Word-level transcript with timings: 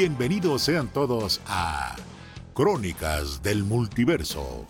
Bienvenidos 0.00 0.62
sean 0.62 0.86
todos 0.86 1.40
a 1.44 1.96
Crónicas 2.54 3.42
del 3.42 3.64
Multiverso. 3.64 4.64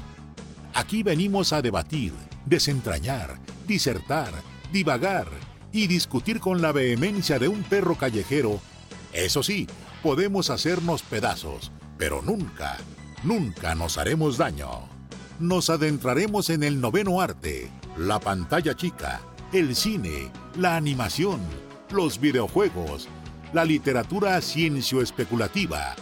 Aquí 0.73 1.03
venimos 1.03 1.53
a 1.53 1.61
debatir, 1.61 2.15
desentrañar, 2.47 3.39
disertar, 3.67 4.33
divagar 4.73 5.27
y 5.71 5.87
discutir 5.87 6.41
con 6.41 6.63
la 6.63 6.73
vehemencia 6.73 7.39
de 7.39 7.47
un 7.47 7.63
perro 7.63 7.95
callejero. 7.97 8.59
Eso 9.13 9.43
sí, 9.43 9.67
podemos 10.03 10.49
hacernos 10.49 11.03
pedazos, 11.03 11.73
pero 11.99 12.23
nunca, 12.23 12.79
nunca 13.23 13.75
nos 13.75 13.99
haremos 13.99 14.39
daño. 14.39 14.89
Nos 15.39 15.69
adentraremos 15.69 16.49
en 16.49 16.63
el 16.63 16.81
noveno 16.81 17.21
arte, 17.21 17.71
la 17.99 18.19
pantalla 18.19 18.75
chica, 18.75 19.21
el 19.53 19.77
cine, 19.77 20.33
la 20.57 20.77
animación, 20.77 21.43
los 21.91 22.19
videojuegos, 22.19 23.11
la 23.53 23.65
literatura 23.65 24.41
ciencio-especulativa, 24.41 25.95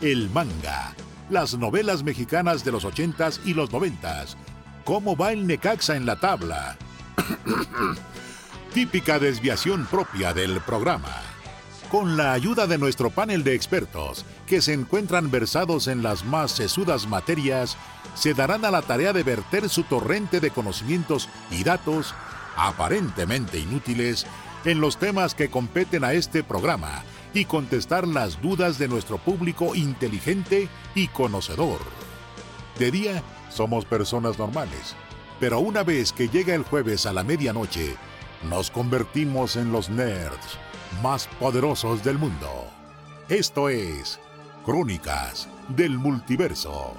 el 0.00 0.30
manga, 0.30 0.94
las 1.28 1.56
novelas 1.58 2.02
mexicanas 2.02 2.64
de 2.64 2.72
los 2.72 2.84
80s 2.84 3.40
y 3.44 3.54
los 3.54 3.70
90s. 3.70 4.36
¿Cómo 4.84 5.16
va 5.16 5.32
el 5.32 5.46
Necaxa 5.46 5.96
en 5.96 6.06
la 6.06 6.16
tabla? 6.16 6.76
Típica 8.74 9.18
desviación 9.18 9.86
propia 9.86 10.32
del 10.32 10.60
programa. 10.60 11.22
Con 11.90 12.16
la 12.16 12.32
ayuda 12.32 12.66
de 12.66 12.78
nuestro 12.78 13.10
panel 13.10 13.44
de 13.44 13.54
expertos, 13.54 14.24
que 14.46 14.60
se 14.60 14.72
encuentran 14.72 15.30
versados 15.30 15.86
en 15.88 16.02
las 16.02 16.24
más 16.24 16.50
sesudas 16.52 17.06
materias, 17.06 17.76
se 18.14 18.34
darán 18.34 18.64
a 18.64 18.70
la 18.70 18.82
tarea 18.82 19.12
de 19.12 19.22
verter 19.22 19.68
su 19.68 19.84
torrente 19.84 20.40
de 20.40 20.50
conocimientos 20.50 21.28
y 21.50 21.64
datos, 21.64 22.14
aparentemente 22.56 23.58
inútiles, 23.58 24.26
en 24.64 24.80
los 24.80 24.96
temas 24.98 25.34
que 25.34 25.50
competen 25.50 26.04
a 26.04 26.12
este 26.12 26.42
programa 26.42 27.04
y 27.34 27.44
contestar 27.44 28.06
las 28.06 28.40
dudas 28.40 28.78
de 28.78 28.88
nuestro 28.88 29.18
público 29.18 29.74
inteligente 29.74 30.68
y 30.94 31.08
conocedor. 31.08 31.80
De 32.78 32.90
día 32.90 33.22
somos 33.50 33.84
personas 33.84 34.38
normales, 34.38 34.96
pero 35.40 35.60
una 35.60 35.82
vez 35.82 36.12
que 36.12 36.28
llega 36.28 36.54
el 36.54 36.62
jueves 36.62 37.06
a 37.06 37.12
la 37.12 37.24
medianoche, 37.24 37.96
nos 38.48 38.70
convertimos 38.70 39.56
en 39.56 39.72
los 39.72 39.90
nerds 39.90 40.58
más 41.02 41.26
poderosos 41.38 42.04
del 42.04 42.18
mundo. 42.18 42.48
Esto 43.28 43.68
es 43.68 44.20
Crónicas 44.64 45.48
del 45.68 45.98
Multiverso. 45.98 46.94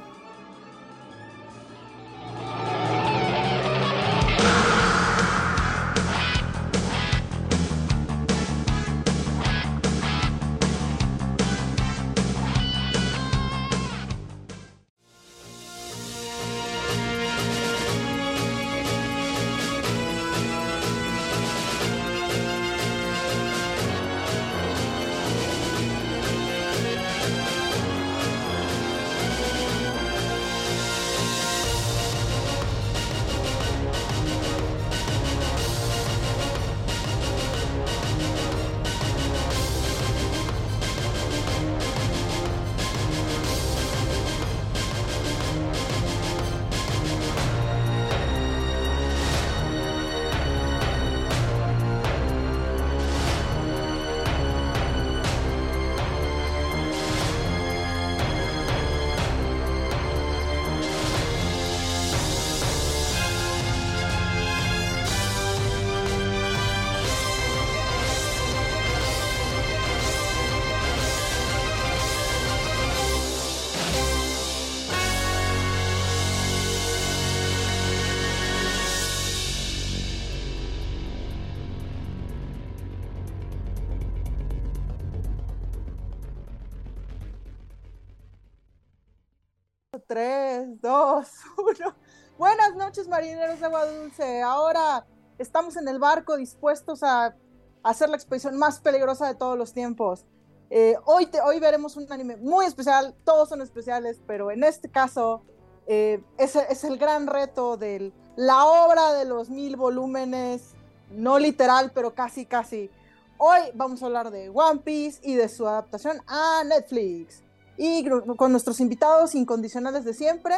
Noches, 93.26 93.38
marineros 93.38 93.60
de 93.60 93.66
agua 93.66 93.86
dulce. 93.86 94.42
Ahora 94.42 95.06
estamos 95.40 95.76
en 95.78 95.88
el 95.88 96.00
barco 96.00 96.38
dispuestos 96.38 97.02
a 97.02 97.36
hacer 97.84 98.10
la 98.10 98.16
expedición 98.16 98.58
más 98.58 98.80
peligrosa 98.80 99.28
de 99.28 99.36
todos 99.36 99.58
los 99.58 99.74
tiempos. 99.74 100.26
Eh, 100.70 100.96
hoy, 101.06 101.30
hoy 101.44 101.60
veremos 101.60 101.96
un 101.98 102.12
anime 102.12 102.38
muy 102.38 102.66
especial, 102.66 103.16
todos 103.24 103.50
son 103.50 103.62
especiales, 103.62 104.20
pero 104.28 104.52
en 104.52 104.64
este 104.64 104.90
caso 104.90 105.42
eh, 105.88 106.22
es, 106.38 106.56
es, 106.56 106.84
el 106.84 106.98
gran 106.98 107.28
reto 107.28 107.78
de 107.78 108.12
la 108.36 108.66
obra 108.66 109.14
de 109.14 109.26
los 109.26 109.50
mil 109.50 109.76
volúmenes, 109.76 110.74
no 111.12 111.40
literal, 111.40 111.92
pero 111.94 112.14
casi, 112.14 112.46
casi. 112.46 112.90
Hoy 113.38 113.60
vamos 113.74 114.02
a 114.02 114.06
hablar 114.08 114.32
de 114.32 114.50
One 114.50 114.82
Piece 114.82 115.20
y 115.24 115.36
de 115.36 115.50
su 115.50 115.68
adaptación 115.68 116.22
a 116.28 116.64
Netflix. 116.64 117.44
Y 117.78 118.08
con 118.38 118.52
nuestros 118.52 118.80
invitados 118.80 119.36
incondicionales 119.36 120.06
de 120.06 120.14
siempre, 120.14 120.56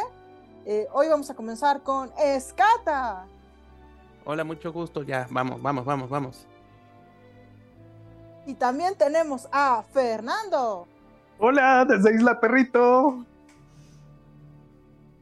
eh, 0.70 0.86
hoy 0.92 1.08
vamos 1.08 1.30
a 1.30 1.34
comenzar 1.34 1.82
con 1.82 2.12
Escata. 2.18 3.26
Hola, 4.26 4.44
mucho 4.44 4.70
gusto. 4.70 5.02
Ya, 5.02 5.26
vamos, 5.30 5.62
vamos, 5.62 5.86
vamos, 5.86 6.10
vamos. 6.10 6.46
Y 8.44 8.52
también 8.52 8.94
tenemos 8.94 9.48
a 9.50 9.82
Fernando. 9.94 10.86
Hola, 11.38 11.86
desde 11.86 12.14
Isla 12.14 12.38
Perrito. 12.38 13.24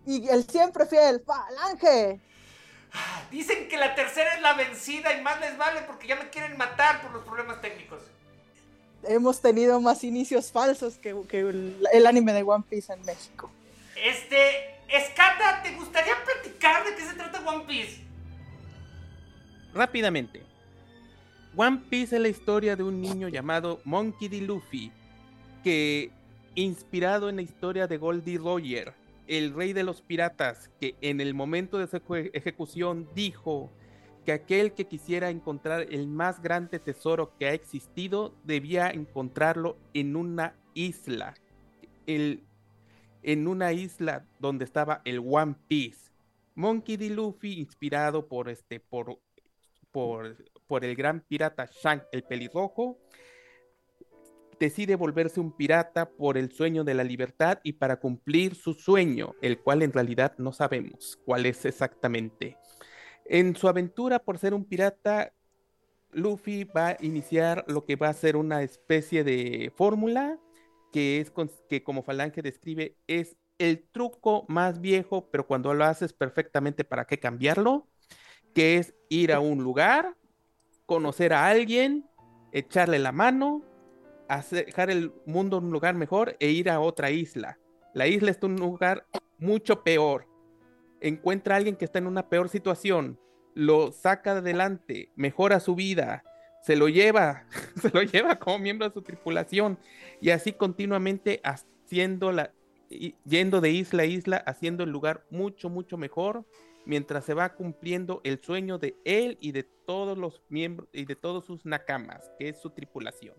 Y 0.05 0.29
el 0.29 0.45
siempre 0.49 0.85
fiel 0.85 1.23
Falange. 1.25 2.21
Dicen 3.31 3.69
que 3.69 3.77
la 3.77 3.95
tercera 3.95 4.35
es 4.35 4.43
la 4.43 4.55
vencida 4.55 5.17
y 5.17 5.23
más 5.23 5.39
les 5.39 5.57
vale 5.57 5.83
porque 5.83 6.09
ya 6.09 6.17
me 6.17 6.29
quieren 6.29 6.57
matar 6.57 7.03
por 7.03 7.13
los 7.13 7.23
problemas 7.23 7.61
técnicos. 7.61 8.03
Hemos 9.05 9.41
tenido 9.41 9.81
más 9.81 10.03
inicios 10.03 10.51
falsos 10.51 10.99
que, 10.99 11.15
que 11.29 11.41
el 11.93 12.07
anime 12.09 12.33
de 12.33 12.43
One 12.43 12.65
Piece 12.69 12.93
en 12.93 13.03
México. 13.03 13.49
Este, 13.95 14.76
Escata, 14.89 15.63
¿te 15.63 15.75
gustaría 15.75 16.15
platicar 16.25 16.85
de 16.85 16.95
qué 16.95 17.03
se 17.03 17.15
trata 17.15 17.41
One 17.41 17.65
Piece? 17.67 18.05
Rápidamente. 19.75 20.43
One 21.57 21.83
Piece 21.91 22.17
es 22.17 22.23
la 22.23 22.29
historia 22.29 22.77
de 22.77 22.83
un 22.83 23.01
niño 23.01 23.29
llamado 23.29 23.81
Monkey 23.85 24.29
D. 24.29 24.43
Luffy, 24.43 24.93
que, 25.65 26.13
inspirado 26.55 27.29
en 27.29 27.37
la 27.37 27.43
historia 27.43 27.87
de 27.87 27.97
Goldie 27.97 28.39
Roger, 28.39 28.95
el 29.27 29.55
rey 29.55 29.73
de 29.73 29.83
los 29.83 30.03
piratas, 30.03 30.71
que 30.81 30.95
en 31.01 31.21
el 31.21 31.35
momento 31.35 31.79
de 31.79 31.89
su 31.89 32.01
ejecución 32.33 33.09
dijo 33.15 33.73
que 34.25 34.33
aquel 34.33 34.73
que 34.73 34.87
quisiera 34.87 35.31
encontrar 35.31 35.87
el 35.91 36.07
más 36.07 36.43
grande 36.43 36.79
tesoro 36.79 37.33
que 37.39 37.47
ha 37.47 37.53
existido 37.53 38.35
debía 38.45 38.91
encontrarlo 38.91 39.77
en 39.95 40.17
una 40.17 40.55
isla. 40.75 41.35
El 42.07 42.43
en 43.27 43.49
una 43.49 43.73
isla 43.73 44.25
donde 44.39 44.65
estaba 44.65 45.03
el 45.05 45.19
One 45.19 45.57
Piece. 45.67 46.13
Monkey 46.55 46.97
D. 46.97 47.11
Luffy, 47.11 47.59
inspirado 47.59 48.29
por 48.29 48.49
este, 48.49 48.79
por, 48.79 49.19
por, 49.91 50.37
por 50.69 50.85
el 50.85 50.95
gran 50.95 51.21
pirata 51.21 51.67
Shank 51.67 52.05
el 52.13 52.23
pelirrojo, 52.23 52.99
decide 54.61 54.95
volverse 54.95 55.41
un 55.41 55.51
pirata 55.57 56.09
por 56.09 56.39
el 56.39 56.53
sueño 56.53 56.85
de 56.85 56.95
la 56.95 57.03
libertad 57.03 57.59
y 57.65 57.73
para 57.75 57.99
cumplir 57.99 58.55
su 58.55 58.75
sueño, 58.75 59.35
el 59.43 59.59
cual 59.59 59.83
en 59.83 59.93
realidad 59.93 60.35
no 60.39 60.53
sabemos 60.53 61.19
cuál 61.25 61.47
es 61.47 61.65
exactamente. 61.65 62.57
En 63.25 63.57
su 63.57 63.67
aventura 63.67 64.21
por 64.21 64.39
ser 64.39 64.55
un 64.55 64.65
pirata, 64.65 65.33
Luffy 66.13 66.63
va 66.63 66.91
a 66.91 66.97
iniciar 67.01 67.65
lo 67.67 67.85
que 67.85 67.97
va 67.97 68.09
a 68.09 68.15
ser 68.15 68.37
una 68.37 68.63
especie 68.63 69.25
de 69.25 69.73
fórmula 69.75 70.39
que 70.93 71.21
es 71.21 71.33
que 71.69 71.83
como 71.83 72.03
Falange 72.03 72.43
describe 72.43 72.97
es 73.07 73.37
el 73.59 73.87
truco 73.91 74.45
más 74.49 74.81
viejo, 74.81 75.29
pero 75.31 75.47
cuando 75.47 75.73
lo 75.75 75.85
haces 75.85 76.13
perfectamente, 76.13 76.85
¿para 76.85 77.07
qué 77.07 77.19
cambiarlo? 77.19 77.89
Que 78.55 78.77
es 78.77 78.95
ir 79.09 79.33
a 79.33 79.41
un 79.41 79.63
lugar, 79.63 80.17
conocer 80.85 81.33
a 81.33 81.49
alguien, 81.49 82.07
echarle 82.53 82.99
la 82.99 83.13
mano 83.13 83.63
hacer- 84.29 84.67
dejar 84.67 84.91
el 84.91 85.13
mundo 85.25 85.59
un 85.59 85.71
lugar 85.71 85.95
mejor 85.95 86.37
e 86.41 86.51
ir 86.51 86.71
a 86.71 86.81
otra 86.81 87.11
isla. 87.11 87.59
La 87.95 88.07
isla 88.07 88.31
está 88.31 88.47
en 88.47 88.53
un 88.53 88.61
lugar 88.61 89.07
mucho 89.39 89.83
peor. 89.83 90.27
Encuentra 91.01 91.55
a 91.55 91.59
alguien 91.59 91.77
que 91.77 91.85
está 91.85 91.99
en 91.99 92.07
una 92.07 92.29
peor 92.29 92.49
situación, 92.49 93.19
lo 93.55 93.93
saca 93.93 94.33
adelante, 94.33 95.11
mejora 95.15 95.61
su 95.61 95.75
vida, 95.75 96.23
se 96.67 96.75
lo 96.75 96.89
lleva, 96.89 97.47
se 97.81 97.91
lo 97.91 98.03
lleva 98.03 98.41
como 98.41 98.59
miembro 98.59 98.89
de 98.89 98.93
su 98.93 99.01
tripulación 99.01 99.79
y 100.21 100.31
así 100.31 100.53
continuamente 100.53 101.41
haciendo 101.45 102.33
la, 102.33 102.53
y- 102.91 103.15
yendo 103.25 103.61
de 103.61 103.71
isla 103.71 104.03
a 104.03 104.07
isla, 104.07 104.37
haciendo 104.39 104.83
el 104.83 104.91
lugar 104.91 105.25
mucho, 105.31 105.69
mucho 105.71 105.97
mejor 105.97 106.45
mientras 106.85 107.25
se 107.25 107.35
va 107.35 107.55
cumpliendo 107.55 108.21
el 108.25 108.43
sueño 108.43 108.79
de 108.79 108.97
él 109.05 109.39
y 109.41 109.53
de 109.53 109.63
todos 109.63 110.19
los 110.19 110.43
miembros 110.49 110.89
y 110.93 111.05
de 111.05 111.15
todos 111.15 111.45
sus 111.45 111.65
nakamas, 111.65 112.29
que 112.39 112.49
es 112.49 112.61
su 112.61 112.71
tripulación. 112.71 113.37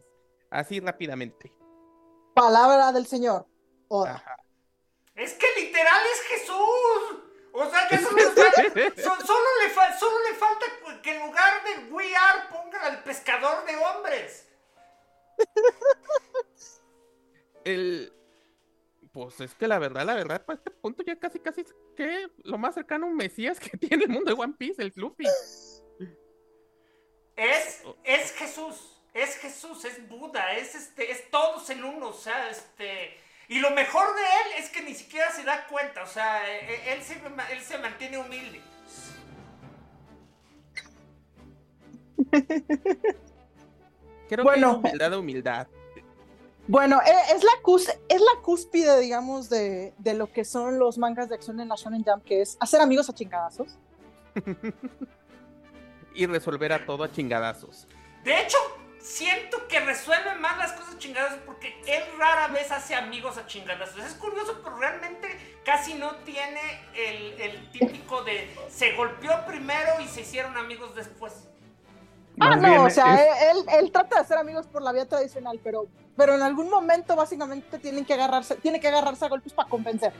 Así 0.49 0.79
rápidamente. 0.79 1.51
Palabra 2.33 2.93
del 2.93 3.07
Señor. 3.07 3.45
Oda. 3.89 4.15
Ajá. 4.15 4.37
Es 5.15 5.33
que 5.33 5.47
literal 5.61 6.01
es 6.13 6.39
Jesús. 6.39 7.26
O 7.59 7.69
sea, 7.71 7.87
que 7.87 7.97
solo, 7.97 8.15
le 8.17 8.23
solo 9.01 9.45
le 9.63 9.69
fa- 9.71 9.97
solo 9.97 10.15
le 10.29 10.35
falta 10.35 10.65
que 11.01 11.15
en 11.15 11.25
lugar 11.25 11.63
de 11.63 11.91
We 11.91 12.15
Are 12.15 12.43
pongan 12.51 12.83
al 12.83 13.03
pescador 13.03 13.65
de 13.65 13.75
hombres. 13.77 14.47
El, 17.65 18.13
pues 19.11 19.41
es 19.41 19.53
que 19.55 19.67
la 19.67 19.79
verdad, 19.79 20.05
la 20.05 20.13
verdad, 20.15 20.45
para 20.45 20.57
este 20.57 20.71
punto 20.71 21.03
ya 21.03 21.17
casi, 21.19 21.39
casi 21.39 21.61
es 21.61 21.73
que 21.95 22.29
lo 22.43 22.57
más 22.57 22.75
cercano 22.75 23.05
a 23.07 23.09
un 23.09 23.15
Mesías 23.15 23.59
que 23.59 23.75
tiene 23.77 24.03
el 24.05 24.09
mundo 24.09 24.33
de 24.35 24.39
One 24.41 24.53
Piece, 24.57 24.81
el 24.81 24.93
Luffy. 24.95 25.25
Es, 27.35 27.83
es 28.03 28.31
Jesús, 28.33 29.01
es 29.13 29.35
Jesús, 29.37 29.83
es 29.85 30.07
Buda, 30.07 30.53
es 30.53 30.75
este, 30.75 31.11
es 31.11 31.29
todos 31.29 31.69
en 31.69 31.83
uno, 31.83 32.09
o 32.09 32.13
sea, 32.13 32.49
este. 32.49 33.19
Y 33.49 33.59
lo 33.59 33.71
mejor 33.71 34.07
de 34.13 34.21
él 34.21 34.63
es 34.63 34.69
que 34.69 34.81
ni 34.81 34.93
siquiera 34.93 35.31
se 35.31 35.43
da 35.43 35.65
cuenta, 35.67 36.03
o 36.03 36.07
sea, 36.07 36.47
e- 36.49 36.65
e- 36.73 36.93
él 36.93 37.01
se, 37.01 37.13
él 37.53 37.61
se 37.61 37.77
mantiene 37.77 38.17
humilde. 38.17 38.61
Creo 44.29 44.43
Bueno. 44.43 44.81
que 44.81 44.87
es 44.87 44.93
humildad 44.93 45.11
de 45.11 45.17
humildad. 45.17 45.67
Bueno, 46.67 46.99
e- 47.05 47.33
es 47.35 47.43
la, 47.43 47.51
cus- 47.63 47.93
es 48.09 48.19
la 48.21 48.41
cúspide, 48.41 48.99
digamos, 48.99 49.49
de, 49.49 49.93
de 49.97 50.13
lo 50.13 50.31
que 50.31 50.43
son 50.43 50.79
los 50.79 50.97
mangas 50.97 51.29
de 51.29 51.35
acción 51.35 51.59
en 51.61 51.69
la 51.69 51.75
Shonen 51.75 52.03
Jump, 52.03 52.25
que 52.25 52.41
es 52.41 52.57
hacer 52.59 52.81
amigos 52.81 53.09
a 53.09 53.13
chingadazos. 53.13 53.77
Y 56.13 56.25
resolver 56.25 56.73
a 56.73 56.83
todo 56.83 57.03
a 57.03 57.11
chingadazos. 57.11 57.87
De 58.23 58.41
hecho, 58.41 58.57
siento 59.07 59.67
que 59.67 59.79
resuelve 59.79 60.35
más 60.35 60.57
las 60.57 60.73
cosas 60.73 60.97
chingadas 60.97 61.35
porque 61.45 61.79
él 61.87 62.03
rara 62.17 62.47
vez 62.49 62.71
hace 62.71 62.93
amigos 62.93 63.37
a 63.37 63.45
chingadazos. 63.47 64.03
Es 64.03 64.13
curioso, 64.15 64.59
pero 64.63 64.75
realmente 64.77 65.27
casi 65.63 65.93
no 65.93 66.15
tiene 66.17 66.59
el, 66.93 67.39
el 67.41 67.71
típico 67.71 68.23
de 68.23 68.53
se 68.69 68.93
golpeó 68.95 69.45
primero 69.45 70.01
y 70.03 70.07
se 70.07 70.21
hicieron 70.21 70.57
amigos 70.57 70.93
después. 70.93 71.33
Ah, 72.39 72.49
Más 72.49 72.61
no, 72.61 72.83
o 72.83 72.89
sea, 72.89 73.15
es- 73.15 73.51
él, 73.51 73.65
él 73.79 73.91
trata 73.91 74.15
de 74.17 74.21
hacer 74.21 74.37
amigos 74.37 74.67
por 74.67 74.81
la 74.81 74.91
vía 74.91 75.07
tradicional, 75.07 75.59
pero, 75.63 75.87
pero 76.15 76.35
en 76.35 76.41
algún 76.41 76.69
momento 76.69 77.15
básicamente 77.15 77.79
tienen 77.79 78.05
que 78.05 78.13
agarrarse, 78.13 78.55
tiene 78.57 78.79
que 78.79 78.89
agarrarse 78.89 79.25
a 79.25 79.29
golpes 79.29 79.53
para 79.53 79.69
compensar. 79.69 80.13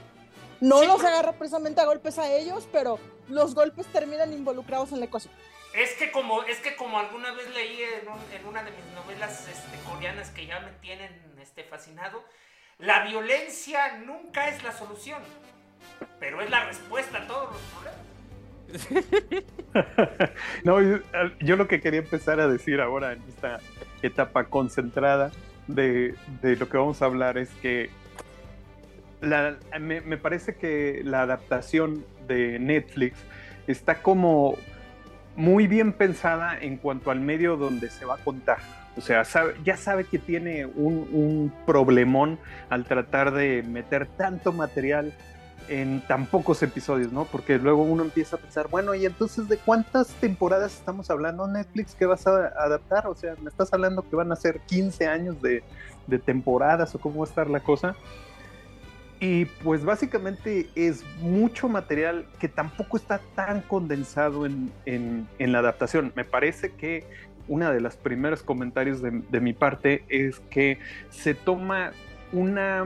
No 0.60 0.80
Sí, 0.80 0.86
los 0.86 0.96
pero- 0.96 1.08
agarra 1.08 1.32
precisamente 1.32 1.80
a 1.80 1.84
golpes 1.84 2.18
a 2.18 2.28
ellos, 2.32 2.66
pero 2.72 2.98
los 3.28 3.54
golpes 3.54 3.86
terminan 3.88 4.32
involucrados 4.32 4.90
en 4.92 4.98
la 5.00 5.04
ecuación. 5.06 5.32
Es 5.78 5.92
que 5.94 6.10
como, 6.10 6.42
es 6.42 6.58
que 6.58 6.74
como 6.74 6.98
alguna 6.98 7.32
vez 7.32 7.48
leí 7.54 7.80
en, 7.82 8.08
un- 8.08 8.32
en 8.36 8.44
una 8.46 8.64
de 8.64 8.72
mis 8.72 8.84
novelas 8.94 9.46
este, 9.48 9.78
coreanas 9.88 10.30
que 10.30 10.44
ya 10.46 10.58
me 10.60 10.72
tienen 10.80 11.10
este, 11.40 11.62
fascinado, 11.62 12.24
la 12.78 13.04
violencia 13.04 13.96
nunca 13.98 14.48
es 14.48 14.62
la 14.64 14.72
solución, 14.72 15.22
pero 16.18 16.40
es 16.42 16.50
la 16.50 16.64
respuesta 16.64 17.18
a 17.18 17.26
todos 17.28 17.50
los 17.52 17.60
problemas. 17.72 17.98
No, 20.64 20.80
yo, 21.40 21.56
lo 21.56 21.68
que 21.68 21.80
quería 21.80 22.00
empezar 22.00 22.40
a 22.40 22.48
decir 22.48 22.80
ahora 22.80 23.12
en 23.12 23.22
esta 23.28 23.60
etapa 24.02 24.44
concentrada 24.44 25.30
de, 25.68 26.14
de 26.42 26.56
lo 26.56 26.68
que 26.68 26.76
vamos 26.76 27.00
a 27.02 27.04
hablar 27.04 27.38
es 27.38 27.50
que 27.62 27.90
me 29.78 30.16
parece 30.16 30.56
que 30.56 31.02
la 31.04 31.22
adaptación 31.22 32.04
de 32.26 32.58
Netflix 32.58 33.18
está 33.68 34.02
como 34.02 34.56
muy 35.38 35.68
bien 35.68 35.92
pensada 35.92 36.58
en 36.58 36.76
cuanto 36.76 37.12
al 37.12 37.20
medio 37.20 37.56
donde 37.56 37.90
se 37.90 38.04
va 38.04 38.16
a 38.16 38.18
contar. 38.18 38.58
O 38.96 39.00
sea, 39.00 39.22
ya 39.64 39.76
sabe 39.76 40.02
que 40.02 40.18
tiene 40.18 40.66
un, 40.66 41.08
un 41.12 41.52
problemón 41.64 42.40
al 42.68 42.84
tratar 42.84 43.32
de 43.32 43.62
meter 43.62 44.06
tanto 44.06 44.52
material 44.52 45.12
en 45.68 46.00
tan 46.08 46.26
pocos 46.26 46.60
episodios, 46.64 47.12
¿no? 47.12 47.24
Porque 47.24 47.58
luego 47.58 47.84
uno 47.84 48.02
empieza 48.02 48.34
a 48.34 48.38
pensar, 48.40 48.66
bueno, 48.68 48.96
y 48.96 49.06
entonces, 49.06 49.48
¿de 49.48 49.58
cuántas 49.58 50.08
temporadas 50.14 50.74
estamos 50.74 51.08
hablando 51.08 51.46
Netflix 51.46 51.94
que 51.94 52.06
vas 52.06 52.26
a 52.26 52.48
adaptar? 52.58 53.06
O 53.06 53.14
sea, 53.14 53.34
¿me 53.40 53.48
estás 53.48 53.72
hablando 53.72 54.02
que 54.08 54.16
van 54.16 54.32
a 54.32 54.36
ser 54.36 54.58
15 54.66 55.06
años 55.06 55.40
de, 55.40 55.62
de 56.08 56.18
temporadas 56.18 56.92
o 56.96 56.98
cómo 56.98 57.20
va 57.20 57.26
a 57.26 57.28
estar 57.28 57.48
la 57.48 57.60
cosa? 57.60 57.94
Y 59.20 59.46
pues 59.46 59.84
básicamente 59.84 60.68
es 60.76 61.04
mucho 61.20 61.68
material 61.68 62.26
que 62.38 62.48
tampoco 62.48 62.96
está 62.96 63.20
tan 63.34 63.62
condensado 63.62 64.46
en, 64.46 64.70
en- 64.86 65.26
en 65.38 65.52
la 65.52 65.58
adaptación. 65.58 66.12
Me 66.14 66.24
parece 66.24 66.72
que 66.72 67.04
una 67.48 67.72
de 67.72 67.80
los 67.80 67.96
primeros 67.96 68.42
comentarios 68.42 69.02
de, 69.02 69.10
de 69.28 69.40
mi 69.40 69.54
parte 69.54 70.04
es 70.08 70.38
que 70.50 70.78
se 71.10 71.34
toma 71.34 71.92
una, 72.32 72.84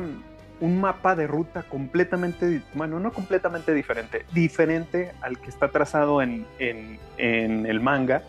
un 0.61 0.81
mapa 0.81 1.15
de 1.17 1.27
ruta 1.27 1.65
completamente, 1.65 2.63
bueno, 2.73 2.99
no 2.99 3.13
completamente 3.13 3.75
diferente, 3.75 4.25
diferente 4.33 5.13
al 5.21 5.39
que 5.39 5.51
está 5.51 5.69
trazado 5.69 6.23
en, 6.23 6.47
en- 6.59 6.99
en 7.19 7.67
el 7.67 7.81
manga. 7.81 8.23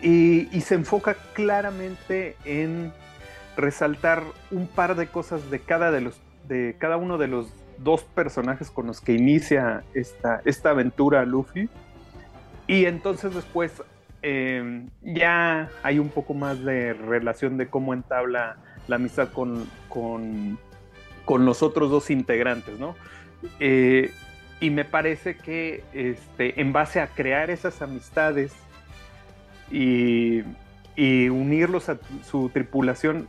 Y, 0.00 0.48
y 0.56 0.60
se 0.62 0.74
enfoca 0.74 1.16
claramente 1.34 2.36
en 2.44 2.92
resaltar 3.56 4.22
un 4.50 4.66
par 4.66 4.96
de 4.96 5.06
cosas 5.06 5.50
de 5.50 5.60
cada 5.60 5.90
de 5.90 6.00
los 6.00 6.20
de 6.48 6.76
cada 6.78 6.96
uno 6.96 7.18
de 7.18 7.28
los 7.28 7.52
dos 7.78 8.02
personajes 8.02 8.70
con 8.70 8.86
los 8.86 9.00
que 9.00 9.12
inicia 9.12 9.84
esta, 9.94 10.40
esta 10.44 10.70
aventura 10.70 11.24
Luffy. 11.24 11.68
Y 12.66 12.86
entonces 12.86 13.34
después 13.34 13.82
eh, 14.22 14.86
ya 15.02 15.68
hay 15.82 15.98
un 15.98 16.08
poco 16.08 16.34
más 16.34 16.64
de 16.64 16.94
relación 16.94 17.56
de 17.56 17.68
cómo 17.68 17.92
entabla 17.92 18.56
la 18.88 18.96
amistad 18.96 19.30
con, 19.32 19.66
con, 19.88 20.58
con 21.24 21.44
los 21.44 21.62
otros 21.62 21.90
dos 21.90 22.10
integrantes, 22.10 22.78
¿no? 22.78 22.94
Eh, 23.60 24.10
y 24.60 24.70
me 24.70 24.84
parece 24.84 25.36
que 25.36 25.84
este, 25.92 26.60
en 26.60 26.72
base 26.72 27.00
a 27.00 27.08
crear 27.08 27.50
esas 27.50 27.82
amistades 27.82 28.52
y, 29.70 30.42
unirlos 30.96 31.88
a 31.88 31.98
su 32.22 32.48
tripulación 32.50 33.28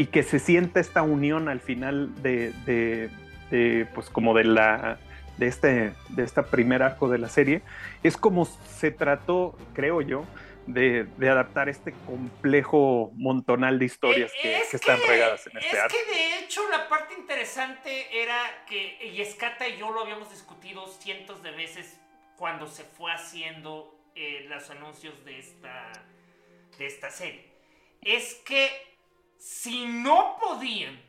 y 0.00 0.06
que 0.06 0.22
se 0.22 0.38
sienta 0.38 0.80
esta 0.80 1.02
unión 1.02 1.48
al 1.50 1.60
final 1.60 2.22
de, 2.22 2.52
de- 2.64 3.10
de, 3.50 3.86
pues 3.94 4.08
como 4.08 4.32
de 4.32 4.44
la 4.44 4.98
de 5.36 5.46
este 5.46 5.92
de 6.08 6.22
esta 6.22 6.42
primer 6.46 6.82
arco 6.82 7.08
de 7.08 7.18
la 7.18 7.28
serie 7.28 7.60
es 8.02 8.16
como 8.16 8.44
se 8.46 8.90
trató 8.92 9.58
creo 9.74 10.00
yo 10.00 10.24
de, 10.66 11.04
de 11.18 11.28
adaptar 11.28 11.68
este 11.68 11.92
complejo 12.06 13.10
montonal 13.16 13.78
de 13.78 13.84
historias 13.86 14.30
que, 14.40 14.58
es 14.58 14.68
que 14.70 14.76
están 14.76 15.00
regadas 15.06 15.46
en 15.48 15.56
este 15.58 15.76
Es 15.76 15.82
arco. 15.82 15.94
que 15.96 16.12
de 16.14 16.38
hecho 16.38 16.60
la 16.70 16.88
parte 16.88 17.12
interesante 17.14 18.22
era 18.22 18.38
que, 18.68 18.98
y 19.12 19.20
Escata 19.20 19.68
y 19.68 19.76
yo 19.78 19.90
lo 19.90 20.00
habíamos 20.02 20.30
discutido 20.30 20.86
cientos 20.88 21.42
de 21.42 21.50
veces 21.50 21.98
cuando 22.38 22.66
se 22.68 22.84
fue 22.84 23.10
haciendo 23.12 23.94
eh, 24.14 24.46
los 24.48 24.70
anuncios 24.70 25.24
de 25.26 25.38
esta, 25.40 25.90
de 26.78 26.86
esta 26.86 27.10
serie, 27.10 27.44
es 28.02 28.34
que 28.46 28.89
si 29.40 29.86
no 29.86 30.38
podían 30.40 31.00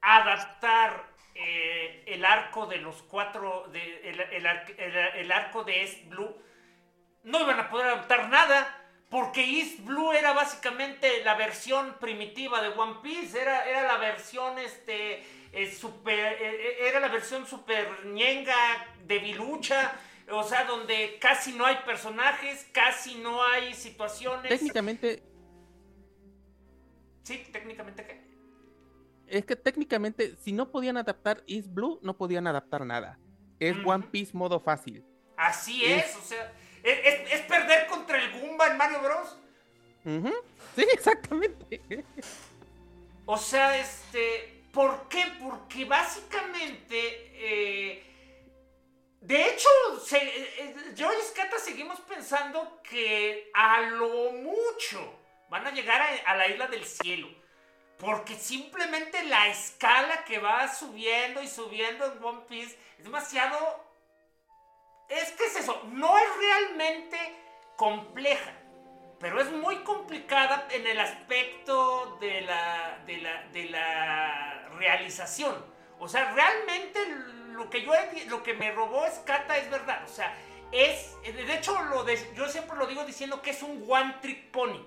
adaptar 0.00 1.08
eh, 1.34 2.04
el 2.08 2.24
arco 2.24 2.66
de 2.66 2.78
los 2.78 3.02
cuatro, 3.04 3.70
el- 3.72 4.20
el 4.20 5.32
arco 5.32 5.64
de 5.64 5.80
East 5.82 6.04
Blue, 6.08 6.36
no 7.22 7.40
iban 7.40 7.60
a 7.60 7.70
poder 7.70 7.86
adaptar 7.86 8.28
nada. 8.28 8.76
Porque 9.08 9.40
East 9.42 9.80
Blue 9.84 10.12
era 10.12 10.32
básicamente 10.34 11.24
la 11.24 11.34
versión 11.34 11.96
primitiva 11.98 12.62
de 12.62 12.68
One 12.68 12.96
Piece, 13.02 13.40
era, 13.40 13.68
era 13.68 13.82
la 13.82 13.96
versión 13.96 14.56
este 14.58 15.24
eh, 15.52 15.72
super, 15.72 16.16
eh, 16.16 16.38
eh, 16.40 16.76
era 16.88 17.00
la 17.00 17.08
versión 17.08 17.44
super 17.44 18.06
ñenga, 18.06 18.86
debilucha, 19.04 19.92
o 20.30 20.44
sea, 20.44 20.62
donde 20.64 21.18
casi 21.20 21.52
no 21.54 21.66
hay 21.66 21.76
personajes, 21.84 22.68
casi 22.72 23.16
no 23.16 23.42
hay 23.42 23.74
situaciones. 23.74 24.48
Técnicamente, 24.48 25.22
Sí, 27.30 27.44
técnicamente 27.52 28.04
qué. 28.04 28.20
es 29.28 29.44
que 29.44 29.54
técnicamente, 29.54 30.36
si 30.40 30.52
no 30.52 30.70
podían 30.72 30.96
adaptar 30.96 31.44
East 31.46 31.68
Blue, 31.72 32.00
no 32.02 32.16
podían 32.16 32.48
adaptar 32.48 32.84
nada. 32.84 33.20
Es. 33.60 33.76
One 33.84 34.08
Piece 34.10 34.36
modo 34.36 34.58
fácil. 34.58 35.04
Así 35.36 35.84
Es- 35.84 36.06
es, 36.06 36.16
o 36.16 36.22
sea, 36.22 36.52
es, 36.82 37.40
perder 37.42 37.86
contra 37.86 38.20
el 38.20 38.40
Goomba 38.40 38.66
en 38.66 38.76
Mario 38.76 39.00
Bros. 39.00 39.38
Sí, 40.74 40.86
exactamente. 40.92 42.04
O 43.26 43.36
sea, 43.36 43.78
este, 43.78 44.64
¿por 44.72 45.06
qué? 45.08 45.24
Porque 45.40 45.84
básicamente, 45.84 46.98
eh, 47.34 48.02
de 49.20 49.46
hecho, 49.50 49.68
se, 50.04 50.18
yo 50.96 51.12
y 51.12 51.22
Skata 51.28 51.58
seguimos 51.60 52.00
pensando 52.00 52.80
que 52.82 53.50
a 53.54 53.82
lo 53.82 54.32
mucho 54.32 55.19
van 55.50 55.66
a 55.66 55.72
llegar 55.72 56.00
a, 56.24 56.36
la 56.36 56.48
isla 56.48 56.68
del 56.68 56.86
cielo. 56.86 57.28
Porque 57.98 58.34
simplemente 58.34 59.22
la 59.24 59.48
escala 59.48 60.24
que 60.24 60.38
va 60.38 60.72
subiendo 60.72 61.42
y 61.42 61.48
subiendo 61.48 62.06
en 62.06 62.24
One 62.24 62.42
Piece 62.48 62.78
es 62.96 63.04
demasiado... 63.04 63.84
Es 65.08 65.32
que 65.32 65.44
es 65.44 65.56
eso, 65.56 65.82
no 65.90 66.16
es 66.16 66.36
realmente 66.38 67.18
compleja, 67.76 68.52
pero 69.18 69.40
es 69.40 69.50
muy 69.50 69.76
complicada 69.78 70.68
en 70.70 70.86
el 70.86 71.00
aspecto 71.00 72.16
de 72.20 72.42
la, 72.42 73.02
de 73.06 73.16
la, 73.16 73.42
de 73.48 73.64
la 73.64 74.68
realización. 74.78 75.66
O 75.98 76.08
sea, 76.08 76.32
realmente 76.32 77.04
lo 77.48 77.68
que, 77.68 77.82
yo 77.82 77.92
lo 78.28 78.42
que 78.44 78.54
me 78.54 78.70
robó 78.70 79.04
Skata 79.10 79.58
es 79.58 79.68
verdad. 79.68 80.04
O 80.04 80.08
sea, 80.08 80.32
es... 80.70 81.20
De 81.24 81.54
hecho, 81.54 81.78
lo 81.82 82.06
yo 82.08 82.48
siempre 82.48 82.76
lo 82.76 82.86
digo 82.86 83.04
diciendo 83.04 83.42
que 83.42 83.50
es 83.50 83.62
un 83.62 83.84
one 83.88 84.14
trick 84.22 84.52
pony. 84.52 84.80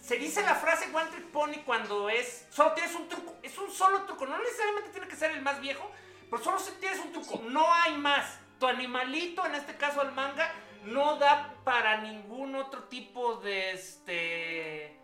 Se 0.00 0.16
dice 0.16 0.42
la 0.42 0.54
frase 0.54 0.88
one 0.94 1.10
trick 1.10 1.26
pony 1.26 1.62
cuando 1.64 2.08
es. 2.08 2.46
Solo 2.50 2.72
tienes 2.72 2.94
un 2.94 3.08
truco. 3.08 3.36
Es 3.42 3.56
un 3.58 3.70
solo 3.70 4.02
truco. 4.02 4.26
No 4.26 4.38
necesariamente 4.38 4.90
tiene 4.90 5.08
que 5.08 5.16
ser 5.16 5.32
el 5.32 5.42
más 5.42 5.60
viejo. 5.60 5.90
Pero 6.30 6.42
solo 6.42 6.58
tienes 6.80 6.98
un 7.00 7.12
truco. 7.12 7.42
No 7.48 7.72
hay 7.72 7.96
más. 7.96 8.38
Tu 8.58 8.66
animalito, 8.66 9.46
en 9.46 9.54
este 9.54 9.76
caso 9.76 10.02
el 10.02 10.12
manga, 10.12 10.52
no 10.84 11.16
da 11.16 11.54
para 11.64 11.98
ningún 11.98 12.54
otro 12.54 12.84
tipo 12.84 13.36
de 13.36 13.72
este. 13.72 14.98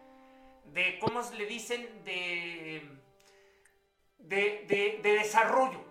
de. 0.67 0.99
¿cómo 1.01 1.21
le 1.37 1.47
dicen? 1.47 2.05
de. 2.05 2.89
de, 4.19 4.65
de, 4.67 5.01
de 5.03 5.13
desarrollo. 5.13 5.85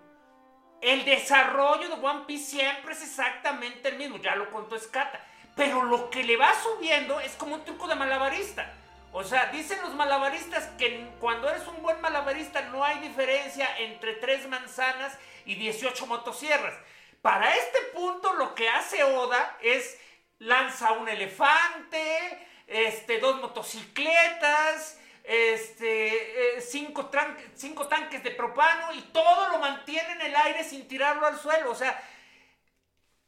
El 0.80 1.04
desarrollo 1.06 1.88
de 1.88 1.94
One 1.94 2.24
Piece 2.26 2.44
siempre 2.44 2.92
es 2.92 3.02
exactamente 3.02 3.88
el 3.88 3.96
mismo, 3.96 4.18
ya 4.18 4.36
lo 4.36 4.50
contó 4.50 4.78
Skata. 4.78 5.18
Pero 5.56 5.82
lo 5.84 6.10
que 6.10 6.22
le 6.24 6.36
va 6.36 6.52
subiendo 6.62 7.20
es 7.20 7.32
como 7.36 7.54
un 7.54 7.64
truco 7.64 7.86
de 7.86 7.94
malabarista. 7.94 8.70
O 9.16 9.22
sea, 9.22 9.46
dicen 9.46 9.80
los 9.80 9.94
malabaristas 9.94 10.64
que 10.76 11.08
cuando 11.20 11.48
eres 11.48 11.64
un 11.68 11.80
buen 11.82 12.00
malabarista 12.00 12.62
no 12.62 12.82
hay 12.82 12.98
diferencia 12.98 13.78
entre 13.78 14.14
tres 14.14 14.48
manzanas 14.48 15.16
y 15.44 15.54
18 15.54 16.04
motosierras. 16.08 16.74
Para 17.22 17.54
este 17.54 17.78
punto 17.94 18.32
lo 18.32 18.56
que 18.56 18.68
hace 18.68 19.04
Oda 19.04 19.56
es 19.62 20.00
lanza 20.40 20.90
un 20.92 21.08
elefante, 21.08 22.44
este, 22.66 23.20
dos 23.20 23.40
motocicletas, 23.40 24.98
este, 25.22 26.56
eh, 26.56 26.60
cinco, 26.60 27.06
tanques 27.06 28.24
de 28.24 28.32
propano 28.32 28.94
y 28.94 29.00
todo 29.12 29.48
lo 29.50 29.58
mantiene 29.58 30.10
en 30.14 30.22
el 30.22 30.34
aire 30.34 30.64
sin 30.64 30.88
tirarlo 30.88 31.24
al 31.24 31.38
suelo. 31.38 31.70
O 31.70 31.76
sea, 31.76 32.02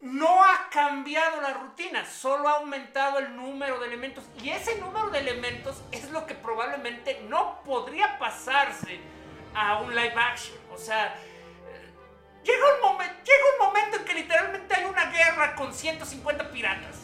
no 0.01 0.45
ha 0.45 0.69
cambiado 0.71 1.41
la 1.41 1.55
rutina, 1.55 2.05
solo 2.05 2.49
ha 2.49 2.59
aumentado 2.59 3.19
el 3.19 3.35
número 3.35 3.79
de 3.81 3.87
elementos. 3.87 4.25
Y 4.43 4.51
ese 4.51 4.79
número 4.79 5.11
de 5.11 5.19
elementos 5.21 5.83
es 5.93 6.11
lo 6.11 6.27
que 6.27 6.35
probablemente 6.35 7.23
no 7.29 7.61
podría 7.65 8.19
pasarse 8.19 9.01
a 9.55 9.79
un 9.81 9.95
live 9.95 10.15
action. 10.17 10.57
O 10.73 10.79
sea, 10.79 11.15
llega 12.45 12.63
un, 12.75 12.83
momen- 12.97 13.17
llega 13.25 13.45
un 13.59 13.67
momento 13.67 13.97
en 13.97 14.05
que 14.05 14.15
literalmente 14.15 14.75
hay 14.75 14.85
una 14.85 15.07
guerra 15.11 15.55
con 15.57 15.73
150 15.73 16.51
piratas. 16.51 16.97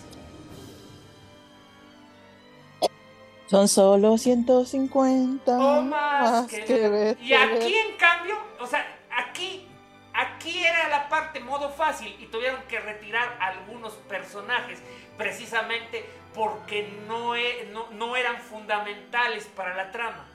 Son 3.46 3.68
solo 3.68 4.16
150. 4.16 5.52
O 5.58 5.82
más 5.82 6.46
que- 6.46 6.88
ver. 6.88 7.18
Y 7.20 7.34
aquí, 7.34 7.74
en 7.74 7.96
cambio, 7.96 8.36
o 8.60 8.66
sea, 8.66 8.86
aquí, 9.10 9.68
aquí 10.14 10.64
era 10.64 10.88
la 10.88 11.08
parte 11.08 11.40
modo 11.40 11.70
fácil 11.70 12.14
y 12.18 12.26
tuvieron 12.26 12.62
que 12.68 12.80
retirar 12.80 13.36
algunos 13.40 13.94
personajes 13.94 14.82
precisamente 15.16 16.04
porque 16.34 16.88
no, 17.06 17.36
e- 17.36 17.68
no, 17.72 17.90
no 17.90 18.16
eran 18.16 18.38
fundamentales 18.38 19.46
para 19.46 19.74
la 19.74 19.90
trama. 19.90 20.26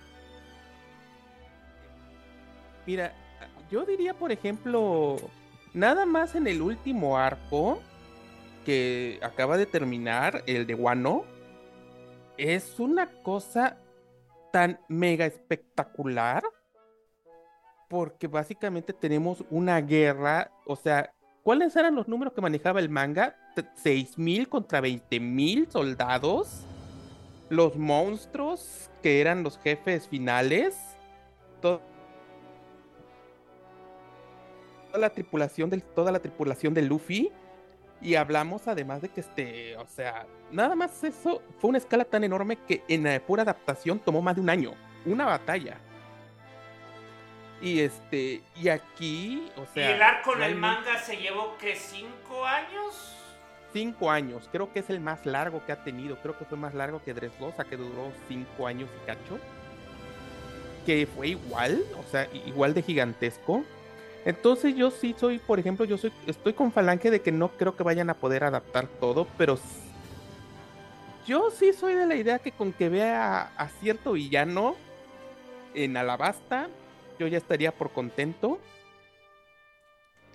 Mira, 2.85 3.13
yo 3.69 3.85
diría, 3.85 4.13
por 4.13 4.31
ejemplo, 4.31 5.17
nada 5.73 6.05
más 6.05 6.35
en 6.35 6.47
el 6.47 6.61
último 6.61 7.17
arco 7.17 7.81
que 8.65 9.19
acaba 9.21 9.57
de 9.57 9.65
terminar, 9.65 10.43
el 10.45 10.67
de 10.67 10.75
Wano, 10.75 11.25
es 12.37 12.79
una 12.79 13.07
cosa 13.23 13.77
tan 14.53 14.79
mega 14.87 15.25
espectacular 15.25 16.43
porque 17.87 18.27
básicamente 18.27 18.93
tenemos 18.93 19.43
una 19.49 19.79
guerra, 19.81 20.51
o 20.65 20.75
sea, 20.75 21.13
¿cuáles 21.43 21.75
eran 21.75 21.95
los 21.95 22.07
números 22.07 22.33
que 22.33 22.41
manejaba 22.41 22.79
el 22.79 22.89
manga? 22.89 23.35
T- 23.55 23.63
¿6.000 23.83 24.47
contra 24.49 24.81
20.000 24.81 25.69
soldados? 25.69 26.65
Los 27.49 27.77
monstruos 27.77 28.89
que 29.01 29.21
eran 29.21 29.43
los 29.43 29.57
jefes 29.59 30.07
finales. 30.07 30.75
Toda 31.61 31.81
la 34.93 35.09
tripulación 35.09 35.69
del, 35.69 35.81
toda 35.83 36.11
la 36.11 36.19
tripulación 36.19 36.73
de 36.73 36.81
Luffy. 36.81 37.31
Y 38.01 38.15
hablamos 38.15 38.67
además 38.67 39.01
de 39.01 39.09
que 39.09 39.21
este, 39.21 39.75
o 39.77 39.87
sea, 39.87 40.27
nada 40.51 40.75
más 40.75 41.03
eso 41.03 41.41
fue 41.59 41.69
una 41.69 41.79
escala 41.79 42.05
tan 42.05 42.23
enorme 42.23 42.57
que 42.67 42.83
en 42.87 43.03
la 43.03 43.19
pura 43.25 43.41
adaptación 43.41 43.97
tomó 43.99 44.21
más 44.21 44.35
de 44.35 44.41
un 44.41 44.49
año, 44.51 44.73
una 45.05 45.25
batalla. 45.25 45.79
Y 47.61 47.79
este, 47.79 48.43
y 48.55 48.69
aquí, 48.69 49.49
o 49.57 49.65
sea, 49.73 49.89
y 49.89 49.93
el 49.93 50.01
arco 50.01 50.35
en 50.35 50.43
el 50.43 50.55
manga 50.55 50.99
se 50.99 51.17
llevó 51.17 51.57
que 51.57 51.75
cinco 51.75 52.45
años. 52.45 53.15
cinco 53.73 54.11
años, 54.11 54.47
creo 54.51 54.71
que 54.71 54.79
es 54.79 54.89
el 54.91 54.99
más 54.99 55.25
largo 55.25 55.65
que 55.65 55.71
ha 55.71 55.83
tenido, 55.83 56.17
creo 56.21 56.37
que 56.37 56.45
fue 56.45 56.57
más 56.57 56.75
largo 56.75 57.01
que 57.03 57.13
Dressrosa, 57.13 57.65
que 57.65 57.75
duró 57.77 58.11
cinco 58.27 58.67
años 58.67 58.89
y 58.95 59.05
cacho. 59.07 59.39
Que 60.85 61.07
fue 61.07 61.29
igual, 61.29 61.83
o 61.97 62.03
sea, 62.09 62.27
igual 62.45 62.73
de 62.73 62.83
gigantesco. 62.83 63.63
Entonces 64.23 64.75
yo 64.75 64.91
sí 64.91 65.15
soy, 65.17 65.39
por 65.39 65.57
ejemplo, 65.57 65.83
yo 65.85 65.97
soy, 65.97 66.13
estoy 66.27 66.53
con 66.53 66.71
Falange 66.71 67.09
de 67.09 67.21
que 67.21 67.31
no 67.31 67.49
creo 67.49 67.75
que 67.75 67.83
vayan 67.83 68.09
a 68.09 68.13
poder 68.13 68.43
adaptar 68.43 68.87
todo, 68.87 69.27
pero 69.37 69.57
yo 71.25 71.49
sí 71.49 71.73
soy 71.73 71.95
de 71.95 72.05
la 72.05 72.15
idea 72.15 72.37
que 72.39 72.51
con 72.51 72.71
que 72.71 72.87
vea 72.89 73.51
a, 73.57 73.63
a 73.63 73.69
cierto 73.69 74.13
villano 74.13 74.75
en 75.73 75.97
Alabasta, 75.97 76.69
yo 77.19 77.27
ya 77.27 77.37
estaría 77.37 77.71
por 77.71 77.91
contento. 77.91 78.59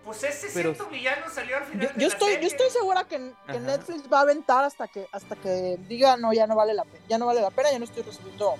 Pues 0.04 0.22
ese 0.24 0.48
Pero- 0.52 0.74
cierto 0.74 0.90
villano 0.90 1.26
salió 1.30 1.56
al 1.58 1.64
final 1.64 1.86
Yo, 1.88 1.94
de 1.94 2.00
yo 2.00 2.08
la 2.08 2.12
estoy, 2.14 2.32
yo 2.40 2.46
estoy 2.48 2.70
segura 2.70 3.04
que. 3.04 3.18
Netflix 3.46 4.12
va 4.12 4.18
a 4.18 4.22
aventar 4.22 4.64
hasta 4.64 4.88
que 4.88 5.06
hasta 5.12 5.36
que 5.36 5.76
diga 5.86 6.16
no 6.16 6.32
ya 6.32 6.46
no 6.48 6.56
vale 6.56 6.74
la 6.74 6.84
pena, 6.84 7.04
ya 7.08 7.18
no 7.18 7.26
vale 7.26 7.40
la 7.40 7.50
pena, 7.50 7.70
ya 7.70 7.78
no 7.78 7.84
estoy 7.84 8.02
recibiendo 8.02 8.56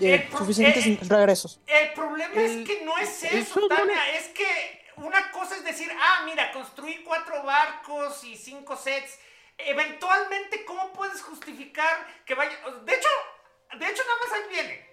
eh, 0.00 0.28
suficientes 0.36 0.84
eh, 0.86 0.98
regresos. 1.08 1.60
El 1.66 1.92
problema 1.92 2.34
El- 2.34 2.62
es 2.62 2.68
que 2.68 2.84
no 2.84 2.98
es 2.98 3.22
el 3.24 3.38
eso, 3.38 3.68
Tania. 3.68 4.16
Es 4.16 4.28
que 4.30 4.82
una 4.96 5.30
cosa 5.30 5.54
es 5.56 5.62
decir, 5.64 5.90
ah, 5.96 6.22
mira, 6.24 6.50
construí 6.50 7.04
cuatro 7.04 7.42
barcos 7.44 8.24
y 8.24 8.36
cinco 8.36 8.76
sets. 8.76 9.16
Eventualmente, 9.58 10.64
¿cómo 10.64 10.92
puedes 10.92 11.20
justificar 11.22 12.04
que 12.24 12.34
vaya? 12.34 12.50
De 12.84 12.94
hecho, 12.94 13.08
de 13.78 13.86
hecho, 13.86 14.02
nada 14.04 14.18
más 14.24 14.32
ahí 14.32 14.48
viene. 14.50 14.87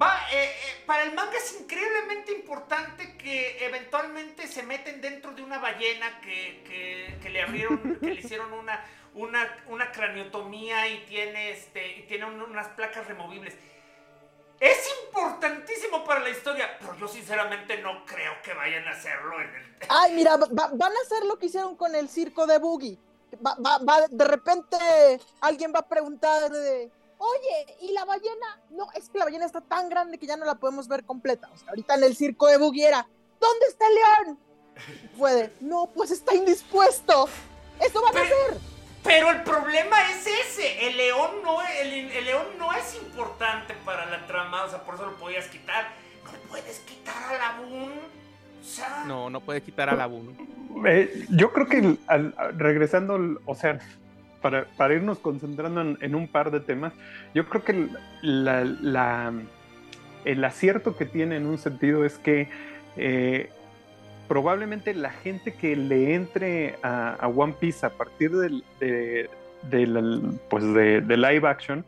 Va, 0.00 0.20
eh, 0.30 0.44
eh, 0.44 0.82
para 0.84 1.04
el 1.04 1.14
manga 1.14 1.36
es 1.38 1.58
increíblemente 1.58 2.32
importante 2.32 3.16
que 3.16 3.64
eventualmente 3.64 4.46
se 4.46 4.62
meten 4.62 5.00
dentro 5.00 5.32
de 5.32 5.42
una 5.42 5.58
ballena 5.58 6.20
que, 6.20 6.62
que- 6.66 7.18
que 7.22 7.30
le 7.30 7.42
abrieron, 7.42 7.96
que 8.00 8.06
le 8.14 8.20
hicieron 8.20 8.52
una, 8.52 8.84
una, 9.14 9.56
una 9.68 9.90
craniotomía 9.92 10.86
y 10.88 10.98
tiene, 11.06 11.50
este, 11.50 11.96
y 11.98 12.02
tiene 12.02 12.26
un- 12.26 12.42
unas 12.42 12.68
placas 12.68 13.06
removibles. 13.06 13.54
Es 14.60 14.90
importantísimo 15.06 16.04
para 16.04 16.20
la 16.20 16.30
historia, 16.30 16.78
pero 16.78 16.94
yo 16.98 17.08
sinceramente 17.08 17.78
no 17.78 18.04
creo 18.06 18.32
que 18.42 18.52
vayan 18.54 18.86
a 18.88 18.90
hacerlo 18.90 19.40
en 19.40 19.48
el... 19.54 19.76
Ay, 19.88 20.12
mira, 20.14 20.36
va- 20.36 20.48
va- 20.48 20.70
van 20.74 20.92
a 20.92 21.00
hacer 21.06 21.24
lo 21.24 21.38
que 21.38 21.46
hicieron 21.46 21.74
con 21.76 21.94
el 21.94 22.08
circo 22.10 22.46
de 22.46 22.58
Boogie. 22.58 22.98
Va- 23.44 23.56
va- 23.58 24.06
de 24.08 24.24
repente 24.24 24.76
alguien 25.40 25.72
va 25.74 25.80
a 25.80 25.88
preguntar 25.88 26.50
de, 26.50 26.90
oye, 27.18 27.76
¿y 27.80 27.92
la 27.92 28.04
ballena? 28.04 28.60
No, 28.70 28.88
es 28.94 29.08
que 29.08 29.18
la 29.18 29.24
ballena 29.24 29.46
está 29.46 29.60
tan 29.60 29.88
grande 29.88 30.18
que 30.18 30.26
ya 30.26 30.36
no 30.36 30.44
la 30.44 30.54
podemos 30.56 30.88
ver 30.88 31.04
completa. 31.04 31.48
O 31.52 31.56
sea, 31.56 31.70
ahorita 31.70 31.94
en 31.94 32.04
el 32.04 32.16
circo 32.16 32.46
de 32.46 32.58
Boogie 32.58 32.86
era, 32.88 33.06
¿dónde 33.40 33.66
está 33.66 33.84
el 33.86 33.94
león? 33.94 34.38
Puede, 35.16 35.52
no, 35.60 35.86
pues 35.94 36.10
está 36.10 36.34
indispuesto. 36.34 37.28
Eso 37.80 38.02
van 38.02 38.16
a 38.16 38.20
hacer. 38.20 38.58
Pero 39.02 39.30
el 39.30 39.42
problema 39.44 39.96
es 40.10 40.26
ese, 40.26 40.88
el 40.88 40.96
león 40.96 41.30
no 41.44 41.62
es, 41.62 41.70
el, 41.80 41.92
el 42.10 42.24
león 42.24 42.44
no 42.58 42.72
es 42.72 42.94
importante 42.96 43.74
para 43.84 44.04
la 44.06 44.26
trama, 44.26 44.64
o 44.64 44.68
sea, 44.68 44.82
por 44.82 44.96
eso 44.96 45.06
lo 45.06 45.16
podías 45.16 45.46
quitar. 45.46 45.88
No 46.24 46.32
puedes 46.50 46.80
quitar 46.80 47.14
a 47.34 47.38
la 47.38 47.60
Boon. 47.60 47.92
O 48.60 48.64
sea, 48.68 49.04
No, 49.06 49.30
no 49.30 49.40
puede 49.40 49.62
quitar 49.62 49.88
a 49.88 49.94
la 49.94 50.06
Boon. 50.06 50.36
Eh, 50.86 51.24
yo 51.30 51.52
creo 51.52 51.68
que 51.68 51.96
al- 52.08 52.34
al- 52.36 52.58
regresando, 52.58 53.14
al- 53.14 53.38
o 53.46 53.54
sea, 53.54 53.78
para, 54.46 54.64
para 54.76 54.94
irnos 54.94 55.18
concentrando 55.18 55.80
en, 55.80 55.98
en 56.00 56.14
un 56.14 56.28
par 56.28 56.52
de 56.52 56.60
temas, 56.60 56.92
yo 57.34 57.48
creo 57.48 57.64
que 57.64 57.72
el- 57.72 57.90
la, 58.22 58.62
la- 58.64 59.32
el 60.24 60.44
acierto 60.44 60.96
que 60.96 61.04
tiene 61.04 61.34
en 61.36 61.46
un 61.46 61.58
sentido 61.58 62.04
es 62.04 62.16
que 62.18 62.48
eh, 62.96 63.50
probablemente 64.28 64.94
la 64.94 65.10
gente 65.10 65.52
que 65.54 65.74
le 65.74 66.14
entre 66.14 66.76
a, 66.84 67.26
One 67.26 67.54
Piece 67.58 67.84
a 67.84 67.90
partir 67.90 68.30
del, 68.30 68.62
de, 68.78 69.28
pues 70.48 70.62
de, 70.74 71.00
live 71.16 71.48
action, 71.48 71.84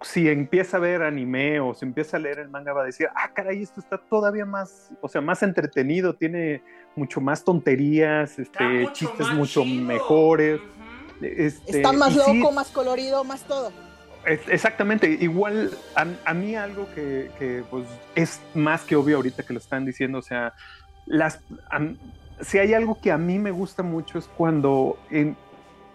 si 0.00 0.28
empieza 0.28 0.76
a 0.76 0.80
ver 0.80 1.02
anime 1.02 1.58
o 1.60 1.74
si 1.74 1.84
empieza 1.86 2.18
a 2.18 2.20
leer 2.20 2.38
el 2.38 2.48
manga 2.50 2.72
va 2.72 2.82
a 2.82 2.86
decir, 2.86 3.08
ah, 3.16 3.30
caray, 3.34 3.62
esto 3.62 3.80
está 3.80 3.96
todavía 3.98 4.44
más, 4.44 4.92
o 5.00 5.08
sea, 5.08 5.20
más 5.20 5.42
entretenido, 5.42 6.14
tiene 6.14 6.62
mucho 6.96 7.20
más 7.20 7.42
tonterías, 7.42 8.38
este, 8.38 8.86
chistes 8.92 9.32
mucho 9.32 9.64
mejores. 9.64 10.60
Este, 11.20 11.78
está 11.78 11.92
más 11.92 12.14
loco, 12.14 12.52
más 12.52 12.68
colorido, 12.68 13.24
más 13.24 13.42
todo. 13.44 13.72
exactamente, 14.26 15.08
igual 15.20 15.70
a, 15.94 16.34
mí 16.34 16.56
algo 16.56 16.88
que, 16.94 17.64
pues, 17.70 17.86
es 18.14 18.40
más 18.54 18.82
que 18.82 18.96
obvio 18.96 19.16
ahorita 19.16 19.42
que 19.42 19.52
lo 19.52 19.58
están 19.58 19.84
diciendo, 19.84 20.18
o 20.18 20.22
sea, 20.22 20.54
las, 21.06 21.40
si 22.40 22.58
hay 22.58 22.74
algo 22.74 23.00
que 23.00 23.12
a 23.12 23.18
mí 23.18 23.38
me 23.38 23.50
gusta 23.50 23.82
mucho 23.82 24.18
es 24.18 24.26
cuando 24.36 24.98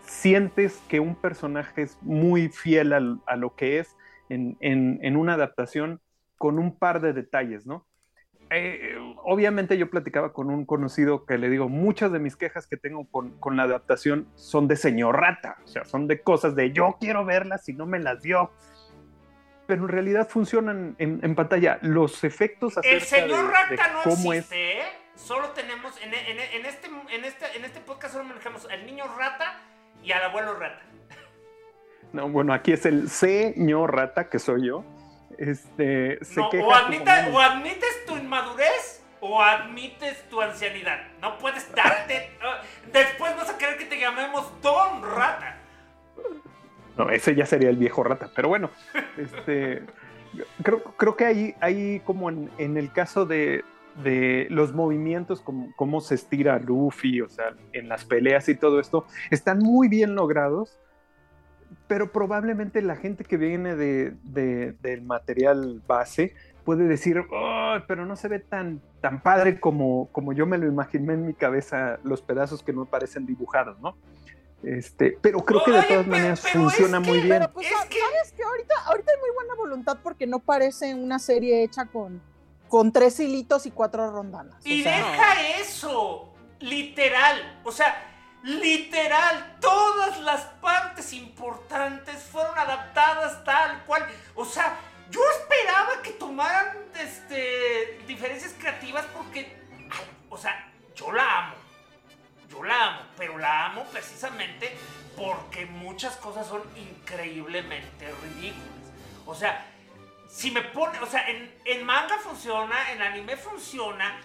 sientes 0.05 0.81
que 0.87 0.99
un 0.99 1.15
personaje 1.15 1.83
es 1.83 1.97
muy 2.01 2.49
fiel 2.49 2.93
a 2.93 3.35
lo 3.35 3.55
que 3.55 3.79
es 3.79 3.95
en, 4.29 4.57
en, 4.59 5.15
una 5.15 5.33
adaptación 5.33 6.01
con 6.37 6.59
un 6.59 6.75
par 6.75 7.01
de 7.01 7.13
detalles, 7.13 7.65
¿no? 7.65 7.85
Eh, 8.51 8.97
obviamente 9.23 9.77
yo 9.77 9.91
platicaba 9.91 10.33
con 10.33 10.49
un 10.49 10.65
conocido 10.65 11.25
que 11.25 11.37
le 11.37 11.49
digo, 11.49 11.69
muchas 11.69 12.11
de 12.11 12.17
mis 12.17 12.35
quejas 12.35 12.65
que 12.65 12.77
tengo 12.77 13.05
con, 13.05 13.39
con, 13.39 13.55
la 13.57 13.63
adaptación 13.63 14.27
son 14.33 14.67
de 14.67 14.75
señor 14.75 15.19
rata, 15.19 15.57
o 15.63 15.67
sea, 15.67 15.85
son 15.85 16.07
de 16.07 16.21
cosas 16.21 16.55
de 16.55 16.71
yo 16.71 16.97
quiero 16.99 17.25
verlas 17.25 17.69
y 17.69 17.73
no 17.73 17.85
me 17.85 17.99
las 17.99 18.23
dio. 18.23 18.51
Pero 19.67 19.83
en 19.83 19.89
realidad 19.89 20.27
funcionan 20.27 20.95
en, 20.97 21.19
en 21.21 21.35
pantalla. 21.35 21.77
Los 21.83 22.23
efectos 22.23 22.73
El 22.81 23.01
señor 23.01 23.51
rata 23.51 23.93
no 23.93 24.01
cómo 24.03 24.33
existe, 24.33 24.79
¿eh? 24.79 24.83
Solo 25.13 25.49
tenemos, 25.49 25.93
en, 26.01 26.11
en, 26.13 26.65
este, 26.65 26.87
en, 26.87 27.25
este, 27.25 27.45
en 27.55 27.65
este 27.65 27.81
podcast 27.81 28.13
solo 28.13 28.25
manejamos 28.25 28.67
al 28.71 28.83
niño 28.85 29.03
rata 29.15 29.61
y 30.01 30.11
al 30.11 30.23
abuelo 30.23 30.55
rata. 30.55 30.81
No, 32.13 32.29
bueno, 32.29 32.53
aquí 32.53 32.71
es 32.71 32.87
el 32.87 33.09
señor 33.09 33.93
rata, 33.95 34.27
que 34.29 34.39
soy 34.39 34.65
yo 34.65 34.83
este, 35.39 36.19
o, 36.37 36.73
admites 36.73 38.05
tu 38.05 38.17
inmadurez 38.17 39.01
o 39.21 39.41
admites 39.41 40.29
tu 40.29 40.41
ancianidad. 40.41 40.99
No 41.21 41.37
puedes 41.37 41.73
darte. 41.73 42.31
Ah, 42.41 42.61
después 42.91 43.35
vas 43.37 43.49
a 43.49 43.57
querer 43.57 43.77
que 43.77 43.85
te 43.85 43.97
llamemos 43.97 44.51
Don 44.61 45.01
Rata. 45.01 45.57
No, 46.97 47.09
ese 47.09 47.35
ya 47.35 47.45
sería 47.45 47.69
el 47.69 47.77
viejo 47.77 48.03
rata. 48.03 48.29
Pero 48.35 48.49
bueno, 48.49 48.69
este, 49.17 49.83
creo, 50.61 50.83
creo 50.83 51.15
que 51.15 51.25
ahí, 51.25 51.55
ahí 51.61 52.01
como 52.01 52.29
en, 52.29 52.77
el 52.77 52.91
caso 52.91 53.25
de, 53.25 53.63
los 54.49 54.73
movimientos, 54.73 55.39
como, 55.39 55.73
cómo 55.77 56.01
se 56.01 56.15
estira 56.15 56.59
Luffy, 56.59 57.21
o 57.21 57.29
sea, 57.29 57.53
en 57.71 57.87
las 57.87 58.03
peleas 58.03 58.49
y 58.49 58.55
todo 58.55 58.81
esto, 58.81 59.05
están 59.29 59.59
muy 59.59 59.87
bien 59.87 60.15
logrados 60.15 60.77
pero 61.87 62.11
probablemente 62.11 62.81
la 62.81 62.95
gente 62.95 63.23
que 63.23 63.37
viene 63.37 63.75
de, 63.75 64.11
del 64.81 65.01
material 65.01 65.81
base 65.87 66.33
puede 66.63 66.85
decir, 66.85 67.23
pero 67.87 68.05
no 68.05 68.15
se 68.15 68.27
ve 68.27 68.39
tan, 68.39 68.81
tan 69.01 69.21
padre 69.21 69.59
como, 69.59 70.09
como 70.11 70.33
yo 70.33 70.45
me 70.45 70.57
lo 70.57 70.67
imaginé 70.67 71.13
en 71.13 71.25
mi 71.25 71.33
cabeza, 71.33 71.99
los 72.03 72.21
pedazos 72.21 72.61
que 72.63 72.73
no 72.73 72.85
parecen 72.85 73.25
dibujados, 73.25 73.79
¿no? 73.79 73.95
Este, 74.61 75.17
pero 75.21 75.39
creo 75.45 75.63
que 75.63 75.71
de 75.71 75.83
todas 75.83 76.07
maneras 76.07 76.41
funciona 76.41 76.99
muy 76.99 77.21
bien. 77.21 77.29
Pero 77.29 77.51
pues, 77.53 77.67
sabes 77.67 78.33
que 78.33 78.43
ahorita, 78.43 78.75
ahorita 78.85 79.11
hay 79.11 79.19
muy 79.19 79.29
buena 79.33 79.55
voluntad 79.55 79.97
porque 80.03 80.27
no 80.27 80.39
parece 80.39 80.93
una 80.93 81.17
serie 81.17 81.63
hecha 81.63 81.85
con, 81.85 82.21
con 82.67 82.91
tres 82.91 83.19
hilitos 83.19 83.65
y 83.65 83.71
cuatro 83.71 84.11
rondanas. 84.11 84.55
Y 84.65 84.83
deja 84.83 85.59
eso, 85.61 86.33
literal. 86.59 87.59
O 87.63 87.71
sea, 87.71 88.08
Literal, 88.43 89.57
todas 89.59 90.19
las 90.21 90.41
partes 90.61 91.11
importantes 91.13 92.23
fueron 92.23 92.57
adaptadas 92.57 93.43
tal 93.43 93.83
cual. 93.85 94.07
O 94.35 94.45
sea, 94.45 94.77
yo 95.09 95.21
esperaba 95.31 96.01
que 96.01 96.11
tomaran 96.11 96.77
este, 96.99 97.99
diferencias 98.07 98.53
creativas 98.57 99.05
porque, 99.13 99.57
o 100.29 100.37
sea, 100.37 100.71
yo 100.95 101.11
la 101.11 101.39
amo. 101.39 101.55
Yo 102.49 102.63
la 102.63 102.87
amo, 102.87 103.01
pero 103.17 103.37
la 103.37 103.65
amo 103.65 103.83
precisamente 103.91 104.75
porque 105.15 105.65
muchas 105.65 106.15
cosas 106.15 106.47
son 106.47 106.63
increíblemente 106.77 108.11
ridículas. 108.23 108.65
O 109.25 109.35
sea, 109.35 109.65
si 110.29 110.49
me 110.51 110.61
pone, 110.61 110.99
o 110.99 111.05
sea, 111.05 111.29
en, 111.29 111.53
en 111.65 111.83
manga 111.83 112.17
funciona, 112.17 112.91
en 112.91 113.01
anime 113.01 113.35
funciona, 113.35 114.19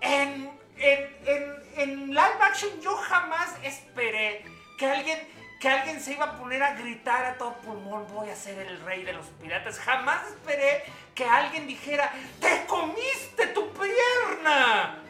en 0.00 0.50
en, 0.80 2.08
live 2.08 2.38
action 2.40 2.80
yo 2.80 2.96
jamás 2.96 3.50
esperé 3.62 4.44
que 4.78 4.86
alguien, 4.86 5.18
que 5.60 5.68
alguien 5.68 6.00
se 6.00 6.12
iba 6.12 6.24
a 6.24 6.38
poner 6.38 6.62
a 6.62 6.74
gritar 6.74 7.24
a 7.24 7.38
todo 7.38 7.54
pulmón, 7.58 8.06
voy 8.12 8.28
a 8.28 8.36
ser 8.36 8.58
el 8.58 8.80
rey 8.82 9.04
de 9.04 9.12
los 9.12 9.26
piratas. 9.40 9.78
Jamás 9.78 10.26
esperé 10.28 10.84
que 11.14 11.24
alguien 11.24 11.66
dijera, 11.66 12.12
te 12.40 12.64
comiste 12.66 13.48
tu 13.48 13.68
pierna. 13.72 15.02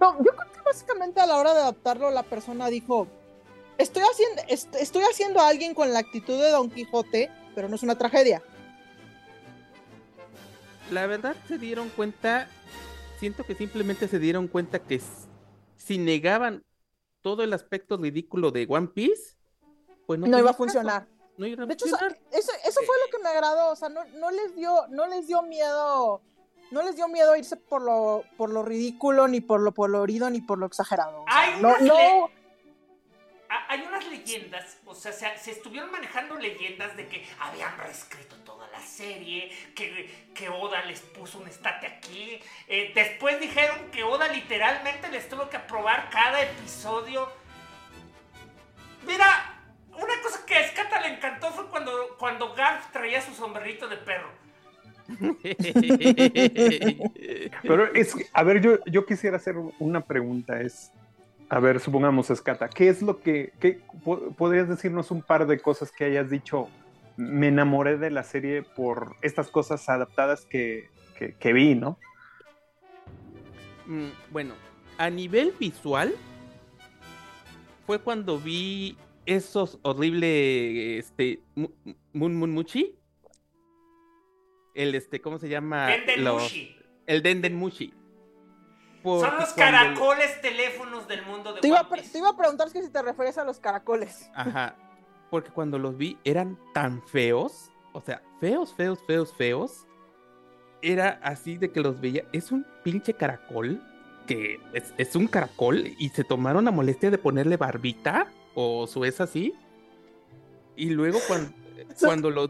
No, 0.00 0.18
yo 0.18 0.36
creo 0.36 0.52
que 0.52 0.60
básicamente 0.64 1.20
a 1.20 1.26
la 1.26 1.36
hora 1.36 1.54
de 1.54 1.60
adaptarlo 1.60 2.10
la 2.10 2.22
persona 2.22 2.68
dijo, 2.68 3.08
estoy 3.78 4.02
haciendo, 4.02 4.42
estoy 4.78 5.02
haciendo 5.04 5.40
a 5.40 5.48
alguien 5.48 5.74
con 5.74 5.92
la 5.92 6.00
actitud 6.00 6.40
de 6.40 6.50
Don 6.50 6.70
Quijote, 6.70 7.30
pero 7.54 7.68
no 7.68 7.76
es 7.76 7.82
una 7.82 7.96
tragedia. 7.96 8.42
La 10.90 11.06
verdad 11.06 11.34
se 11.48 11.56
dieron 11.56 11.88
cuenta 11.90 12.48
siento 13.18 13.44
que 13.44 13.54
simplemente 13.54 14.08
se 14.08 14.18
dieron 14.18 14.48
cuenta 14.48 14.78
que 14.80 15.00
si 15.76 15.98
negaban 15.98 16.64
todo 17.20 17.42
el 17.42 17.52
aspecto 17.52 17.96
ridículo 17.96 18.50
de 18.50 18.66
One 18.68 18.88
Piece, 18.88 19.36
pues 20.06 20.20
no, 20.20 20.38
iba 20.38 20.50
a 20.50 20.54
funcionar. 20.54 21.06
de 21.38 21.48
hecho, 21.48 21.86
eso, 21.86 22.80
fue 22.86 22.96
lo 23.06 23.10
que 23.10 23.22
me 23.22 23.28
agradó, 23.30 23.72
o 23.72 23.76
sea, 23.76 23.88
no, 23.88 24.30
les 24.30 24.54
dio, 24.54 24.86
no 24.90 25.06
les 25.06 25.26
dio 25.26 25.42
miedo, 25.42 26.20
no 26.70 26.82
les 26.82 26.96
dio 26.96 27.08
miedo 27.08 27.34
irse 27.36 27.56
por 27.56 27.82
lo, 27.82 28.24
por 28.36 28.50
lo 28.50 28.62
ridículo, 28.62 29.26
ni 29.28 29.40
por 29.40 29.60
lo 29.60 29.72
colorido, 29.72 30.28
ni 30.30 30.40
por 30.40 30.58
lo 30.58 30.66
exagerado. 30.66 31.24
no, 31.60 31.78
no, 31.80 32.30
hay 33.68 33.82
unas 33.82 34.06
leyendas, 34.08 34.78
o 34.84 34.94
sea, 34.94 35.12
se, 35.12 35.50
estuvieron 35.50 35.90
manejando 35.90 36.36
leyendas 36.36 36.96
de 36.96 37.08
que 37.08 37.26
habían 37.38 37.76
reescrito 37.78 38.36
la 38.74 38.80
serie, 38.80 39.50
que, 39.74 40.10
que 40.34 40.48
Oda 40.48 40.84
les 40.84 41.00
puso 41.00 41.38
un 41.38 41.48
estate 41.48 41.86
aquí. 41.86 42.40
Eh, 42.68 42.92
después 42.94 43.40
dijeron 43.40 43.90
que 43.92 44.04
Oda 44.04 44.28
literalmente 44.28 45.10
les 45.10 45.28
tuvo 45.28 45.48
que 45.48 45.56
aprobar 45.56 46.10
cada 46.10 46.42
episodio. 46.42 47.28
Mira, 49.06 49.26
una 49.92 50.22
cosa 50.22 50.44
que 50.46 50.54
a 50.54 50.60
Escata 50.60 51.00
le 51.00 51.14
encantó 51.14 51.50
fue 51.52 51.68
cuando, 51.68 52.16
cuando 52.18 52.54
Garf 52.54 52.90
traía 52.92 53.20
su 53.20 53.34
sombrerito 53.34 53.88
de 53.88 53.96
perro. 53.96 54.30
Pero 57.62 57.94
es, 57.94 58.16
a 58.32 58.42
ver, 58.42 58.60
yo, 58.60 58.78
yo 58.86 59.04
quisiera 59.04 59.36
hacer 59.36 59.56
una 59.78 60.00
pregunta, 60.00 60.60
es, 60.60 60.92
a 61.48 61.60
ver, 61.60 61.78
supongamos, 61.78 62.30
Escata, 62.30 62.68
¿qué 62.68 62.88
es 62.88 63.02
lo 63.02 63.20
que, 63.20 63.52
podrías 64.36 64.68
decirnos 64.68 65.10
un 65.10 65.22
par 65.22 65.46
de 65.46 65.58
cosas 65.58 65.92
que 65.92 66.04
hayas 66.04 66.30
dicho? 66.30 66.68
Me 67.16 67.48
enamoré 67.48 67.96
de 67.98 68.10
la 68.10 68.22
serie 68.24 68.62
por 68.62 69.16
estas 69.22 69.48
cosas 69.48 69.88
adaptadas 69.88 70.46
que, 70.46 70.90
vi, 71.42 71.74
¿no? 71.74 71.98
Mm, 73.86 74.08
bueno, 74.30 74.54
a 74.98 75.10
nivel 75.10 75.52
visual, 75.58 76.14
fue 77.86 78.00
cuando 78.00 78.38
vi 78.38 78.96
esos 79.26 79.78
horribles, 79.82 81.04
este, 81.04 81.40
Mun 81.54 82.36
Mun 82.36 82.50
Muchi. 82.50 82.98
El, 84.74 84.94
este, 84.94 85.20
¿cómo 85.20 85.38
se 85.38 85.48
llama? 85.48 85.86
Denden 85.86 86.24
Mushi. 86.24 86.76
El 87.06 87.22
Denden 87.22 87.54
Mushi 87.54 87.94
son 89.04 89.36
los 89.36 89.52
caracoles 89.52 90.40
teléfonos 90.40 91.06
del 91.06 91.24
mundo 91.26 91.52
de 91.52 91.60
te 91.60 91.68
iba, 91.68 91.86
te 91.88 92.18
iba 92.18 92.30
a 92.30 92.36
preguntar 92.36 92.70
si 92.70 92.90
te 92.90 93.02
refieres 93.02 93.36
a 93.36 93.44
los 93.44 93.60
caracoles. 93.60 94.30
Ajá. 94.34 94.76
Porque 95.34 95.50
cuando 95.50 95.80
los 95.80 95.98
vi 95.98 96.16
eran 96.22 96.56
tan 96.72 97.02
feos. 97.08 97.72
O 97.92 98.00
sea, 98.00 98.22
feos, 98.38 98.72
feos, 98.72 99.00
feos, 99.04 99.34
feos. 99.36 99.84
Era 100.80 101.18
así 101.24 101.56
de 101.56 101.72
que 101.72 101.80
los 101.80 102.00
veía. 102.00 102.22
Es 102.32 102.52
un 102.52 102.64
pinche 102.84 103.14
caracol. 103.14 103.82
Que 104.28 104.60
es, 104.72 105.16
un 105.16 105.26
caracol. 105.26 105.88
Y 105.98 106.10
se 106.10 106.22
tomaron 106.22 106.66
la 106.66 106.70
molestia 106.70 107.10
de 107.10 107.18
ponerle 107.18 107.56
barbita. 107.56 108.28
O 108.54 108.86
su 108.86 109.04
es 109.04 109.20
así. 109.20 109.52
Y 110.76 110.90
luego 110.90 111.18
cuando, 111.26 111.50
cuando 111.98 112.30
lo. 112.30 112.48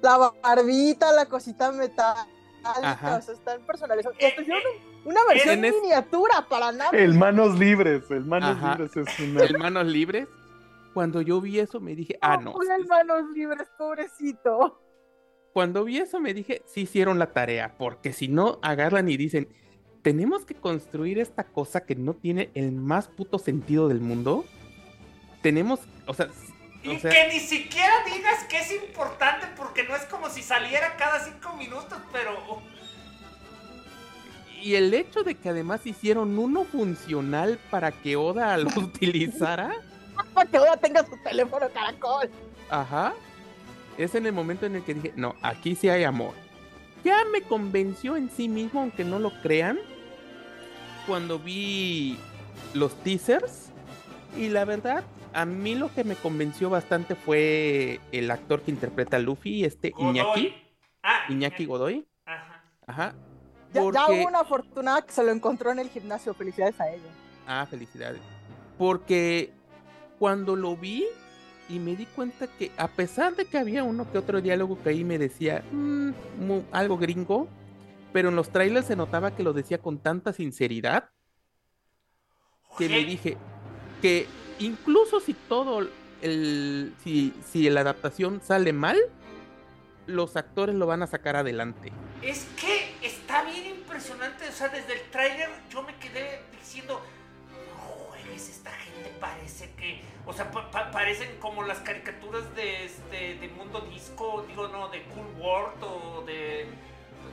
la 0.00 0.32
barbita, 0.42 1.12
la 1.12 1.26
cosita 1.26 1.70
metálica. 1.70 2.26
O 2.64 3.30
están 3.30 3.60
personalizados. 3.66 4.16
Una 5.04 5.20
versión 5.28 5.60
miniatura 5.60 6.46
para 6.48 6.72
nada. 6.72 6.92
El 6.92 7.12
manos 7.12 7.58
libres, 7.58 8.10
el 8.10 8.24
manos 8.24 8.56
libres 8.62 8.96
es 8.96 9.20
una... 9.20 9.42
El 9.42 9.58
manos 9.58 9.84
libres. 9.84 10.28
Cuando 10.94 11.22
yo 11.22 11.40
vi 11.40 11.58
eso 11.58 11.80
me 11.80 11.94
dije, 11.94 12.18
ah, 12.20 12.36
no. 12.36 12.54
el 12.60 12.86
manos 12.86 13.30
libres, 13.32 13.68
pobrecito. 13.78 14.82
cuando 15.52 15.84
vi 15.84 15.98
eso 15.98 16.20
me 16.20 16.34
dije, 16.34 16.62
sí 16.66 16.82
hicieron 16.82 17.18
la 17.18 17.32
tarea, 17.32 17.76
porque 17.78 18.12
si 18.12 18.28
no 18.28 18.58
agarran 18.62 19.08
y 19.08 19.16
dicen, 19.16 19.48
tenemos 20.02 20.44
que 20.44 20.54
construir 20.54 21.18
esta 21.18 21.44
cosa 21.44 21.84
que 21.84 21.94
no 21.94 22.14
tiene 22.14 22.50
el 22.54 22.72
más 22.72 23.08
puto 23.08 23.38
sentido 23.38 23.88
del 23.88 24.00
mundo. 24.00 24.44
Tenemos, 25.42 25.80
o 26.06 26.14
sea, 26.14 26.28
Y 26.82 26.96
o 26.96 26.98
sea, 26.98 27.10
que 27.10 27.28
ni 27.32 27.40
siquiera 27.40 27.92
digas 28.06 28.44
que 28.44 28.58
es 28.58 28.72
importante 28.72 29.46
porque 29.56 29.84
no 29.84 29.94
es 29.94 30.04
como 30.06 30.28
si 30.30 30.42
saliera 30.42 30.96
cada 30.96 31.20
cinco 31.20 31.54
minutos, 31.56 31.98
pero... 32.12 32.62
y 34.62 34.74
el 34.74 34.92
hecho 34.92 35.22
de 35.22 35.34
que 35.34 35.50
además 35.50 35.86
hicieron 35.86 36.38
uno 36.38 36.64
funcional 36.64 37.58
para 37.70 37.92
que 37.92 38.16
Oda 38.16 38.56
lo 38.58 38.70
utilizara, 38.80 39.72
Para 40.34 40.50
que 40.50 40.56
ahora 40.56 40.76
tenga 40.76 41.04
su 41.04 41.16
teléfono 41.22 41.68
caracol. 41.72 42.30
ajá, 42.70 43.14
es 43.98 44.14
en 44.14 44.26
el 44.26 44.32
momento 44.32 44.66
en 44.66 44.76
el 44.76 44.82
que 44.84 44.94
dije, 44.94 45.12
no, 45.16 45.34
aquí 45.42 45.74
sí 45.74 45.88
hay 45.88 46.04
amor. 46.04 46.32
Ya 47.04 47.18
me 47.32 47.42
convenció 47.42 48.16
en 48.16 48.30
sí 48.30 48.48
mismo, 48.48 48.80
aunque 48.80 49.04
no 49.04 49.18
lo 49.18 49.30
crean, 49.42 49.78
cuando 51.06 51.38
vi 51.38 52.18
los 52.74 52.94
teasers. 53.02 53.70
Y 54.36 54.48
la 54.48 54.64
verdad, 54.64 55.02
a 55.32 55.44
mí 55.44 55.74
lo 55.74 55.92
que 55.92 56.04
me 56.04 56.14
convenció 56.14 56.70
bastante 56.70 57.14
fue 57.14 58.00
el 58.12 58.30
actor 58.30 58.62
que 58.62 58.70
interpreta 58.70 59.16
a 59.16 59.20
Luffy, 59.20 59.64
este 59.64 59.92
Iñaki, 59.98 60.20
Godoy. 60.28 60.54
Ah, 61.02 61.20
Iñaki 61.28 61.64
Godoy. 61.66 62.06
Ajá. 62.26 62.64
Ajá. 62.86 63.14
Ya, 63.72 63.74
ya 63.74 63.82
Porque- 63.82 63.98
hubo 64.12 64.28
una 64.28 64.40
afortunada 64.40 65.02
que 65.02 65.12
se 65.12 65.22
lo 65.24 65.30
encontró 65.30 65.72
en 65.72 65.78
el 65.78 65.88
gimnasio. 65.90 66.32
Felicidades 66.34 66.80
a 66.80 66.90
ella. 66.90 67.10
Ah, 67.46 67.66
felicidades. 67.68 68.20
Porque 68.78 69.52
cuando 70.20 70.54
lo 70.54 70.76
vi 70.76 71.06
y 71.70 71.78
me 71.78 71.96
di 71.96 72.04
cuenta 72.04 72.46
que 72.46 72.70
a 72.76 72.88
pesar 72.88 73.34
de 73.36 73.46
que 73.46 73.56
había 73.56 73.84
uno 73.84 74.12
que 74.12 74.18
otro 74.18 74.42
diálogo 74.42 74.80
que 74.82 74.90
ahí 74.90 75.02
me 75.02 75.18
decía 75.18 75.64
"Mm, 75.72 76.10
algo 76.72 76.98
gringo, 76.98 77.48
pero 78.12 78.28
en 78.28 78.36
los 78.36 78.50
trailers 78.50 78.86
se 78.86 78.96
notaba 78.96 79.34
que 79.34 79.42
lo 79.42 79.54
decía 79.54 79.78
con 79.78 79.98
tanta 79.98 80.34
sinceridad 80.34 81.08
que 82.76 82.90
me 82.90 83.02
dije 83.02 83.38
que 84.02 84.26
incluso 84.58 85.20
si 85.20 85.32
todo 85.32 85.88
el 86.20 86.94
si, 87.02 87.32
si 87.50 87.70
la 87.70 87.80
adaptación 87.80 88.42
sale 88.42 88.74
mal, 88.74 88.98
los 90.06 90.36
actores 90.36 90.74
lo 90.74 90.86
van 90.86 91.02
a 91.02 91.06
sacar 91.06 91.36
adelante. 91.36 91.92
Es 92.22 92.46
que 92.60 92.94
está 93.06 93.42
bien 93.44 93.66
impresionante, 93.78 94.46
o 94.48 94.52
sea, 94.52 94.68
desde 94.68 94.92
el 94.92 95.10
tráiler 95.10 95.48
o 100.26 100.32
sea, 100.32 100.50
pa- 100.50 100.70
pa- 100.70 100.90
parecen 100.90 101.36
como 101.40 101.62
las 101.62 101.78
caricaturas 101.80 102.54
de 102.54 102.84
este 102.84 103.34
de 103.36 103.48
Mundo 103.48 103.80
Disco, 103.82 104.44
digo, 104.48 104.68
no, 104.68 104.88
de 104.88 105.02
Cool 105.04 105.26
World 105.38 105.82
o 105.82 106.22
de 106.26 106.66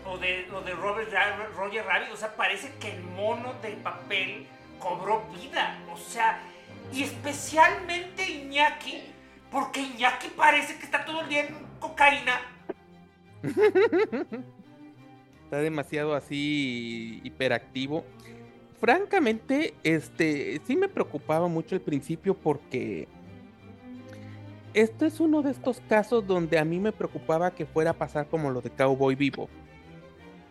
o 0.06 0.18
de, 0.18 0.50
o 0.54 0.62
de 0.62 0.74
Robert 0.74 1.12
Roger 1.56 1.86
Rabbit, 1.86 2.12
o 2.14 2.18
sea, 2.18 2.36
parece 2.36 2.74
que 2.80 2.92
el 2.92 3.04
mono 3.04 3.54
de 3.62 3.72
papel 3.72 4.48
cobró 4.80 5.26
vida, 5.34 5.80
o 5.92 5.98
sea, 5.98 6.40
y 6.94 7.04
especialmente 7.04 8.24
Iñaki, 8.30 9.02
porque 9.52 9.82
Iñaki 9.82 10.30
parece 10.30 10.78
que 10.78 10.86
está 10.86 11.04
todo 11.04 11.22
el 11.22 11.30
día 11.30 11.46
en 11.48 11.58
cocaína. 11.80 12.40
Está 15.44 15.58
demasiado 15.60 16.14
así 16.14 17.22
hiperactivo. 17.24 18.06
Francamente, 18.80 19.74
este 19.84 20.62
sí 20.66 20.76
me 20.76 20.88
preocupaba 20.88 21.48
mucho 21.48 21.76
al 21.76 21.82
principio 21.82 22.36
porque 22.36 23.08
esto 24.74 25.06
es 25.06 25.20
uno 25.20 25.42
de 25.42 25.52
estos 25.52 25.82
casos 25.90 26.28
donde 26.28 26.60
a 26.60 26.66
mí 26.66 26.80
me 26.80 26.92
preocupaba 26.92 27.52
que 27.52 27.66
fuera 27.66 27.92
a 27.92 27.94
pasar 27.94 28.28
como 28.28 28.52
lo 28.52 28.62
de 28.62 28.70
Cowboy 28.70 29.16
Vivo. 29.16 29.50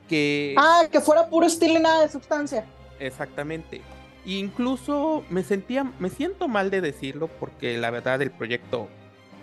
Que 0.08 0.54
Ah, 0.58 0.82
que 0.90 1.00
fuera 1.00 1.28
puro 1.28 1.46
estilo 1.46 1.78
y 1.78 1.82
nada 1.82 2.02
de 2.02 2.08
sustancia. 2.08 2.64
exactamente. 2.98 3.80
Incluso 4.24 5.24
me 5.30 5.44
sentía, 5.44 5.84
me 6.00 6.10
siento 6.10 6.48
mal 6.48 6.68
de 6.70 6.80
decirlo 6.80 7.28
porque 7.28 7.78
la 7.78 7.90
verdad 7.92 8.20
el 8.22 8.32
proyecto 8.32 8.88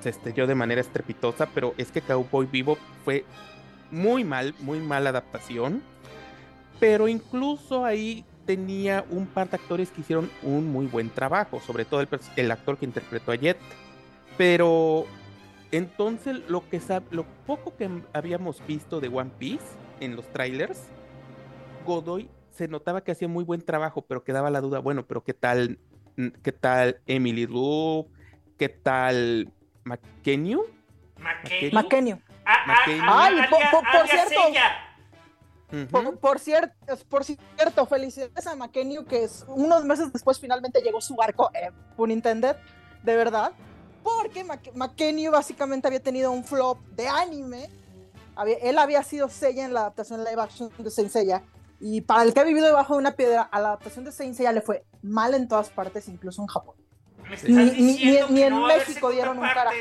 se 0.02 0.10
estrelló 0.10 0.46
de 0.46 0.56
manera 0.56 0.82
estrepitosa, 0.82 1.46
pero 1.54 1.74
es 1.78 1.90
que 1.90 2.02
Cowboy 2.02 2.48
Vivo 2.48 2.78
fue 3.06 3.24
muy 3.92 4.26
mal, 4.26 4.54
muy 4.60 4.80
mala 4.80 5.12
adaptación. 5.12 5.82
Pero 6.82 7.08
incluso 7.08 7.86
ahí 7.86 8.26
tenía 8.46 9.06
un 9.10 9.26
par 9.28 9.50
de 9.50 9.56
actores 9.58 9.92
que 9.92 10.02
hicieron 10.02 10.30
un 10.42 10.72
muy 10.72 10.86
buen 10.88 11.10
trabajo, 11.10 11.60
sobre 11.60 11.86
todo 11.86 12.02
el, 12.02 12.08
el 12.36 12.52
actor 12.52 12.78
que 12.78 12.86
interpretó 12.86 13.32
a 13.32 13.36
Jet. 13.36 13.58
Pero 14.38 15.06
entonces 15.72 16.42
lo 16.48 16.68
que 16.70 16.82
lo 17.12 17.26
poco 17.46 17.76
que 17.76 17.90
habíamos 18.14 18.66
visto 18.68 19.00
de 19.00 19.08
One 19.08 19.32
Piece 19.38 19.66
en 20.00 20.16
los 20.16 20.28
trailers, 20.32 20.88
Godoy 21.86 22.30
se 22.52 22.68
notaba 22.68 23.04
que 23.04 23.12
hacía 23.12 23.28
muy 23.28 23.44
buen 23.44 23.62
trabajo, 23.62 24.04
pero 24.04 24.24
quedaba 24.24 24.50
la 24.50 24.62
duda, 24.62 24.80
bueno, 24.80 25.06
pero 25.06 25.24
qué 25.24 25.34
tal, 25.34 25.80
qué 26.44 26.52
tal 26.52 27.00
Emily 27.08 27.48
Lou, 27.48 28.08
qué 28.58 28.70
tal 28.70 29.52
McKenyu, 29.84 30.64
McKenny. 31.18 31.72
Maquenio. 31.72 32.20
Ah, 32.46 32.58
ah, 32.68 33.26
Ay, 33.26 33.36
por- 33.50 34.08
cierto. 34.08 34.34
ella. 34.50 34.93
Por, 35.90 36.18
por 36.20 36.40
cierto, 36.40 36.74
por 37.10 37.24
cierto, 37.24 37.86
felicidades 37.88 38.46
a 38.48 38.56
Makenio, 38.56 39.06
que 39.06 39.24
es, 39.24 39.44
unos 39.48 39.84
meses 39.86 40.14
después 40.14 40.40
finalmente 40.40 40.82
llegó 40.82 41.02
su 41.02 41.16
barco, 41.16 41.50
eh, 41.54 41.72
intended, 42.12 42.56
de 43.02 43.16
verdad, 43.16 43.52
porque 44.04 44.46
Makenio 44.76 45.32
básicamente 45.32 45.88
había 45.88 46.02
tenido 46.02 46.32
un 46.32 46.44
flop 46.44 46.78
de 46.96 47.08
anime. 47.08 47.70
Había- 48.36 48.58
él 48.58 48.78
había 48.78 49.02
sido 49.04 49.30
Seiya 49.30 49.66
en 49.66 49.74
la 49.74 49.82
adaptación 49.82 50.24
live 50.24 50.42
action 50.42 50.70
de 50.78 50.92
Saint 50.92 51.10
Seiya. 51.12 51.44
Y 51.80 52.02
para 52.02 52.24
el 52.24 52.34
que 52.34 52.40
ha 52.40 52.44
vivido 52.44 52.66
debajo 52.68 52.94
de 52.94 53.00
una 53.00 53.12
piedra, 53.16 53.42
a 53.44 53.60
la 53.60 53.68
adaptación 53.70 54.06
de 54.06 54.12
Saint 54.12 54.36
Seiya 54.36 54.52
le 54.52 54.62
fue 54.62 54.86
mal 55.02 55.34
en 55.34 55.48
todas 55.48 55.70
partes, 55.70 56.08
incluso 56.08 56.42
en 56.42 56.48
Japón. 56.48 56.76
Ni- 57.44 57.72
ni- 57.72 58.22
ni 58.30 58.42
en 58.44 58.50
no 58.54 58.68
México 58.68 59.10
dieron 59.10 59.38
un 59.38 59.44
parte. 59.44 59.56
carajo. 59.56 59.78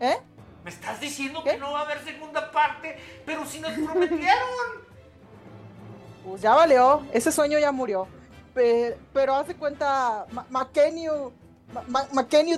¿Eh? 0.00 0.16
Me 0.64 0.70
estás 0.70 1.00
diciendo 1.00 1.42
¿Qué? 1.44 1.52
que 1.52 1.56
no 1.58 1.72
va 1.72 1.80
a 1.80 1.84
haber 1.84 2.02
segunda 2.04 2.50
parte, 2.50 2.96
pero 3.24 3.46
si 3.46 3.60
nos 3.60 3.72
prometieron. 3.72 4.88
Pues 6.24 6.42
ya 6.42 6.54
valió, 6.54 7.06
ese 7.12 7.32
sueño 7.32 7.58
ya 7.58 7.72
murió. 7.72 8.06
Pe- 8.54 8.96
Pero, 9.12 9.34
haz 9.34 9.48
de 9.48 9.54
cuenta, 9.54 10.26
Makenio, 10.50 11.32
Ma- 11.90 12.06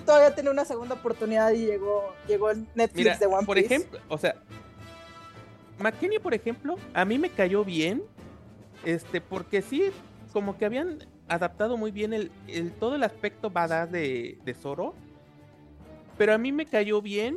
todavía 0.04 0.34
tiene 0.34 0.50
una 0.50 0.64
segunda 0.64 0.94
oportunidad 0.94 1.50
y 1.52 1.66
llegó, 1.66 2.14
llegó 2.28 2.50
el 2.50 2.66
Netflix 2.74 2.94
Mira, 3.04 3.18
de 3.18 3.26
One 3.26 3.46
por 3.46 3.56
Piece. 3.56 3.74
ejemplo, 3.74 4.00
o 4.08 4.16
sea, 4.18 4.36
McKenny, 5.78 6.18
por 6.18 6.32
ejemplo, 6.34 6.76
a 6.94 7.04
mí 7.04 7.18
me 7.18 7.30
cayó 7.30 7.64
bien, 7.64 8.02
este, 8.84 9.20
porque 9.20 9.62
sí, 9.62 9.90
como 10.32 10.56
que 10.58 10.64
habían 10.64 10.98
adaptado 11.28 11.76
muy 11.76 11.90
bien 11.90 12.12
el, 12.12 12.30
el- 12.46 12.72
todo 12.72 12.94
el 12.94 13.02
aspecto 13.02 13.50
badass 13.50 13.90
de, 13.90 14.38
de 14.44 14.54
Zoro, 14.54 14.94
pero 16.16 16.32
a 16.34 16.38
mí 16.38 16.52
me 16.52 16.66
cayó 16.66 17.00
bien 17.02 17.36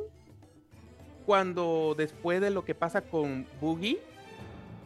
cuando 1.26 1.96
después 1.98 2.40
de 2.42 2.50
lo 2.50 2.64
que 2.66 2.76
pasa 2.76 3.02
con 3.02 3.46
Boogie, 3.62 4.00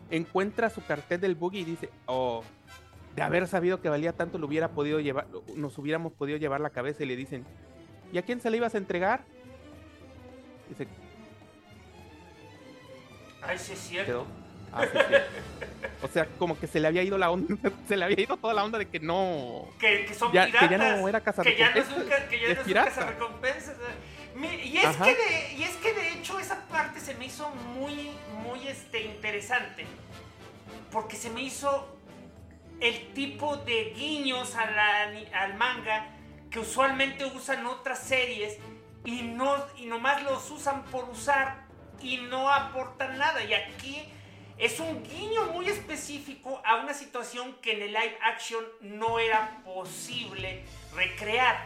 encuentra 0.10 0.70
su 0.70 0.84
cartel 0.86 1.20
del 1.22 1.36
Boogie 1.36 1.62
y 1.62 1.66
dice, 1.66 1.90
oh, 2.06 2.44
de 3.16 3.22
haber 3.24 3.48
sabido 3.48 3.82
que 3.82 3.90
valía 3.90 4.14
tanto, 4.14 4.38
lo 4.38 4.48
hubiera 4.48 4.70
podido 4.70 5.00
llevar, 5.00 5.28
nos 5.56 5.78
hubiéramos 5.78 6.14
podido 6.14 6.38
llevar 6.38 6.62
la 6.62 6.70
cabeza 6.70 7.04
y 7.04 7.08
le 7.08 7.16
dicen, 7.16 7.46
¿y 8.14 8.18
a 8.18 8.22
quién 8.22 8.40
se 8.40 8.50
le 8.50 8.58
ibas 8.58 8.76
a 8.76 8.78
entregar? 8.78 9.22
Dice, 10.70 10.88
Ay, 13.42 13.58
sí 13.58 13.74
es 13.74 13.80
cierto. 13.80 14.26
Ah, 14.74 14.84
sí, 14.86 14.98
sí. 14.98 15.16
O 16.04 16.08
sea, 16.08 16.28
como 16.38 16.60
que 16.60 16.68
se 16.68 16.80
le 16.80 16.88
había 16.88 17.02
ido 17.02 17.18
la 17.18 17.32
onda, 17.32 17.56
se 17.88 17.98
le 17.98 18.06
había 18.06 18.22
ido 18.22 18.38
toda 18.38 18.54
la 18.54 18.64
onda 18.64 18.78
de 18.78 18.86
que 18.88 19.00
no. 19.00 19.66
Que, 19.80 20.06
que 20.06 20.14
son 20.14 20.32
Ya- 20.32 20.46
que 20.46 20.52
piratas. 20.52 20.70
ya 20.72 20.78
no 20.98 21.08
era 21.08 21.22
Que 21.22 21.58
ya 21.58 21.72
no 21.74 21.82
es 21.82 21.88
un, 21.90 22.04
que 22.04 22.40
ya 22.40 22.48
es 22.48 22.48
no 22.48 22.52
es 22.52 22.58
un 22.60 22.64
pirata. 22.66 22.90
cazarrecompensas. 22.90 23.76
Y 24.44 24.78
es, 24.78 24.86
Ajá. 24.86 25.06
que 25.06 25.16
de, 25.16 25.54
y 25.58 25.64
es 25.64 25.76
que 25.78 25.94
de 25.94 26.14
hecho 26.14 26.40
esa 26.40 26.68
parte 26.68 27.00
se 27.00 27.16
me 27.16 27.26
hizo 27.26 27.50
muy, 27.50 28.12
muy 28.44 28.68
este, 28.68 29.02
interesante. 29.02 29.86
Porque 30.92 31.16
se 31.16 31.30
me 31.30 31.42
hizo 31.42 31.98
el 32.80 33.14
tipo 33.14 33.58
de 33.58 33.94
guiños 33.96 34.56
a 34.56 34.70
la 34.70 35.42
al 35.42 35.56
manga 35.56 36.14
que 36.52 36.60
usualmente 36.60 37.26
usan 37.26 37.66
otras 37.66 38.00
series 38.00 38.58
y, 39.04 39.24
no, 39.24 39.56
y 39.78 39.86
nomás 39.86 40.22
los 40.24 40.50
usan 40.52 40.84
por 40.86 41.10
usar 41.10 41.66
y 42.02 42.18
no 42.18 42.50
aportan 42.52 43.18
nada. 43.18 43.44
Y 43.44 43.54
aquí 43.54 44.04
es 44.58 44.80
un 44.80 45.04
guiño 45.04 45.48
muy 45.48 45.68
específico 45.68 46.62
a 46.66 46.76
una 46.78 46.94
situación 46.94 47.56
que 47.62 47.74
en 47.74 47.82
el 47.82 47.94
live 47.94 48.18
action 48.24 48.64
no 48.82 49.20
era 49.20 49.62
posible 49.64 50.64
recrear. 50.96 51.66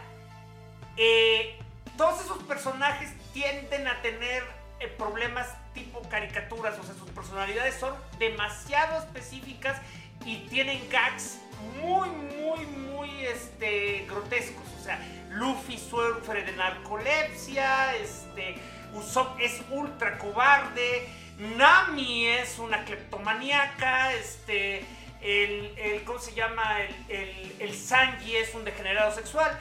Eh, 0.96 1.58
todos 1.96 2.20
esos 2.24 2.42
personajes 2.44 3.10
tienden 3.32 3.86
a 3.86 4.00
tener 4.02 4.42
eh, 4.80 4.88
problemas 4.88 5.48
tipo 5.74 6.02
caricaturas, 6.08 6.78
o 6.78 6.82
sea, 6.82 6.94
sus 6.94 7.10
personalidades 7.10 7.76
son 7.76 7.94
demasiado 8.18 8.98
específicas 8.98 9.80
y 10.24 10.36
tienen 10.48 10.88
gags 10.90 11.38
muy, 11.80 12.08
muy, 12.08 12.66
muy 12.66 13.26
este, 13.26 14.06
grotescos. 14.08 14.64
O 14.80 14.84
sea, 14.84 14.98
Luffy 15.30 15.78
sufre 15.78 16.44
de 16.44 16.52
narcolepsia, 16.52 17.94
este, 17.96 18.56
Usopp 18.94 19.38
es 19.40 19.62
ultra 19.70 20.18
cobarde, 20.18 21.08
Nami 21.38 22.26
es 22.26 22.58
una 22.58 22.84
kleptomaníaca, 22.84 24.12
este, 24.14 24.84
el, 25.20 25.72
el 25.78 26.04
¿cómo 26.04 26.18
se 26.18 26.34
llama? 26.34 26.80
El, 26.80 27.16
el, 27.16 27.56
el 27.60 27.74
Sanji 27.74 28.36
es 28.36 28.54
un 28.54 28.64
degenerado 28.64 29.14
sexual. 29.14 29.58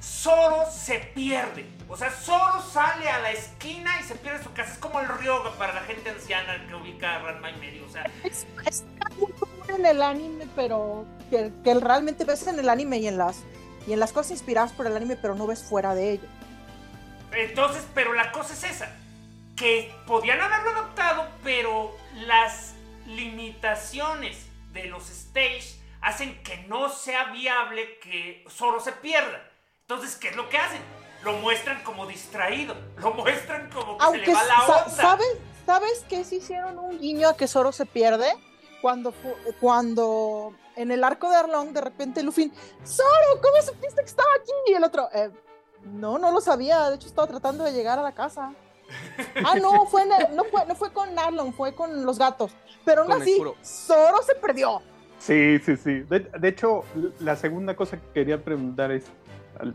Zoro 0.00 0.70
se 0.70 0.98
pierde. 1.14 1.66
O 1.88 1.96
sea, 1.96 2.10
Zoro 2.10 2.62
sale 2.62 3.08
a 3.08 3.20
la 3.20 3.32
esquina 3.32 4.00
y 4.00 4.04
se 4.04 4.14
pierde 4.14 4.42
su 4.42 4.52
casa. 4.52 4.72
Es 4.72 4.78
como 4.78 5.00
el 5.00 5.08
Ryoga 5.08 5.52
para 5.58 5.74
la 5.74 5.82
gente 5.82 6.10
anciana 6.10 6.66
que 6.66 6.74
ubica 6.74 7.16
a 7.16 7.18
Ranma 7.20 7.50
y 7.50 7.56
medio. 7.56 7.86
O 7.86 7.90
sea, 7.90 8.04
Es, 8.24 8.46
es 8.66 8.84
muy 9.18 9.32
común 9.32 9.64
en 9.68 9.86
el 9.86 10.02
anime, 10.02 10.46
pero 10.56 11.04
que, 11.30 11.52
que 11.62 11.74
realmente 11.74 12.24
ves 12.24 12.46
en 12.46 12.58
el 12.58 12.68
anime 12.68 12.98
y 12.98 13.08
en 13.08 13.18
las 13.18 13.44
y 13.86 13.92
en 13.92 14.00
las 14.00 14.12
cosas 14.12 14.32
inspiradas 14.32 14.72
por 14.72 14.86
el 14.86 14.96
anime, 14.96 15.16
pero 15.16 15.34
no 15.34 15.46
ves 15.46 15.62
fuera 15.62 15.94
de 15.94 16.12
ello. 16.12 16.28
Entonces, 17.32 17.86
pero 17.94 18.12
la 18.12 18.32
cosa 18.32 18.52
es 18.54 18.64
esa, 18.64 18.96
que 19.56 19.92
podían 20.06 20.40
haberlo 20.40 20.70
adaptado, 20.70 21.28
pero 21.42 21.96
las 22.26 22.74
limitaciones 23.06 24.46
de 24.72 24.86
los 24.86 25.08
stage 25.10 25.80
hacen 26.00 26.42
que 26.42 26.58
no 26.68 26.88
sea 26.88 27.24
viable 27.32 27.98
que 28.00 28.44
Zoro 28.48 28.80
se 28.80 28.92
pierda. 28.92 29.49
Entonces, 29.90 30.14
¿qué 30.14 30.28
es 30.28 30.36
lo 30.36 30.48
que 30.48 30.56
hacen? 30.56 30.80
Lo 31.24 31.32
muestran 31.38 31.82
como 31.82 32.06
distraído, 32.06 32.76
lo 32.98 33.12
muestran 33.12 33.68
como 33.70 33.98
que 33.98 34.04
se 34.04 34.18
le 34.18 34.32
va 34.34 34.44
la 34.44 34.54
sa- 34.64 34.84
onda. 34.84 34.90
¿sabes, 34.90 35.26
¿sabes 35.66 36.04
que 36.08 36.22
sí 36.24 36.36
hicieron 36.36 36.78
un 36.78 37.00
guiño 37.00 37.28
a 37.28 37.36
que 37.36 37.48
Zoro 37.48 37.72
se 37.72 37.86
pierde? 37.86 38.28
Cuando, 38.80 39.12
cuando 39.60 40.54
en 40.76 40.92
el 40.92 41.02
arco 41.02 41.28
de 41.28 41.34
Arlong 41.34 41.72
de 41.72 41.80
repente 41.80 42.22
Luffy, 42.22 42.52
Zoro, 42.86 43.40
¿cómo 43.42 43.60
supiste 43.62 44.00
que 44.00 44.06
estaba 44.08 44.28
aquí? 44.40 44.52
Y 44.68 44.74
el 44.74 44.84
otro, 44.84 45.08
"Eh, 45.12 45.30
no, 45.82 46.20
no 46.20 46.30
lo 46.30 46.40
sabía, 46.40 46.88
de 46.88 46.94
hecho 46.94 47.08
estaba 47.08 47.26
tratando 47.26 47.64
de 47.64 47.72
llegar 47.72 47.98
a 47.98 48.02
la 48.02 48.12
casa. 48.12 48.54
Ah, 49.44 49.56
no, 49.56 49.86
fue 49.86 50.02
en 50.02 50.12
el- 50.12 50.36
no, 50.36 50.44
fue, 50.44 50.64
no 50.66 50.76
fue 50.76 50.92
con 50.92 51.18
Arlong, 51.18 51.52
fue 51.52 51.74
con 51.74 52.06
los 52.06 52.16
gatos. 52.16 52.52
Pero 52.84 53.02
aún 53.02 53.12
así. 53.20 53.42
Zoro 53.64 54.22
se 54.22 54.36
perdió. 54.36 54.82
Sí, 55.18 55.58
sí, 55.58 55.76
sí. 55.76 56.00
De, 56.08 56.20
de 56.20 56.48
hecho, 56.48 56.82
la 57.18 57.36
segunda 57.36 57.76
cosa 57.76 57.98
que 57.98 58.08
quería 58.14 58.42
preguntar 58.42 58.90
es, 58.90 59.04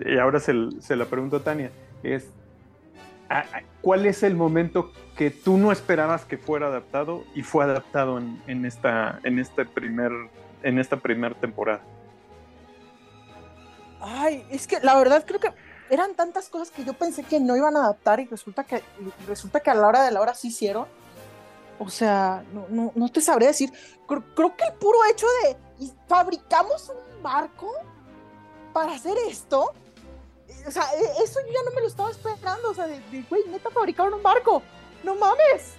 y 0.06 0.18
ahora 0.18 0.40
se, 0.40 0.54
se 0.80 0.96
la 0.96 1.06
pregunto 1.06 1.38
a 1.38 1.44
Tania, 1.44 1.72
es, 2.04 2.26
¿a- 3.30 3.40
a- 3.40 3.64
¿cuál 3.82 4.06
es 4.06 4.24
el 4.24 4.36
momento 4.36 4.92
que 5.18 5.32
tú 5.32 5.58
no 5.58 5.72
esperabas 5.72 6.26
que 6.26 6.38
fuera 6.38 6.68
adaptado 6.68 7.24
y 7.34 7.42
fue 7.44 7.64
adaptado 7.64 8.18
en, 8.18 8.42
en 8.48 8.66
esta, 8.66 9.20
en, 9.24 9.40
este 9.40 9.66
primer, 9.66 10.12
en 10.64 10.80
esta 10.80 10.98
primera 10.98 11.36
temporada? 11.36 11.82
Ay, 14.02 14.46
es 14.52 14.68
que 14.68 14.80
la 14.82 14.96
verdad 14.98 15.24
creo 15.26 15.40
que 15.40 15.52
eran 15.90 16.16
tantas 16.16 16.50
cosas 16.50 16.72
que 16.72 16.84
yo 16.84 16.94
pensé 16.94 17.24
que 17.24 17.40
no 17.40 17.56
iban 17.56 17.76
a 17.78 17.80
adaptar 17.86 18.20
y 18.20 18.26
resulta 18.26 18.64
que, 18.64 18.82
resulta 19.28 19.60
que 19.60 19.70
a 19.72 19.76
la 19.76 19.88
hora 19.88 20.04
de 20.04 20.12
la 20.12 20.22
hora 20.22 20.34
sí 20.34 20.50
hicieron. 20.50 20.88
O 21.80 21.90
sea, 21.90 22.44
no, 22.54 22.66
no, 22.70 22.92
no 22.96 23.10
te 23.12 23.22
sabré 23.22 23.48
decir. 23.48 23.72
Creo, 24.08 24.24
creo 24.36 24.56
que 24.56 24.64
el 24.66 24.74
puro 24.74 24.98
hecho 25.12 25.26
de 25.44 25.58
fabricamos 26.08 26.90
un 26.90 27.22
barco 27.24 27.72
para 28.76 28.92
hacer 28.94 29.18
esto, 29.30 29.72
eh, 30.50 30.64
o 30.68 30.72
sea, 30.72 30.84
e- 30.96 31.24
eso 31.24 31.40
yo 31.48 31.54
ya 31.54 31.64
no 31.64 31.72
me 31.74 31.80
lo 31.80 31.88
estaba 31.88 32.12
esperando. 32.12 32.72
O 32.72 32.74
sea, 32.74 32.88
de, 32.88 33.00
güey, 33.30 33.44
neta 33.48 33.70
fabricaron 33.72 34.14
un 34.16 34.22
barco. 34.22 34.62
No 35.02 35.16
mames. 35.16 35.76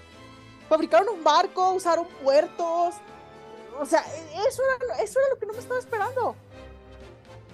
Fabricaron 0.67 1.11
un 1.11 1.23
barco, 1.23 1.73
usaron 1.73 2.07
puertos. 2.25 2.95
O 3.79 3.85
sea, 3.85 4.01
e- 4.01 4.49
eso 4.49 4.63
era, 4.81 4.97
eso 5.03 5.21
era 5.21 5.29
lo 5.29 5.39
que 5.39 5.45
no 5.45 5.53
me 5.53 5.59
estaba 5.59 5.79
esperando. 5.79 6.35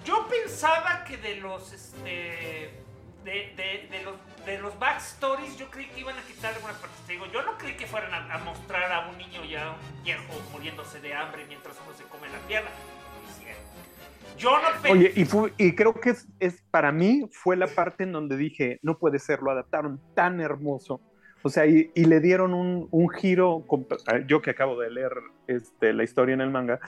Yo 0.05 0.25
pensaba 0.29 1.03
que 1.03 1.17
de 1.17 1.35
los 1.35 1.73
este 1.73 2.79
de, 3.25 3.33
de- 3.55 3.87
de 3.91 4.01
los 4.03 4.15
de 4.45 4.57
los 4.59 4.77
backstories 4.79 5.57
yo 5.57 5.69
creí 5.71 5.87
que 5.89 5.99
iban 6.01 6.17
a 6.17 6.21
quitar 6.23 6.53
algunas 6.53 6.77
partes. 6.77 6.99
Te 7.05 7.13
digo, 7.13 7.25
yo 7.27 7.41
no 7.43 7.57
creí 7.57 7.75
que 7.75 7.85
fueran 7.87 8.13
a, 8.13 8.33
a 8.33 8.37
mostrar 8.39 8.91
a 8.93 9.09
un 9.09 9.17
niño 9.17 9.43
ya 9.43 9.71
un 9.71 10.03
viejo 10.03 10.23
muriéndose 10.53 10.99
de 11.01 11.13
hambre 11.13 11.45
mientras 11.47 11.75
uno 11.85 11.93
se 11.97 12.03
come 12.05 12.29
la 12.29 12.39
pierna. 12.47 12.69
Yo 14.37 14.51
no 14.51 14.67
pensé. 14.81 14.91
Oye, 14.91 15.11
y, 15.15 15.25
fue- 15.25 15.53
y 15.57 15.73
creo 15.75 15.93
que 15.93 16.11
es, 16.11 16.27
es, 16.39 16.61
para 16.71 16.91
mí 16.91 17.27
fue 17.31 17.55
la 17.55 17.67
parte 17.67 18.03
en 18.03 18.11
donde 18.11 18.37
dije, 18.37 18.79
no 18.81 18.97
puede 18.97 19.19
ser, 19.19 19.41
lo 19.41 19.51
adaptaron 19.51 19.99
tan 20.15 20.39
hermoso. 20.41 21.01
O 21.41 21.49
sea, 21.49 21.65
y, 21.65 21.91
y 21.93 22.05
le 22.05 22.19
dieron 22.21 22.53
un, 22.53 22.87
un 22.91 23.09
giro, 23.09 23.65
ah, 24.07 24.19
yo 24.27 24.41
que 24.41 24.51
acabo 24.51 24.79
de 24.79 24.89
leer 24.91 25.11
este, 25.47 25.91
la 25.93 26.03
historia 26.03 26.33
en 26.33 26.41
el 26.41 26.49
manga, 26.49 26.79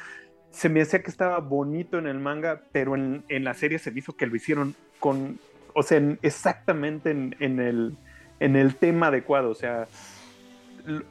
se 0.50 0.70
me 0.70 0.82
hacía 0.82 1.04
que 1.04 1.12
estaba 1.12 1.40
bonito 1.40 1.98
en 1.98 2.08
el 2.08 2.20
manga, 2.20 2.62
pero 2.72 2.96
en, 2.96 3.26
en 3.28 3.44
la 3.44 3.54
serie 3.54 3.80
se 3.80 3.92
me 3.92 4.00
hizo 4.00 4.16
que 4.16 4.26
lo 4.28 4.36
hicieron 4.36 4.74
con, 5.00 5.38
o 5.74 5.84
sea, 5.84 5.98
en- 5.98 6.20
exactamente 6.22 7.12
en, 7.12 7.36
en 7.40 7.60
el, 7.60 7.98
en 8.40 8.56
el 8.56 8.76
tema 8.78 9.08
adecuado, 9.08 9.50
o 9.50 9.56
sea, 9.56 9.88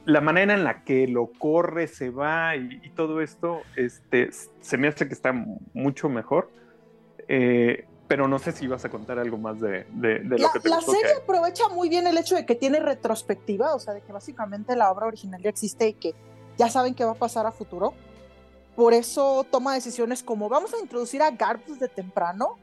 la 0.05 0.21
manera 0.21 0.53
en 0.53 0.63
la 0.63 0.83
que 0.83 1.07
lo 1.07 1.31
corre, 1.37 1.87
se 1.87 2.09
va 2.09 2.55
y, 2.55 2.79
y 2.83 2.89
todo 2.91 3.21
esto, 3.21 3.61
este, 3.75 4.29
se 4.61 4.77
me 4.77 4.87
hace 4.87 5.07
que 5.07 5.13
está 5.13 5.33
mucho 5.73 6.09
mejor. 6.09 6.49
Eh, 7.27 7.85
pero 8.07 8.27
no 8.27 8.37
sé 8.37 8.51
si 8.51 8.67
vas 8.67 8.85
a 8.85 8.89
contar 8.89 9.17
algo 9.17 9.37
más 9.37 9.59
de, 9.59 9.85
de- 9.89 10.19
de 10.19 10.37
lo 10.37 10.37
La, 10.37 10.49
que 10.53 10.59
te 10.59 10.69
la 10.69 10.75
gustó, 10.75 10.91
serie 10.91 11.07
que- 11.07 11.21
aprovecha 11.23 11.67
muy 11.69 11.89
bien 11.89 12.05
el 12.05 12.17
hecho 12.17 12.35
de 12.35 12.45
que 12.45 12.53
tiene 12.53 12.79
retrospectiva, 12.79 13.73
o 13.73 13.79
sea, 13.79 13.95
de 13.95 14.01
que 14.01 14.13
básicamente 14.13 14.75
la 14.75 14.91
obra 14.91 15.07
original 15.07 15.41
ya 15.41 15.49
existe 15.49 15.87
y 15.87 15.93
que 15.93 16.13
ya 16.57 16.69
saben 16.69 16.93
qué 16.93 17.03
va 17.03 17.11
a 17.13 17.15
pasar 17.15 17.47
a 17.47 17.51
futuro. 17.51 17.93
Por 18.75 18.93
eso 18.93 19.45
toma 19.49 19.73
decisiones 19.73 20.21
como 20.21 20.49
vamos 20.49 20.73
a 20.73 20.79
introducir 20.79 21.21
a 21.23 21.31
Garp 21.31 21.65
desde 21.65 21.87
temprano, 21.87 22.59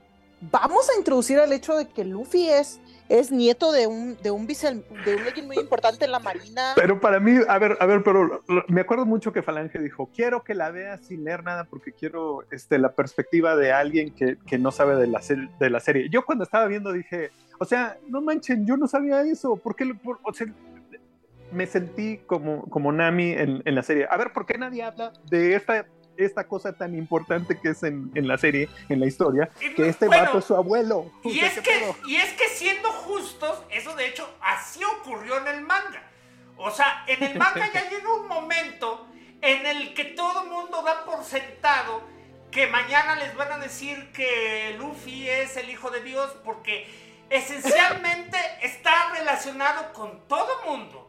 vamos 0.50 0.88
a 0.90 0.98
introducir 0.98 1.38
el 1.38 1.52
hecho 1.52 1.76
de 1.76 1.88
que 1.88 2.04
Luffy 2.04 2.48
es, 2.48 2.80
es 3.08 3.30
nieto 3.30 3.70
de 3.72 3.86
un, 3.86 4.16
de 4.22 4.30
un 4.30 4.46
vice, 4.46 4.82
de 5.04 5.14
un 5.14 5.22
alguien 5.22 5.46
muy 5.46 5.58
importante 5.58 6.04
en 6.04 6.12
la 6.12 6.18
marina. 6.18 6.72
Pero 6.74 7.00
para 7.00 7.20
mí, 7.20 7.38
a 7.46 7.58
ver, 7.58 7.76
a 7.78 7.86
ver, 7.86 8.02
pero 8.02 8.42
me 8.68 8.80
acuerdo 8.80 9.06
mucho 9.06 9.32
que 9.32 9.42
Falange 9.42 9.78
dijo, 9.78 10.10
quiero 10.14 10.42
que 10.42 10.54
la 10.54 10.70
veas 10.70 11.00
sin 11.02 11.24
leer 11.24 11.44
nada 11.44 11.64
porque 11.64 11.92
quiero 11.92 12.44
este, 12.50 12.78
la 12.78 12.92
perspectiva 12.92 13.54
de 13.54 13.72
alguien 13.72 14.14
que, 14.14 14.36
que 14.46 14.58
no 14.58 14.72
sabe 14.72 14.96
de 14.96 15.06
la, 15.06 15.20
de 15.60 15.70
la 15.70 15.80
serie. 15.80 16.08
Yo 16.10 16.24
cuando 16.24 16.44
estaba 16.44 16.66
viendo 16.66 16.92
dije, 16.92 17.30
o 17.58 17.64
sea, 17.64 17.96
no 18.08 18.20
manchen, 18.20 18.66
yo 18.66 18.76
no 18.76 18.88
sabía 18.88 19.22
eso, 19.22 19.56
¿por 19.56 19.76
qué? 19.76 19.92
o 20.24 20.32
sea, 20.32 20.46
me 21.52 21.66
sentí 21.66 22.18
como, 22.26 22.64
como 22.70 22.90
Nami 22.92 23.32
en, 23.32 23.62
en 23.64 23.74
la 23.74 23.82
serie. 23.82 24.06
A 24.10 24.16
ver, 24.16 24.32
¿por 24.32 24.46
qué 24.46 24.58
nadie 24.58 24.82
habla 24.82 25.12
de 25.28 25.54
esta, 25.54 25.86
esta 26.16 26.46
cosa 26.46 26.72
tan 26.72 26.94
importante 26.96 27.58
que 27.60 27.70
es 27.70 27.82
en, 27.82 28.10
en 28.14 28.28
la 28.28 28.38
serie, 28.38 28.68
en 28.88 29.00
la 29.00 29.06
historia, 29.06 29.50
Y 29.60 29.74
que 29.74 29.88
este 29.88 30.06
bueno, 30.06 30.24
vato 30.24 30.38
es 30.38 30.44
su 30.44 30.56
abuelo? 30.56 31.10
Y 31.24 31.40
es, 31.40 31.54
¿qué 31.54 31.62
que, 31.62 31.70
pedo? 31.78 31.96
y 32.06 32.16
es 32.16 32.32
que 32.34 32.48
siendo 32.48 32.90
justos, 32.90 33.62
eso 33.70 33.94
de 33.96 34.08
hecho 34.08 34.28
así 34.40 34.80
ocurrió 34.84 35.38
en 35.38 35.48
el 35.48 35.60
manga. 35.62 36.02
O 36.56 36.70
sea, 36.70 37.04
en 37.06 37.22
el 37.22 37.38
manga 37.38 37.70
ya 37.72 37.88
llega 37.90 38.14
un 38.14 38.28
momento 38.28 39.06
en 39.40 39.66
el 39.66 39.94
que 39.94 40.04
todo 40.04 40.44
mundo 40.46 40.82
da 40.82 41.04
por 41.04 41.24
sentado 41.24 42.02
que 42.50 42.66
mañana 42.66 43.16
les 43.16 43.34
van 43.34 43.50
a 43.50 43.58
decir 43.58 44.12
que 44.12 44.76
Luffy 44.78 45.28
es 45.28 45.56
el 45.56 45.70
hijo 45.70 45.90
de 45.90 46.02
Dios 46.02 46.30
porque 46.44 46.86
esencialmente 47.30 48.36
está 48.60 49.10
relacionado 49.14 49.92
con 49.94 50.20
todo 50.28 50.48
mundo. 50.66 51.01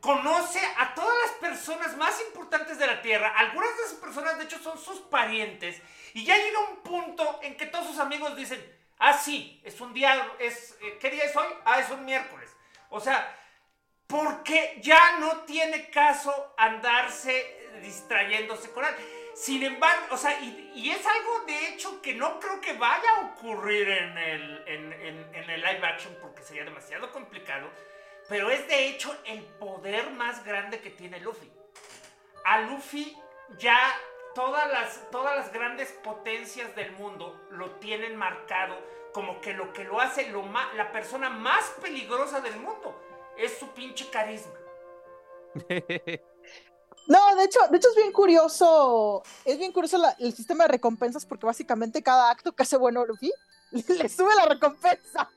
Conoce 0.00 0.60
a 0.78 0.94
todas 0.94 1.14
las 1.24 1.32
personas 1.50 1.96
más 1.96 2.20
importantes 2.20 2.78
de 2.78 2.86
la 2.86 3.02
Tierra. 3.02 3.34
Algunas 3.36 3.76
de 3.76 3.84
esas 3.84 3.94
personas, 3.94 4.38
de 4.38 4.44
hecho, 4.44 4.58
son 4.58 4.78
sus 4.78 5.00
parientes. 5.00 5.80
Y 6.14 6.24
ya 6.24 6.36
llega 6.36 6.58
un 6.70 6.76
punto 6.76 7.40
en 7.42 7.56
que 7.56 7.66
todos 7.66 7.86
sus 7.86 7.98
amigos 7.98 8.36
dicen, 8.36 8.62
ah, 8.98 9.12
sí, 9.12 9.60
es 9.64 9.80
un 9.80 9.92
día, 9.92 10.32
es, 10.38 10.76
eh, 10.82 10.98
¿qué 11.00 11.10
día 11.10 11.24
es 11.24 11.36
hoy? 11.36 11.46
Ah, 11.64 11.80
es 11.80 11.90
un 11.90 12.04
miércoles. 12.04 12.54
O 12.90 13.00
sea, 13.00 13.36
porque 14.06 14.78
ya 14.80 15.18
no 15.18 15.40
tiene 15.40 15.90
caso 15.90 16.54
andarse 16.56 17.68
distrayéndose 17.82 18.70
con 18.70 18.84
él. 18.84 18.94
Sin 19.34 19.62
embargo, 19.62 20.06
o 20.12 20.16
sea, 20.16 20.40
y, 20.40 20.90
es 20.90 21.04
algo 21.04 21.40
de 21.46 21.68
hecho 21.68 22.00
que 22.00 22.14
no 22.14 22.40
creo 22.40 22.60
que 22.60 22.72
vaya 22.74 23.10
a 23.16 23.20
ocurrir 23.26 23.88
en 23.88 24.16
el, 24.16 24.64
en 24.66 25.50
el 25.50 25.60
live 25.60 25.86
action 25.86 26.16
porque 26.22 26.42
sería 26.42 26.64
demasiado 26.64 27.10
complicado. 27.12 27.70
Pero 28.28 28.50
es 28.50 28.66
de 28.68 28.88
hecho 28.88 29.16
el 29.24 29.42
poder 29.42 30.10
más 30.10 30.44
grande 30.44 30.80
que 30.80 30.90
tiene 30.90 31.20
Luffy. 31.20 31.50
A 32.44 32.60
Luffy 32.62 33.16
ya 33.58 33.78
todas 34.34 34.70
las, 34.70 35.10
todas 35.10 35.36
las 35.36 35.52
grandes 35.52 35.92
potencias 35.92 36.74
del 36.76 36.92
mundo 36.92 37.46
lo 37.50 37.70
tienen 37.76 38.16
marcado 38.16 38.76
como 39.12 39.40
que 39.40 39.54
lo 39.54 39.72
que 39.72 39.84
lo 39.84 40.00
hace 40.00 40.30
la 40.74 40.92
persona 40.92 41.30
más 41.30 41.64
peligrosa 41.80 42.40
del 42.40 42.56
mundo 42.56 42.94
es 43.38 43.58
su 43.58 43.68
pinche 43.70 44.08
carisma. 44.10 44.52
No, 47.08 47.36
de 47.36 47.44
hecho, 47.44 47.60
de 47.70 47.76
hecho 47.76 47.88
es 47.90 47.94
bien 47.94 48.10
curioso, 48.10 49.22
es 49.44 49.58
bien 49.58 49.70
curioso 49.70 50.02
el 50.18 50.34
sistema 50.34 50.64
de 50.64 50.72
recompensas 50.72 51.24
porque 51.24 51.46
básicamente 51.46 52.02
cada 52.02 52.30
acto 52.30 52.50
que 52.50 52.64
hace 52.64 52.76
bueno 52.76 53.06
Luffy 53.06 53.32
le 53.70 54.08
sube 54.08 54.34
la 54.34 54.46
recompensa. 54.46 55.30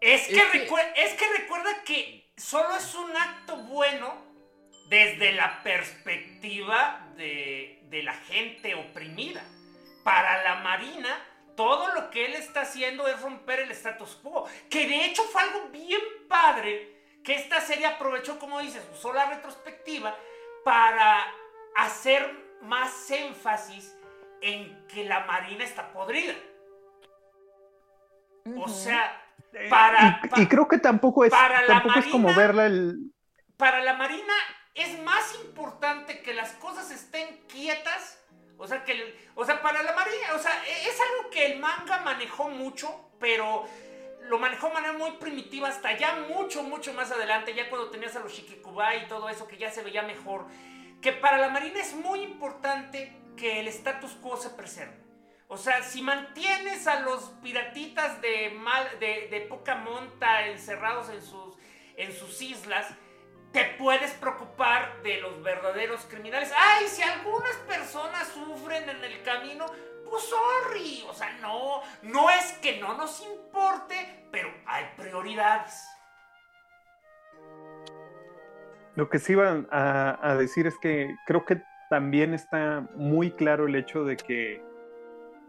Es 0.00 0.26
que, 0.28 0.36
Es 0.36 0.44
que- 0.50 0.68
recue- 0.68 0.92
es 0.96 1.14
que 1.14 1.28
recuerda 1.38 1.82
que 1.84 2.32
solo 2.36 2.74
es 2.76 2.94
un 2.94 3.14
acto 3.16 3.56
bueno 3.56 4.14
desde 4.88 5.32
la 5.32 5.62
perspectiva 5.62 7.06
de, 7.16 7.80
de 7.84 8.02
la 8.02 8.14
gente 8.14 8.74
oprimida. 8.74 9.42
Para 10.04 10.42
la 10.42 10.56
Marina, 10.56 11.18
todo 11.56 11.92
lo 11.94 12.10
que 12.10 12.24
él 12.24 12.34
está 12.34 12.62
haciendo 12.62 13.06
es 13.06 13.20
romper 13.20 13.60
el 13.60 13.70
status 13.72 14.16
quo. 14.22 14.48
Que 14.70 14.86
de 14.86 15.04
hecho 15.04 15.22
fue 15.24 15.42
algo 15.42 15.68
bien 15.68 16.00
padre 16.28 16.96
que 17.22 17.34
esta 17.34 17.60
serie 17.60 17.84
aprovechó, 17.86 18.38
como 18.38 18.60
dices, 18.60 18.82
usó 18.94 19.12
la 19.12 19.26
retrospectiva 19.26 20.16
para 20.64 21.26
hacer 21.76 22.34
más 22.62 23.10
énfasis 23.10 23.94
en 24.40 24.86
que 24.88 25.04
la 25.04 25.20
Marina 25.20 25.62
está 25.64 25.92
podrida. 25.92 26.34
O 28.56 28.68
sea, 28.68 29.19
para... 29.68 30.20
y, 30.36 30.42
y 30.42 30.46
creo 30.46 30.68
que 30.68 30.78
tampoco 30.78 31.24
es, 31.24 31.30
para 31.30 31.66
tampoco 31.66 31.98
es 31.98 32.06
como 32.06 32.34
verla 32.34 32.66
el... 32.66 33.12
para 33.56 33.80
la 33.82 33.94
Marina 33.94 34.32
es 34.74 35.00
más 35.02 35.34
importante 35.44 36.20
que 36.22 36.32
las 36.34 36.52
cosas 36.52 36.90
estén 36.90 37.40
quietas. 37.48 38.18
O 38.56 38.66
sea, 38.66 38.84
que 38.84 38.92
el- 38.92 39.14
o 39.34 39.44
sea, 39.44 39.62
para 39.62 39.82
la 39.82 39.92
Marina, 39.94 40.34
o 40.34 40.38
sea, 40.38 40.52
e- 40.66 40.88
es 40.88 40.98
algo 41.00 41.30
que 41.30 41.46
el 41.46 41.58
manga 41.58 42.00
manejó 42.02 42.50
mucho, 42.50 43.10
pero 43.18 43.64
lo 44.28 44.38
manejó 44.38 44.68
de 44.68 44.74
manera 44.74 44.92
muy 44.92 45.12
primitiva 45.12 45.68
hasta 45.68 45.96
ya 45.96 46.14
mucho, 46.28 46.62
mucho 46.62 46.92
más 46.92 47.10
adelante, 47.10 47.54
ya 47.54 47.68
cuando 47.70 47.90
tenías 47.90 48.14
a 48.16 48.20
los 48.20 48.32
Shikikubai 48.32 49.04
y 49.04 49.08
todo 49.08 49.28
eso, 49.30 49.48
que 49.48 49.56
ya 49.56 49.70
se 49.70 49.82
veía 49.82 50.02
mejor. 50.02 50.46
Que 51.00 51.12
para 51.12 51.38
la 51.38 51.48
Marina 51.48 51.80
es 51.80 51.94
muy 51.94 52.20
importante 52.22 53.16
que 53.36 53.60
el 53.60 53.68
status 53.68 54.12
quo 54.22 54.36
se 54.36 54.50
preserve. 54.50 54.94
O 55.52 55.56
sea, 55.56 55.82
si 55.82 56.00
mantienes 56.00 56.86
a 56.86 57.00
los 57.00 57.24
piratitas 57.42 58.22
de, 58.22 58.50
mal, 58.50 58.86
de, 59.00 59.26
de 59.32 59.40
poca 59.40 59.74
monta 59.74 60.46
encerrados 60.46 61.10
en 61.10 61.20
sus, 61.20 61.56
en 61.96 62.12
sus 62.12 62.40
islas, 62.40 62.86
te 63.50 63.64
puedes 63.76 64.12
preocupar 64.12 65.02
de 65.02 65.20
los 65.20 65.42
verdaderos 65.42 66.06
criminales. 66.08 66.52
Ay, 66.56 66.86
si 66.86 67.02
algunas 67.02 67.56
personas 67.66 68.28
sufren 68.28 68.88
en 68.88 69.02
el 69.02 69.22
camino, 69.24 69.66
pues 70.08 70.22
sorry. 70.22 71.04
O 71.08 71.14
sea, 71.14 71.32
no, 71.40 71.82
no 72.02 72.30
es 72.30 72.52
que 72.62 72.78
no 72.78 72.96
nos 72.96 73.20
importe, 73.20 74.28
pero 74.30 74.54
hay 74.66 74.84
prioridades. 74.96 75.84
Lo 78.94 79.08
que 79.08 79.18
sí 79.18 79.32
iba 79.32 79.64
a, 79.72 80.30
a 80.30 80.36
decir 80.36 80.68
es 80.68 80.78
que 80.78 81.12
creo 81.26 81.44
que 81.44 81.60
también 81.88 82.34
está 82.34 82.86
muy 82.94 83.32
claro 83.32 83.66
el 83.66 83.74
hecho 83.74 84.04
de 84.04 84.16
que, 84.16 84.69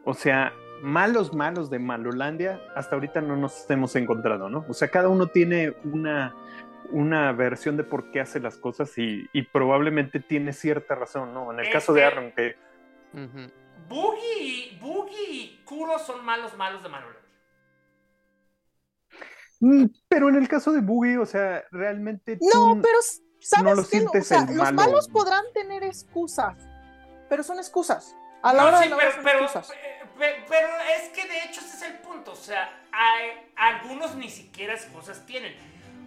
o 0.05 0.13
sea, 0.13 0.53
malos, 0.81 1.33
malos 1.33 1.69
de 1.69 1.79
Malolandia, 1.79 2.59
hasta 2.75 2.95
ahorita 2.95 3.21
no 3.21 3.35
nos 3.35 3.69
hemos 3.69 3.95
encontrado, 3.95 4.49
¿no? 4.49 4.65
O 4.67 4.73
sea, 4.73 4.87
cada 4.89 5.09
uno 5.09 5.27
tiene 5.27 5.75
una, 5.83 6.33
una 6.91 7.31
versión 7.33 7.77
de 7.77 7.83
por 7.83 8.11
qué 8.11 8.21
hace 8.21 8.39
las 8.39 8.57
cosas 8.57 8.97
y, 8.97 9.27
y 9.33 9.43
probablemente 9.43 10.19
tiene 10.19 10.53
cierta 10.53 10.95
razón, 10.95 11.33
¿no? 11.33 11.51
En 11.53 11.59
el 11.59 11.69
caso 11.71 11.93
de 11.93 12.03
Aaron, 12.03 12.31
que. 12.31 12.55
Boogie 13.89 14.39
y, 14.39 14.79
Boogie 14.79 15.31
y 15.31 15.61
Kuro 15.65 15.99
son 15.99 16.23
malos, 16.25 16.55
malos 16.57 16.81
de 16.83 16.89
Manolandia. 16.89 17.21
Mm, 19.59 19.85
Pero 20.07 20.29
en 20.29 20.35
el 20.35 20.47
caso 20.47 20.71
de 20.71 20.81
Boogie, 20.81 21.17
o 21.17 21.25
sea, 21.25 21.63
realmente 21.71 22.37
No, 22.53 22.75
tú- 22.75 22.81
pero 22.81 22.97
¿sabes 23.39 23.63
no 23.65 23.81
lo 23.81 23.87
qué? 23.87 24.19
O 24.19 24.23
sea, 24.23 24.41
los 24.45 24.55
malo. 24.55 24.73
malos 24.73 25.07
podrán 25.09 25.43
tener 25.53 25.83
excusas, 25.83 26.55
pero 27.29 27.43
son 27.43 27.57
excusas. 27.57 28.15
A 28.43 28.53
la 28.53 28.61
No, 28.63 28.67
hora 28.69 28.81
sí, 28.83 28.89
de 28.89 28.95
pero, 28.95 29.11
pero, 29.23 30.35
pero 30.47 30.67
es 30.97 31.09
que 31.09 31.27
de 31.27 31.43
hecho 31.43 31.61
ese 31.61 31.77
es 31.77 31.81
el 31.83 31.93
punto. 31.99 32.31
O 32.31 32.35
sea, 32.35 32.69
hay- 32.91 33.51
algunos 33.55 34.15
ni 34.15 34.29
siquiera 34.29 34.75
cosas 34.93 35.25
tienen. 35.25 35.55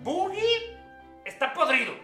Boogie 0.02 0.76
está 1.24 1.52
podrido. 1.52 1.94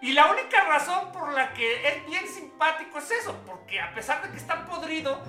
Y 0.00 0.12
la 0.12 0.26
única 0.26 0.64
razón 0.64 1.12
por 1.12 1.32
la 1.32 1.52
que 1.54 1.88
es 1.88 2.06
bien 2.06 2.26
simpático 2.28 2.98
es 2.98 3.10
eso. 3.10 3.36
Porque 3.46 3.80
a 3.80 3.94
pesar 3.94 4.22
de 4.22 4.30
que 4.30 4.36
está 4.36 4.64
podrido, 4.66 5.22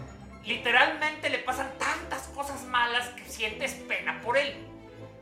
literalmente 0.44 1.30
le 1.30 1.40
pasan 1.40 1.72
tantas 1.78 2.24
cosas 2.30 2.64
malas 2.64 3.08
que 3.10 3.26
sientes 3.26 3.74
pena 3.74 4.20
por 4.22 4.38
él. 4.38 4.68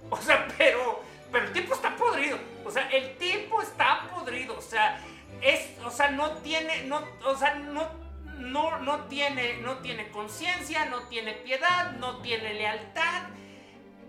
O 0.09 0.17
sea, 0.17 0.47
pero, 0.57 1.03
pero 1.31 1.45
el 1.45 1.53
tipo 1.53 1.73
está 1.73 1.95
podrido. 1.95 2.37
O 2.65 2.71
sea, 2.71 2.87
el 2.89 3.17
tipo 3.17 3.61
está 3.61 4.07
podrido. 4.13 4.57
O 4.57 4.61
sea, 4.61 4.99
es, 5.41 5.77
o 5.83 5.91
sea, 5.91 6.09
no 6.11 6.37
tiene, 6.37 6.83
no, 6.83 7.03
o 7.25 7.35
sea, 7.35 7.55
no, 7.55 8.02
no, 8.37 8.79
no 8.79 9.05
tiene, 9.05 9.57
no 9.57 9.77
tiene 9.79 10.09
conciencia, 10.09 10.85
no 10.85 11.07
tiene 11.07 11.33
piedad, 11.33 11.91
no 11.93 12.21
tiene 12.21 12.53
lealtad. 12.53 13.23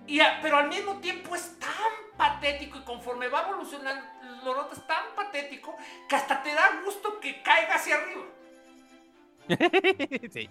Y 0.06 0.20
a- 0.20 0.40
pero 0.42 0.58
al 0.58 0.68
mismo 0.68 1.00
tiempo 1.00 1.34
es 1.34 1.58
tan 1.58 1.70
patético 2.16 2.78
y 2.78 2.82
conforme 2.82 3.28
va 3.28 3.42
evolucionando, 3.42 4.04
Loroto 4.44 4.74
es 4.74 4.87
tan 4.87 5.14
patético 5.16 5.76
que 6.08 6.16
hasta 6.16 6.42
te 6.42 6.52
da 6.54 6.80
gusto 6.84 7.18
que 7.20 7.42
caiga 7.42 7.74
hacia 7.76 7.96
arriba. 7.96 8.24
sí. 10.32 10.48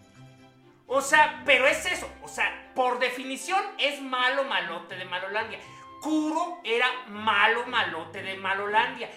O 0.87 1.01
sea, 1.01 1.41
pero 1.45 1.65
es 1.67 1.85
eso. 1.85 2.09
O 2.21 2.27
sea, 2.27 2.71
por 2.75 2.99
definición 2.99 3.61
es 3.77 4.01
malo 4.01 4.43
malote 4.43 4.95
de 4.95 5.05
Malolandia. 5.05 5.59
Kuro 6.01 6.59
era 6.63 6.87
malo 7.07 7.65
malote 7.67 8.21
de 8.21 8.35
Malolandia. 8.35 9.09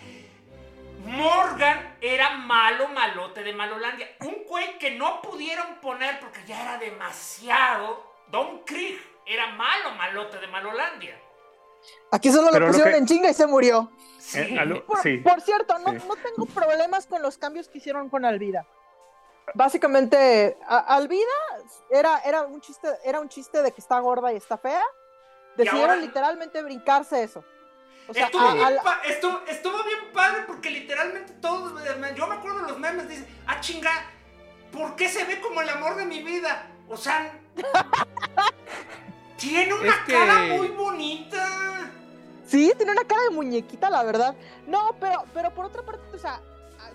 Morgan 1.06 1.96
era 2.00 2.30
malo 2.38 2.88
malote 2.88 3.42
de 3.42 3.52
Malolandia. 3.52 4.08
Un 4.20 4.44
güey 4.48 4.78
que 4.78 4.90
no 4.92 5.20
pudieron 5.22 5.76
poner 5.80 6.18
porque 6.20 6.40
ya 6.46 6.62
era 6.62 6.78
demasiado. 6.78 8.04
Don 8.28 8.64
Krieg 8.64 8.98
era 9.24 9.48
malo 9.52 9.92
malote 9.96 10.38
de 10.38 10.46
Malolandia. 10.48 11.18
Aquí 12.10 12.30
solo 12.30 12.48
Pero 12.50 12.60
lo 12.60 12.66
lo 12.66 12.72
pusieron 12.72 12.92
que- 12.92 12.98
en 12.98 13.06
chinga 13.06 13.30
y 13.30 13.34
se 13.34 13.46
murió. 13.46 13.90
Sí. 14.18 14.40
Eh, 14.40 14.82
Por, 14.86 14.98
sí. 15.02 15.18
por 15.18 15.40
cierto, 15.40 15.78
no, 15.78 15.92
sí. 15.92 15.98
no 16.08 16.16
tengo 16.16 16.46
problemas 16.46 17.06
con 17.06 17.22
los 17.22 17.38
cambios 17.38 17.68
que 17.68 17.78
hicieron 17.78 18.08
con 18.10 18.24
Alvida. 18.24 18.66
Básicamente, 19.54 20.56
a- 20.66 20.96
Alvida 20.96 21.22
era, 21.90 22.18
era, 22.24 22.42
un 22.42 22.60
chiste, 22.60 22.88
era 23.04 23.20
un 23.20 23.28
chiste 23.28 23.62
de 23.62 23.70
que 23.72 23.80
está 23.80 23.98
gorda 24.00 24.32
y 24.32 24.36
está 24.36 24.58
fea. 24.58 24.82
Decidieron 25.56 25.90
ahora- 25.90 26.00
literalmente 26.02 26.60
brincarse 26.62 27.22
eso. 27.22 27.44
O 28.08 28.14
sea, 28.14 28.26
estuvo, 28.26 28.42
a- 28.48 28.54
bien 28.54 28.76
pa- 28.84 29.00
estuvo- 29.06 29.40
estuvo 29.48 29.84
bien 29.84 29.98
padre 30.12 30.42
porque 30.46 30.70
literalmente 30.70 31.32
todos, 31.34 31.72
yo 32.14 32.26
me 32.28 32.34
acuerdo 32.36 32.60
de 32.60 32.68
los 32.68 32.78
memes, 32.78 33.08
dicen, 33.08 33.26
ah 33.46 33.60
chinga, 33.60 33.90
¿por 34.72 34.94
qué 34.96 35.08
se 35.08 35.24
ve 35.24 35.40
como 35.40 35.60
el 35.60 35.68
amor 35.68 35.96
de 35.96 36.04
mi 36.06 36.22
vida? 36.22 36.66
O 36.88 36.96
sea, 36.96 37.32
tiene 39.38 39.74
una 39.74 39.88
Es 39.88 39.96
que- 40.06 40.12
cara 40.12 40.38
muy 40.56 40.68
bonita. 40.68 41.46
Sí, 42.46 42.72
tiene 42.76 42.92
una 42.92 43.02
cara 43.04 43.22
de 43.24 43.30
muñequita, 43.30 43.90
la 43.90 44.04
verdad. 44.04 44.36
No, 44.68 44.94
pero, 45.00 45.24
pero 45.34 45.50
por 45.52 45.64
otra 45.66 45.82
parte, 45.82 46.00
o 46.14 46.18
sea, 46.18 46.40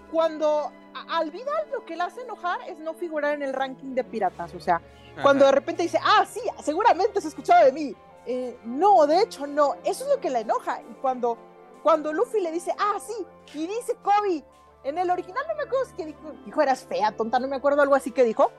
cuando 0.10 0.72
a- 0.94 1.18
al 1.18 1.30
Vidal 1.30 1.68
lo 1.74 1.86
que 1.86 1.98
le 1.98 2.04
hace 2.04 2.22
enojar 2.22 2.60
es 2.70 2.78
no 2.80 2.94
figurar 2.94 3.34
en 3.34 3.42
el 3.44 3.54
ranking 3.54 3.94
de 3.94 4.04
piratas. 4.06 4.54
O 4.56 4.62
sea, 4.62 4.82
cuando 5.22 5.46
de 5.46 5.52
repente 5.52 5.84
dice, 5.84 6.00
ah, 6.02 6.26
sí, 6.32 6.40
seguramente 6.64 7.20
has 7.20 7.26
escuchado 7.26 7.66
de 7.66 7.74
mí. 7.74 7.96
Eh, 8.26 8.58
no, 8.64 9.06
de 9.08 9.22
hecho, 9.22 9.48
no. 9.48 9.76
Eso 9.84 10.06
es 10.06 10.10
lo 10.10 10.20
que 10.20 10.30
le 10.30 10.40
enoja. 10.40 10.82
Y 10.82 10.94
cuando, 10.96 11.38
cuando 11.84 12.14
Luffy 12.14 12.40
le 12.40 12.52
dice, 12.52 12.74
ah, 12.78 13.00
sí, 13.00 13.26
y 13.54 13.68
dice 13.68 13.96
Kobe, 14.02 14.44
en 14.84 14.98
el 14.98 15.10
original 15.10 15.44
no 15.48 15.56
me 15.56 15.64
acuerdo 15.64 15.86
si 15.86 15.96
que 15.96 16.06
dijo, 16.06 16.32
dijo, 16.46 16.62
eras 16.62 16.86
fea, 16.86 17.12
tonta, 17.12 17.40
no 17.40 17.48
me 17.48 17.56
acuerdo 17.56 17.82
algo 17.82 17.96
así 17.96 18.12
que 18.12 18.24
dijo. 18.24 18.52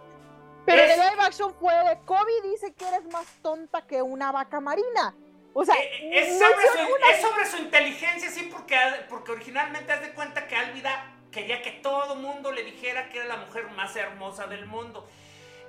Pero 0.65 0.83
en 0.83 0.91
el 0.91 0.99
live 0.99 1.23
action 1.23 1.53
fue 1.55 1.75
de 1.75 1.99
Kobe 2.05 2.41
dice 2.45 2.73
que 2.73 2.87
eres 2.87 3.05
más 3.13 3.27
tonta 3.43 3.87
que 3.87 4.01
una 4.03 4.31
vaca 4.31 4.61
marina. 4.61 5.17
O 5.55 5.65
sea, 5.65 5.75
Eh, 5.75 6.11
Es 6.13 6.41
no 6.41 6.47
sobre, 6.47 6.67
hicieron 6.67 6.87
su, 6.87 6.95
una 6.95 7.11
es 7.11 7.21
sobre 7.21 7.47
su 7.47 7.57
inteligencia, 7.59 8.31
sí, 8.31 8.49
porque, 8.53 8.77
porque 9.11 9.33
originalmente 9.33 9.93
haz 9.93 10.01
de 10.01 10.15
cuenta 10.15 10.47
que 10.47 10.57
Álvida 10.57 11.15
quería 11.31 11.63
que 11.63 11.73
todo 11.73 12.15
mundo 12.15 12.53
le 12.53 12.63
dijera 12.63 13.09
que 13.09 13.19
era 13.19 13.27
la 13.27 13.37
mujer 13.39 13.69
más 13.71 13.95
hermosa 13.97 14.47
del 14.47 14.67
mundo. 14.67 15.07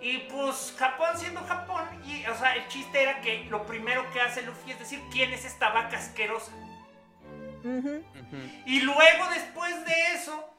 Y 0.04 0.18
pues 0.30 0.76
Japón 0.78 1.18
siendo 1.18 1.40
Japón, 1.46 1.88
y, 2.06 2.26
o 2.26 2.36
sea, 2.36 2.56
el 2.56 2.68
chiste 2.68 3.02
era 3.02 3.22
que 3.22 3.46
lo 3.46 3.66
primero 3.66 4.06
que 4.12 4.20
hace 4.20 4.42
Luffy 4.42 4.72
es 4.72 4.80
decir, 4.80 5.02
¿quién 5.14 5.32
es 5.32 5.46
esta 5.46 5.70
vaca 5.70 5.98
asquerosa? 5.98 6.52
Ujú. 7.64 8.04
Ujú. 8.14 8.38
Y 8.66 8.82
luego 8.82 9.30
después 9.34 9.86
de 9.86 9.94
eso, 10.14 10.54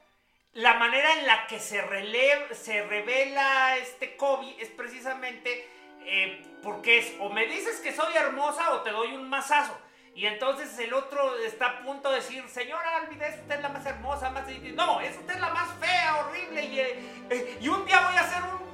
la 0.53 0.73
manera 0.73 1.13
en 1.19 1.27
la 1.27 1.45
que 1.45 1.59
se, 1.59 1.79
releva, 1.79 2.55
se 2.55 2.81
revela 2.87 3.77
este 3.77 4.15
Kobe 4.15 4.55
es 4.59 4.69
precisamente 4.69 5.69
eh, 6.05 6.43
porque 6.63 6.97
es 6.97 7.13
o 7.19 7.29
me 7.29 7.45
dices 7.45 7.81
que 7.81 7.93
soy 7.93 8.15
hermosa 8.15 8.71
o 8.71 8.81
te 8.81 8.89
doy 8.89 9.13
un 9.13 9.29
mazazo. 9.29 9.77
Y 10.15 10.25
entonces 10.25 10.79
el 10.79 10.93
otro 10.93 11.37
está 11.39 11.65
a 11.67 11.83
punto 11.83 12.09
de 12.09 12.15
decir, 12.15 12.43
señora 12.47 12.95
Alvida, 12.95 13.27
es 13.27 13.39
usted 13.41 13.59
la 13.61 13.69
más 13.69 13.85
hermosa, 13.85 14.29
más... 14.29 14.47
No, 14.73 15.01
es 15.01 15.15
usted 15.17 15.37
la 15.37 15.49
más 15.49 15.69
fea, 15.79 16.15
horrible. 16.17 16.63
Y, 16.63 16.79
eh, 16.79 16.99
eh, 17.29 17.57
y 17.61 17.67
un 17.67 17.85
día 17.85 17.99
voy 17.99 18.15
a 18.15 18.21
hacer 18.21 18.41
un 18.43 18.64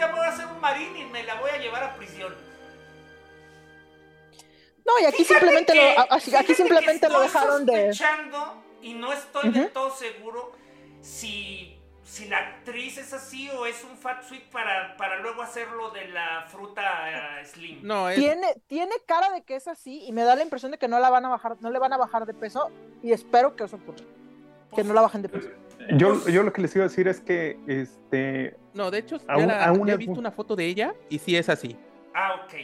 día 0.00 0.12
voy 0.14 0.24
a 0.24 0.28
hacer 0.28 0.46
un 0.46 0.60
marín 0.60 0.96
y 0.96 1.04
me 1.06 1.22
la 1.24 1.34
voy 1.36 1.50
a 1.50 1.58
llevar 1.58 1.84
a 1.84 1.94
prisión. 1.96 2.34
No, 4.86 4.98
y 5.00 5.04
aquí 5.04 5.24
Fíjate 5.24 5.40
simplemente 5.40 5.72
que- 5.74 5.94
lo, 5.94 6.00
aquí 6.14 6.24
fíjate 6.30 6.54
simplemente 6.54 7.06
que 7.06 7.12
lo 7.12 7.22
estoy 7.22 7.40
dejaron 7.42 7.66
de. 7.66 7.92
y 8.82 8.94
no 8.94 9.12
estoy 9.12 9.50
Ujú. 9.50 9.58
del 9.60 9.70
todo 9.72 9.90
seguro 9.94 10.52
si, 11.02 11.78
si 12.02 12.28
la 12.28 12.38
actriz 12.38 12.96
es 12.98 13.12
así 13.12 13.48
o 13.50 13.66
es 13.66 13.84
un 13.84 13.96
fat 13.98 14.22
suit 14.24 14.42
para, 14.50 14.96
para 14.96 15.18
luego 15.20 15.42
hacerlo 15.42 15.90
de 15.90 16.08
la 16.08 16.46
fruta 16.50 17.40
eh, 17.40 17.44
slim. 17.46 17.80
No, 17.82 18.08
es, 18.08 18.16
Tiene, 18.18 18.54
tiene 18.66 18.94
cara 19.06 19.30
de 19.30 19.42
que 19.42 19.56
es 19.56 19.68
así 19.68 20.02
y 20.06 20.12
me 20.12 20.22
da 20.24 20.34
la 20.34 20.42
impresión 20.42 20.72
de 20.72 20.78
que 20.78 20.88
no 20.88 20.98
la 20.98 21.10
van 21.10 21.26
a 21.26 21.28
bajar, 21.28 21.56
no 21.60 21.70
le 21.70 21.78
van 21.78 21.92
a 21.92 21.98
bajar 21.98 22.24
de 22.26 22.32
peso 22.34 22.70
y 23.02 23.12
espero 23.12 23.54
que 23.54 23.64
eso 23.64 23.76
ocurra, 23.76 24.02
que 24.74 24.82
no 24.82 24.94
la 24.94 25.02
bajen 25.02 25.22
de 25.22 25.28
peso. 25.28 25.50
Yo, 25.96 26.28
yo 26.28 26.42
lo 26.42 26.52
que 26.52 26.62
les 26.62 26.74
iba 26.76 26.84
a 26.84 26.88
decir 26.88 27.08
es 27.08 27.20
que 27.20 27.58
este 27.66 28.56
no, 28.74 28.90
de 28.90 28.98
hecho, 28.98 29.18
ya, 29.18 29.24
Aún- 29.32 29.46
la- 29.48 29.64
aún 29.66 29.86
ya 29.88 29.94
he 29.94 29.96
visto 29.96 30.18
una 30.18 30.30
foto 30.30 30.54
de 30.54 30.64
ella 30.66 30.94
y 31.08 31.18
sí 31.18 31.36
es 31.36 31.48
así. 31.48 31.76
Ah, 32.14 32.42
ok. 32.44 32.54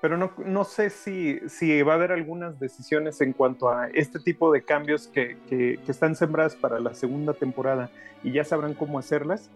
Pero 0.00 0.16
no, 0.16 0.32
no 0.38 0.64
sé 0.64 0.90
si, 0.90 1.40
si 1.48 1.80
va 1.82 1.92
a 1.92 1.96
haber 1.96 2.10
algunas 2.12 2.58
decisiones 2.58 3.20
en 3.20 3.32
cuanto 3.32 3.68
a 3.70 3.88
este 3.88 4.18
tipo 4.18 4.52
de 4.52 4.64
cambios 4.64 5.06
que, 5.08 5.38
que, 5.48 5.78
que 5.84 5.90
están 5.92 6.16
sembradas 6.16 6.56
para 6.56 6.80
la 6.80 6.92
segunda 6.94 7.34
temporada 7.34 7.88
y 8.24 8.32
ya 8.32 8.44
sabrán 8.44 8.74
cómo 8.74 8.98
hacerlas. 8.98 9.48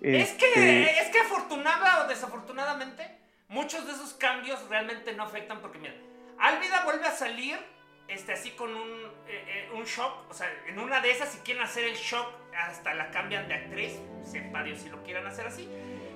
Es 0.00 0.30
que, 0.32 0.46
este, 0.46 1.00
es 1.02 1.08
que 1.10 1.18
afortunada 1.18 2.04
o 2.04 2.08
desafortunadamente, 2.08 3.02
muchos 3.48 3.86
de 3.86 3.92
esos 3.92 4.14
cambios 4.14 4.58
realmente 4.70 5.14
no 5.14 5.22
afectan 5.24 5.60
porque, 5.60 5.78
mira, 5.78 5.94
Álvida 6.38 6.84
vuelve 6.86 7.06
a 7.06 7.12
salir 7.12 7.58
este, 8.10 8.32
así 8.32 8.50
con 8.52 8.74
un, 8.74 8.88
eh, 9.28 9.44
eh, 9.46 9.70
un 9.74 9.84
shock, 9.84 10.30
o 10.30 10.34
sea, 10.34 10.48
en 10.66 10.78
una 10.78 11.00
de 11.00 11.10
esas, 11.10 11.30
si 11.30 11.38
quieren 11.38 11.62
hacer 11.62 11.84
el 11.84 11.96
shock, 11.96 12.26
hasta 12.56 12.94
la 12.94 13.10
cambian 13.10 13.48
de 13.48 13.54
actriz, 13.54 13.92
sepa 14.24 14.62
Dios 14.62 14.80
si 14.80 14.88
lo 14.88 15.02
quieran 15.02 15.26
hacer 15.26 15.46
así, 15.46 15.68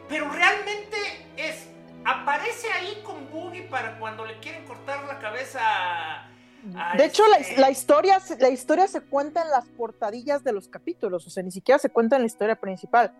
pero 0.08 0.28
realmente 0.30 0.96
es, 1.36 1.68
aparece 2.04 2.70
ahí 2.72 3.00
con 3.04 3.30
Boogie 3.30 3.62
para 3.62 3.98
cuando 3.98 4.24
le 4.26 4.38
quieren 4.40 4.64
cortar 4.64 5.04
la 5.04 5.18
cabeza 5.18 5.60
a, 5.62 6.96
de 6.96 7.04
hecho, 7.04 7.26
la, 7.28 7.36
este 7.36 7.60
la, 7.60 7.70
historia, 7.70 8.18
la 8.38 8.48
historia 8.48 8.88
se 8.88 9.02
cuenta 9.02 9.42
en 9.42 9.50
las 9.50 9.66
portadillas 9.66 10.42
de 10.44 10.52
los 10.52 10.68
capítulos, 10.68 11.26
o 11.26 11.30
sea, 11.30 11.42
ni 11.42 11.50
siquiera 11.50 11.78
se 11.78 11.90
cuenta 11.90 12.16
en 12.16 12.22
la 12.22 12.26
historia 12.26 12.56
principal. 12.56 13.12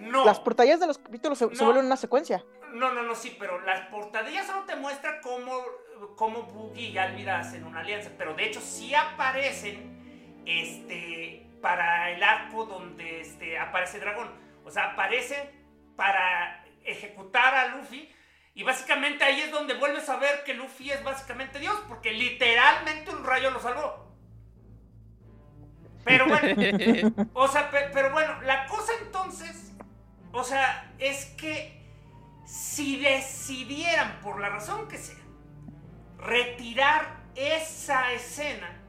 No. 0.00 0.24
Las 0.24 0.38
portadillas 0.40 0.80
de 0.80 0.86
los 0.86 0.98
capítulos 0.98 1.38
se, 1.38 1.46
No. 1.46 1.54
se 1.54 1.64
vuelven 1.64 1.86
una 1.86 1.96
secuencia. 1.96 2.44
No, 2.74 2.92
no, 2.92 3.02
no, 3.04 3.14
sí, 3.14 3.36
pero 3.38 3.60
las 3.60 3.86
portadillas 3.86 4.46
solo 4.46 4.64
te 4.64 4.74
muestran 4.76 5.20
cómo, 5.22 5.62
cómo 6.16 6.42
Boogie 6.42 6.88
y 6.90 6.98
Álvida 6.98 7.38
hacen 7.38 7.64
una 7.64 7.80
alianza, 7.80 8.10
pero 8.18 8.34
de 8.34 8.46
hecho 8.46 8.60
sí 8.60 8.94
aparecen 8.94 10.42
este, 10.44 11.46
para 11.62 12.10
el 12.10 12.22
arco 12.22 12.64
donde 12.66 13.20
este, 13.20 13.58
aparece 13.58 14.00
Dragón. 14.00 14.28
O 14.64 14.70
sea, 14.70 14.92
aparecen 14.92 15.48
para 15.96 16.64
ejecutar 16.84 17.54
a 17.54 17.68
Luffy 17.76 18.12
y 18.54 18.62
básicamente 18.64 19.22
ahí 19.24 19.40
es 19.40 19.50
donde 19.52 19.74
vuelves 19.74 20.08
a 20.08 20.16
ver 20.16 20.42
que 20.44 20.54
Luffy 20.54 20.90
es 20.90 21.02
básicamente 21.04 21.58
Dios, 21.60 21.80
porque 21.88 22.10
literalmente 22.12 23.10
un 23.10 23.24
rayo 23.24 23.50
lo 23.50 23.60
salvó. 23.60 24.12
Pero 26.04 26.26
bueno, 26.26 27.24
o 27.34 27.48
sea, 27.48 27.70
pe- 27.70 27.88
pero 27.92 28.10
bueno, 28.12 28.42
la 28.42 28.66
cosa 28.66 28.92
entonces, 29.00 29.72
o 30.32 30.44
sea, 30.44 30.92
es 30.98 31.26
que 31.36 31.83
si 32.44 32.98
decidieran, 32.98 34.20
por 34.22 34.40
la 34.40 34.48
razón 34.48 34.88
que 34.88 34.98
sea, 34.98 35.16
retirar 36.18 37.22
esa 37.34 38.12
escena, 38.12 38.80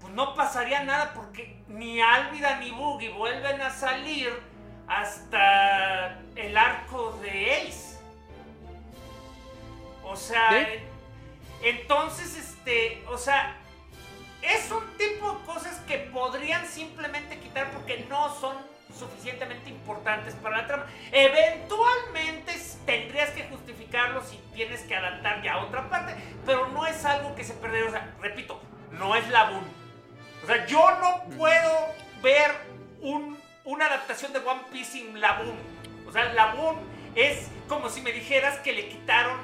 pues 0.00 0.12
no 0.12 0.34
pasaría 0.34 0.82
nada 0.82 1.12
porque 1.14 1.62
ni 1.68 2.00
Álvida 2.00 2.58
ni 2.58 2.70
Boogie 2.70 3.10
vuelven 3.10 3.60
a 3.60 3.70
salir 3.70 4.32
hasta 4.88 6.20
el 6.34 6.56
arco 6.56 7.18
de 7.22 7.68
Ace. 7.68 7.98
O 10.04 10.16
sea, 10.16 10.50
¿Sí? 10.50 10.66
entonces, 11.62 12.36
este, 12.36 13.04
o 13.08 13.16
sea, 13.16 13.56
es 14.42 14.70
un 14.72 14.84
tipo 14.96 15.32
de 15.32 15.44
cosas 15.46 15.78
que 15.86 15.98
podrían 15.98 16.66
simplemente 16.66 17.38
quitar 17.38 17.70
porque 17.70 18.04
no 18.08 18.34
son 18.34 18.56
suficientemente 18.98 19.70
importantes 19.70 20.34
para 20.36 20.58
la 20.58 20.66
trama. 20.66 20.86
Eventualmente 21.12 22.52
tendrías 22.86 23.30
que 23.30 23.44
justificarlo 23.44 24.22
si 24.24 24.36
tienes 24.54 24.82
que 24.82 24.96
adaptar 24.96 25.42
ya 25.42 25.54
a 25.54 25.64
otra 25.64 25.88
parte, 25.88 26.14
pero 26.46 26.68
no 26.68 26.86
es 26.86 27.04
algo 27.04 27.34
que 27.34 27.44
se 27.44 27.54
perdería. 27.54 27.88
O 27.88 27.92
sea, 27.92 28.14
repito, 28.20 28.60
no 28.92 29.14
es 29.16 29.28
la 29.28 29.50
Boon. 29.50 29.64
O 30.42 30.46
sea, 30.46 30.66
yo 30.66 30.90
no 31.00 31.24
puedo 31.36 31.86
ver 32.22 32.50
un- 33.00 33.38
una 33.64 33.86
adaptación 33.86 34.32
de 34.32 34.40
One 34.40 34.62
Piece 34.72 34.92
sin 34.92 35.20
la 35.20 35.34
Boon. 35.34 35.56
O 36.08 36.12
sea, 36.12 36.32
la 36.32 36.54
Boon 36.54 36.76
es 37.14 37.48
como 37.68 37.88
si 37.88 38.00
me 38.00 38.12
dijeras 38.12 38.58
que 38.60 38.72
le 38.72 38.88
quitaron 38.88 39.38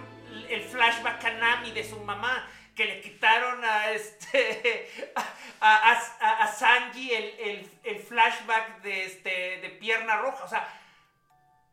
el 0.48 0.62
flashback 0.62 1.24
a 1.24 1.30
Nami 1.32 1.70
de 1.72 1.84
su 1.84 1.98
mamá, 2.00 2.46
que 2.78 2.84
le 2.84 3.00
quitaron 3.00 3.64
a 3.64 3.90
este 3.90 4.88
a, 5.60 6.00
a- 6.20 6.46
Sanji 6.46 7.12
el, 7.12 7.24
el- 7.40 7.70
el 7.82 7.98
flashback 7.98 8.82
de 8.82 9.04
este 9.04 9.30
de 9.60 9.70
pierna 9.80 10.18
roja. 10.18 10.44
O 10.44 10.48
sea, 10.48 10.68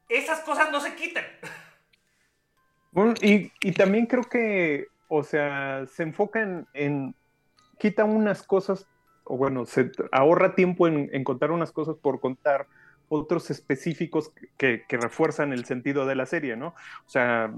esas 0.09 0.39
cosas 0.39 0.71
no 0.71 0.81
se 0.81 0.95
quitan. 0.95 1.23
Bueno, 2.91 3.13
y, 3.21 3.51
y 3.61 3.71
también 3.73 4.07
creo 4.07 4.23
que, 4.23 4.87
o 5.07 5.21
sea, 5.23 5.85
se 5.85 6.01
enfoca 6.01 6.65
en, 6.73 7.13
quita 7.77 8.03
unas 8.03 8.41
cosas, 8.41 8.87
o 9.25 9.37
bueno, 9.37 9.67
se 9.67 9.91
ahorra 10.11 10.55
tiempo 10.55 10.87
en 10.87 11.23
contar 11.23 11.51
unas 11.51 11.71
cosas 11.71 11.97
por 12.01 12.19
contar 12.19 12.65
otros 13.09 13.49
específicos 13.51 14.31
que, 14.57 14.83
que 14.87 14.97
refuerzan 14.97 15.53
el 15.53 15.65
sentido 15.65 16.05
de 16.05 16.15
la 16.15 16.25
serie, 16.25 16.55
¿no? 16.55 16.69
O 17.05 17.09
sea, 17.09 17.51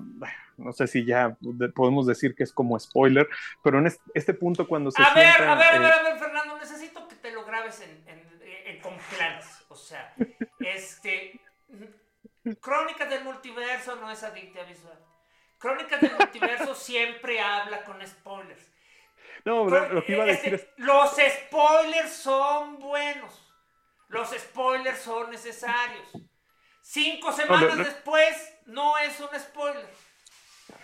no 0.57 0.73
sé 0.73 0.87
si 0.87 1.05
ya 1.05 1.37
de- 1.39 1.69
podemos 1.69 2.05
decir 2.07 2.35
que 2.35 2.43
es 2.43 2.51
como 2.51 2.79
spoiler, 2.79 3.27
pero 3.63 3.79
en 3.79 3.87
este, 3.87 4.03
este 4.13 4.33
punto 4.33 4.67
cuando 4.67 4.91
se 4.91 5.01
A 5.01 5.13
ver, 5.13 5.41
a 5.41 5.55
ver, 5.55 5.67
a 5.67 5.75
eh, 5.75 5.79
ver, 5.79 5.91
a 5.93 6.03
ver, 6.03 6.17
Fernando, 6.19 6.57
necesito 6.57 7.07
que 7.07 7.15
te 7.15 7.31
lo 7.31 7.45
grabes 7.45 7.79
en, 7.81 8.03
en- 8.07 8.41
en- 8.65 8.81
con 8.81 8.95
planes. 9.15 9.45
O 9.69 9.75
sea, 9.75 10.13
este. 10.59 11.39
Crónicas 12.61 13.09
del 13.09 13.23
multiverso 13.23 13.95
no 13.97 14.09
es 14.09 14.23
adicta 14.23 14.63
visual. 14.63 14.97
Crónicas 15.57 15.99
del 15.99 16.15
multiverso 16.17 16.75
siempre 16.75 17.39
habla 17.41 17.83
con 17.83 18.05
spoilers. 18.05 18.71
No, 19.43 19.65
lo, 19.69 19.89
lo 19.89 20.03
que 20.05 20.13
iba 20.13 20.23
a 20.23 20.27
Este, 20.27 20.51
decir 20.51 20.67
es 20.77 20.85
Los 20.85 21.11
spoilers 21.11 22.11
son 22.13 22.79
buenos. 22.79 23.46
Los 24.09 24.29
spoilers 24.31 24.99
son 24.99 25.29
necesarios. 25.31 26.11
Cinco 26.81 27.31
semanas 27.33 27.77
no. 27.77 27.83
después 27.83 28.59
no 28.67 28.97
es 28.99 29.19
un 29.19 29.39
spoiler. 29.39 29.85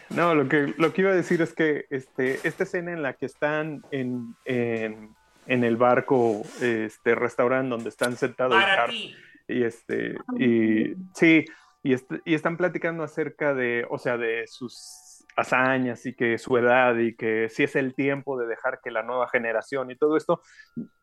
No, 0.09 0.35
lo 0.35 0.47
que, 0.49 0.73
lo 0.77 0.93
que 0.93 1.01
iba 1.01 1.11
a 1.11 1.15
decir 1.15 1.41
es 1.41 1.53
que 1.53 1.85
este, 1.89 2.39
esta 2.47 2.63
escena 2.63 2.91
en 2.91 3.01
la 3.01 3.13
que 3.13 3.25
están 3.25 3.81
en, 3.91 4.35
en, 4.45 5.15
en 5.47 5.63
el 5.63 5.77
barco, 5.77 6.41
este 6.61 7.15
restaurante 7.15 7.69
donde 7.69 7.89
están 7.89 8.15
sentados 8.17 8.61
Para 8.61 8.87
ti. 8.87 9.15
y 9.47 9.63
este, 9.63 10.15
y 10.37 10.93
sí, 11.15 11.45
y, 11.83 11.93
est- 11.93 12.11
y 12.25 12.33
están 12.35 12.57
platicando 12.57 13.03
acerca 13.03 13.53
de, 13.53 13.85
o 13.89 13.97
sea, 13.97 14.17
de 14.17 14.45
sus 14.47 15.25
hazañas 15.35 16.05
y 16.05 16.13
que 16.13 16.37
su 16.37 16.57
edad 16.57 16.95
y 16.97 17.15
que 17.15 17.49
si 17.49 17.63
es 17.63 17.75
el 17.75 17.95
tiempo 17.95 18.37
de 18.37 18.45
dejar 18.45 18.81
que 18.83 18.91
la 18.91 19.01
nueva 19.03 19.27
generación 19.29 19.89
y 19.89 19.95
todo 19.95 20.15
esto, 20.15 20.41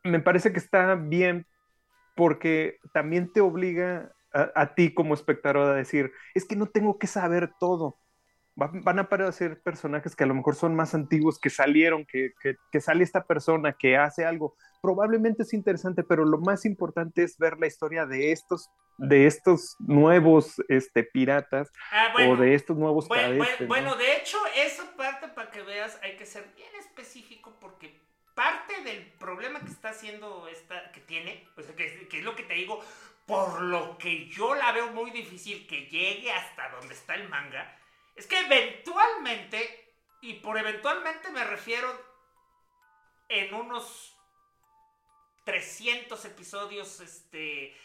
me 0.05 0.21
parece 0.21 0.53
que 0.53 0.59
está 0.61 0.95
bien 0.95 1.47
porque 2.21 2.77
también 2.93 3.33
te 3.33 3.41
obliga 3.41 4.13
a, 4.35 4.51
a 4.55 4.75
ti 4.75 4.93
como 4.93 5.15
espectador 5.15 5.71
a 5.71 5.75
decir, 5.75 6.13
es 6.35 6.45
que 6.45 6.55
no 6.55 6.67
tengo 6.67 6.99
que 6.99 7.07
saber 7.07 7.51
todo. 7.59 7.99
Va- 8.61 8.71
Van 8.85 8.99
a 8.99 9.03
aparecer 9.03 9.63
personajes 9.63 10.15
que 10.15 10.25
a 10.25 10.27
lo 10.27 10.35
mejor 10.35 10.55
son 10.55 10.75
más 10.77 10.95
antiguos, 10.95 11.39
que 11.41 11.49
salieron, 11.51 12.05
que, 12.05 12.33
que, 12.43 12.57
que 12.71 12.81
sale 12.81 13.05
esta 13.05 13.25
persona, 13.25 13.73
que 13.79 13.97
hace 13.97 14.25
algo. 14.27 14.55
Probablemente 14.83 15.45
es 15.45 15.55
interesante, 15.55 16.03
pero 16.05 16.25
lo 16.27 16.39
más 16.39 16.65
importante 16.67 17.23
es 17.23 17.39
ver 17.39 17.59
la 17.59 17.67
historia 17.69 18.05
de 18.07 18.33
estos, 18.33 18.69
de 18.99 19.27
estos 19.27 19.77
nuevos 19.79 20.57
este, 20.69 21.05
piratas 21.05 21.71
Ah, 21.91 22.11
bueno. 22.13 22.33
o 22.33 22.37
de 22.37 22.55
estos 22.55 22.77
nuevos 22.77 23.09
Bueno, 23.09 23.23
cadetes. 23.23 23.67
bueno, 23.67 23.67
¿no? 23.69 23.69
bueno, 23.69 23.97
de 23.97 24.17
hecho, 24.17 24.37
esa 24.57 24.85
parte 24.97 25.29
para 25.29 25.51
que 25.51 25.63
veas 25.63 25.99
hay 26.03 26.17
que 26.17 26.27
ser 26.27 26.45
bien 26.55 26.71
específico 26.79 27.57
porque 27.61 28.00
parte 28.41 28.81
del 28.81 29.05
problema 29.19 29.61
que 29.61 29.71
está 29.71 29.91
haciendo 29.91 30.49
esta, 30.49 30.91
que 30.93 31.01
tiene, 31.01 31.47
o 31.59 31.63
sea, 31.63 31.77
que, 31.77 32.09
que 32.09 32.21
es 32.21 32.25
lo 32.25 32.35
que 32.35 32.45
te 32.45 32.55
digo, 32.55 32.83
por 33.27 33.61
lo 33.61 33.99
que 33.99 34.29
yo 34.29 34.55
la 34.55 34.73
veo 34.73 34.87
muy 34.93 35.11
difícil 35.11 35.67
que 35.67 35.85
llegue 35.89 36.33
hasta 36.33 36.71
donde 36.71 36.95
está 36.95 37.17
el 37.17 37.29
manga, 37.29 37.79
es 38.17 38.27
que 38.27 38.39
eventualmente, 38.39 39.93
y 40.23 40.37
por 40.37 40.57
eventualmente 40.57 41.29
me 41.33 41.45
refiero 41.45 41.87
en 43.29 43.53
unos 43.53 44.17
300 45.45 46.25
episodios, 46.25 47.01
este, 47.01 47.77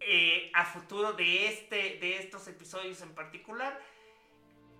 eh, 0.00 0.50
a 0.52 0.64
futuro 0.64 1.12
de, 1.12 1.46
este, 1.46 1.98
de 2.00 2.18
estos 2.18 2.48
episodios 2.48 3.02
en 3.02 3.14
particular, 3.14 3.80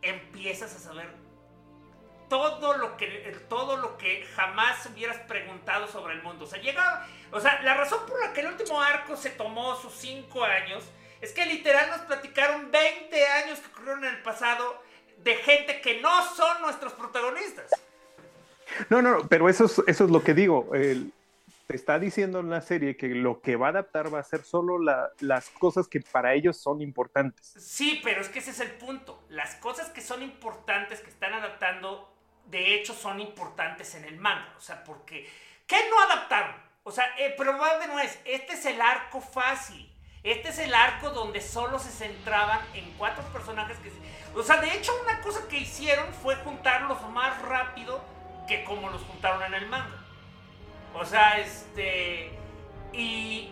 empiezas 0.02 0.74
a 0.74 0.80
saber 0.80 1.25
todo 2.28 2.76
lo 2.76 2.96
que 2.96 3.36
todo 3.48 3.76
lo 3.76 3.96
que 3.98 4.24
jamás 4.34 4.84
hubieras 4.86 5.18
preguntado 5.28 5.86
sobre 5.88 6.14
el 6.14 6.22
mundo. 6.22 6.44
O 6.44 6.48
sea, 6.48 6.60
llega, 6.60 7.06
o 7.32 7.40
sea, 7.40 7.62
la 7.62 7.74
razón 7.74 8.00
por 8.06 8.20
la 8.20 8.32
que 8.32 8.40
el 8.40 8.48
último 8.48 8.80
arco 8.82 9.16
se 9.16 9.30
tomó 9.30 9.76
sus 9.76 9.92
5 9.94 10.44
años 10.44 10.84
es 11.20 11.32
que 11.32 11.46
literal 11.46 11.88
nos 11.90 12.00
platicaron 12.02 12.70
20 12.70 13.26
años 13.26 13.58
que 13.60 13.66
ocurrieron 13.68 14.04
en 14.04 14.14
el 14.14 14.22
pasado 14.22 14.82
de 15.18 15.34
gente 15.36 15.80
que 15.80 16.00
no 16.00 16.22
son 16.34 16.60
nuestros 16.62 16.92
protagonistas. 16.92 17.70
No, 18.90 19.00
no, 19.00 19.18
no, 19.18 19.28
pero 19.28 19.48
eso 19.48 19.64
es, 19.64 19.80
eso 19.86 20.04
es 20.04 20.10
lo 20.10 20.22
que 20.22 20.34
digo. 20.34 20.74
El- 20.74 21.12
te 21.66 21.74
está 21.74 21.98
diciendo 21.98 22.38
en 22.38 22.48
la 22.48 22.60
serie 22.60 22.96
que 22.96 23.08
lo 23.08 23.40
que 23.40 23.56
va 23.56 23.66
a 23.66 23.70
adaptar 23.70 24.14
va 24.14 24.20
a 24.20 24.22
ser 24.22 24.44
solo 24.44 24.78
la- 24.78 25.10
las 25.18 25.48
cosas 25.50 25.88
que 25.88 26.00
para 26.00 26.32
ellos 26.34 26.56
son 26.56 26.80
importantes. 26.80 27.54
Sí, 27.58 28.00
pero 28.04 28.20
es 28.20 28.28
que 28.28 28.38
ese 28.38 28.52
es 28.52 28.60
el 28.60 28.70
punto. 28.70 29.20
Las 29.30 29.56
cosas 29.56 29.88
que 29.90 30.00
son 30.00 30.22
importantes, 30.22 31.00
que 31.00 31.10
están 31.10 31.32
adaptando, 31.32 32.08
de 32.46 32.74
hecho 32.74 32.94
son 32.94 33.20
importantes 33.20 33.94
en 33.94 34.04
el 34.04 34.16
manga. 34.16 34.54
O 34.56 34.60
sea, 34.60 34.84
porque... 34.84 35.28
¿Qué 35.66 35.76
no 35.90 36.00
adaptaron? 36.00 36.54
O 36.84 36.92
sea, 36.92 37.12
probable 37.36 37.88
no 37.88 37.98
es, 37.98 38.18
este 38.24 38.52
es 38.52 38.64
el 38.66 38.80
arco 38.80 39.20
fácil. 39.20 39.92
Este 40.22 40.48
es 40.48 40.58
el 40.58 40.74
arco 40.74 41.10
donde 41.10 41.40
solo 41.40 41.78
se 41.78 41.90
centraban 41.90 42.60
en 42.74 42.90
cuatro 42.92 43.24
personajes 43.32 43.76
que... 43.78 43.92
O 44.38 44.42
sea, 44.42 44.58
de 44.58 44.72
hecho 44.72 44.92
una 45.02 45.20
cosa 45.20 45.46
que 45.48 45.58
hicieron 45.58 46.12
fue 46.14 46.36
juntarlos 46.36 47.00
más 47.10 47.40
rápido 47.42 48.04
que 48.46 48.64
como 48.64 48.90
los 48.90 49.02
juntaron 49.02 49.42
en 49.42 49.54
el 49.54 49.66
manga. 49.66 49.98
O 50.94 51.04
sea, 51.04 51.38
este... 51.38 52.30
Y, 52.92 53.50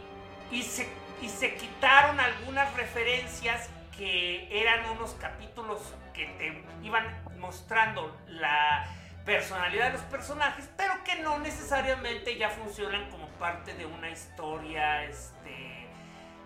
y, 0.50 0.62
se, 0.62 0.88
y 1.20 1.28
se 1.28 1.56
quitaron 1.56 2.20
algunas 2.20 2.72
referencias 2.74 3.68
que 3.96 4.48
eran 4.50 4.88
unos 4.90 5.14
capítulos 5.14 5.80
que 6.12 6.26
te 6.38 6.64
iban 6.82 7.23
mostrando 7.44 8.16
la 8.26 8.86
personalidad 9.26 9.86
de 9.86 9.92
los 9.94 10.02
personajes, 10.02 10.68
pero 10.76 10.94
que 11.04 11.16
no 11.16 11.38
necesariamente 11.38 12.36
ya 12.36 12.48
funcionan 12.48 13.10
como 13.10 13.28
parte 13.38 13.74
de 13.74 13.86
una 13.86 14.10
historia 14.10 15.04
este, 15.04 15.86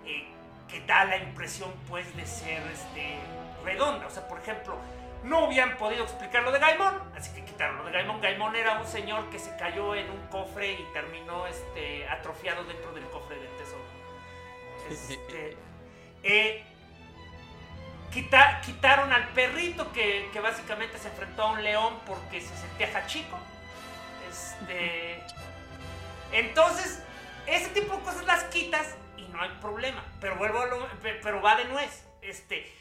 eh, 0.05 0.29
que 0.69 0.81
da 0.83 1.05
la 1.05 1.17
impresión 1.17 1.73
pues 1.89 2.15
de 2.17 2.27
ser 2.27 2.63
este, 2.73 3.19
redonda. 3.65 4.07
O 4.07 4.11
sea, 4.11 4.27
por 4.27 4.39
ejemplo, 4.39 4.77
no 5.25 5.47
habían 5.47 5.77
podido 5.77 6.05
explicar 6.05 6.43
lo 6.43 6.53
de 6.53 6.59
Gaimon, 6.59 6.95
así 7.17 7.33
que 7.35 7.45
quitaron 7.45 7.79
lo 7.79 7.85
de 7.85 7.93
Gaimon. 7.93 8.21
Gaimon 8.21 8.55
era 8.57 8.79
un 8.79 8.87
señor 8.87 9.29
que 9.31 9.39
se 9.39 9.57
cayó 9.57 9.95
en 9.95 10.11
un 10.11 10.27
cofre 10.29 10.73
y 10.73 10.85
terminó 10.93 11.47
este, 11.47 12.09
atrofiado 12.09 12.65
dentro 12.65 12.93
del 12.93 13.05
cofre 13.05 13.37
del 13.37 13.57
tesoro. 13.57 13.99
Este, 14.89 15.57
eh, 16.23 16.65
quitaron 18.11 19.13
al 19.13 19.29
perrito 19.29 19.93
que, 19.93 20.31
básicamente 20.43 20.99
se 20.99 21.09
enfrentó 21.09 21.43
a 21.43 21.53
un 21.53 21.63
león 21.63 22.01
porque 22.07 22.41
se 22.41 22.57
sentía 22.57 22.91
jachico. 22.91 23.39
Este, 24.31 25.23
entonces, 26.33 27.03
ese 27.47 27.69
tipo 27.71 27.97
de 27.97 28.03
cosas 28.03 28.25
las 28.27 28.45
quitas 28.45 28.97
y 29.17 29.23
no 29.29 29.43
hay 29.43 29.51
problema. 29.61 30.05
Pero 30.21 30.37
vuelvo 30.37 30.61
a 30.61 30.67
lo, 30.67 30.89
pero 31.23 31.41
va 31.41 31.57
de 31.57 31.65
nuez. 31.67 32.05
Este, 32.23 32.73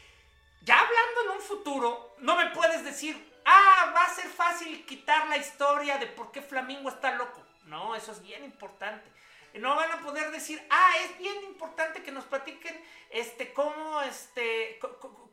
ya 0.62 0.78
hablando 0.78 1.22
en 1.24 1.38
un 1.38 1.42
futuro, 1.42 2.16
no 2.18 2.36
me 2.36 2.50
puedes 2.50 2.84
decir, 2.84 3.40
ah, 3.44 3.92
va 3.94 4.04
a 4.04 4.14
ser 4.14 4.26
fácil 4.26 4.84
quitar 4.86 5.28
la 5.28 5.36
historia 5.36 5.98
de 5.98 6.06
por 6.06 6.32
qué 6.32 6.42
Flamingo 6.42 6.88
está 6.88 7.12
loco. 7.14 7.42
No, 7.66 7.94
eso 7.94 8.12
es 8.12 8.22
bien 8.22 8.44
importante 8.44 9.17
no 9.54 9.74
van 9.76 9.90
a 9.90 10.00
poder 10.00 10.30
decir, 10.30 10.64
ah, 10.70 10.92
es 11.04 11.18
bien 11.18 11.42
importante 11.44 12.02
que 12.02 12.12
nos 12.12 12.24
platiquen 12.24 12.78
este, 13.10 13.52
cómo, 13.52 14.02
este, 14.02 14.78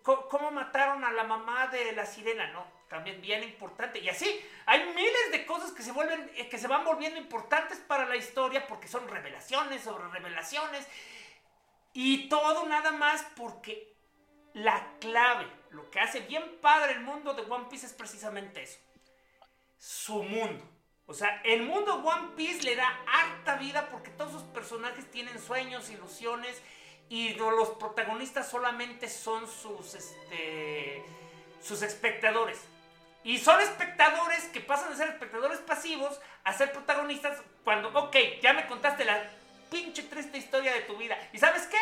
cómo 0.04 0.52
mataron 0.52 1.04
a 1.04 1.12
la 1.12 1.24
mamá 1.24 1.68
de 1.68 1.92
la 1.92 2.06
sirena, 2.06 2.48
¿no? 2.52 2.66
También 2.88 3.22
bien 3.22 3.44
importante. 3.44 4.00
Y 4.00 4.10
así, 4.10 4.40
hay 4.66 4.86
miles 4.94 5.32
de 5.32 5.46
cosas 5.46 5.72
que 5.72 5.84
se, 5.84 5.92
vuelven, 5.92 6.32
eh, 6.36 6.50
que 6.50 6.58
se 6.58 6.68
van 6.68 6.86
volviendo 6.86 7.20
importantes 7.20 7.80
para 7.80 8.06
la 8.06 8.16
historia 8.16 8.68
porque 8.68 8.88
son 8.88 9.08
revelaciones 9.08 9.84
sobre 9.84 10.08
revelaciones. 10.08 10.88
Y 11.94 12.30
todo 12.30 12.66
nada 12.68 12.92
más 12.92 13.26
porque 13.36 13.96
la 14.54 14.98
clave, 15.00 15.48
lo 15.72 15.90
que 15.90 16.00
hace 16.00 16.22
bien 16.22 16.60
padre 16.62 16.94
el 16.94 17.02
mundo 17.02 17.34
de 17.34 17.42
One 17.42 17.66
Piece 17.70 17.86
es 17.86 17.94
precisamente 17.94 18.64
eso. 18.64 18.80
Su 19.78 20.24
mundo 20.24 20.75
o 21.08 21.14
sea, 21.14 21.42
el 21.44 21.62
mundo 21.62 21.96
One 22.04 22.30
Piece 22.36 22.64
le 22.64 22.76
da 22.76 23.00
harta 23.08 23.56
vida 23.58 23.90
porque 23.92 24.10
todos 24.12 24.32
sus 24.32 24.44
personajes 24.44 25.10
tienen 25.12 25.40
sueños, 25.40 25.90
ilusiones 25.92 26.60
y 27.10 27.36
los 27.36 27.70
protagonistas 27.72 28.50
solamente 28.50 29.08
son 29.08 29.48
sus, 29.48 29.94
este, 29.94 31.04
sus 31.62 31.84
espectadores. 31.84 32.60
Y 33.24 33.38
son 33.38 33.60
espectadores 33.62 34.46
que 34.46 34.62
pasan 34.62 34.92
de 34.92 34.98
ser 34.98 35.10
espectadores 35.10 35.60
pasivos 35.60 36.20
a 36.44 36.54
ser 36.54 36.72
protagonistas 36.72 37.40
cuando, 37.64 37.90
ok, 37.90 38.16
ya 38.42 38.54
me 38.54 38.66
contaste 38.68 39.06
la 39.06 39.30
pinche 39.70 40.04
triste 40.04 40.40
historia 40.40 40.74
de 40.74 40.82
tu 40.82 40.98
vida. 40.98 41.18
¿Y 41.34 41.38
sabes 41.38 41.68
qué? 41.68 41.78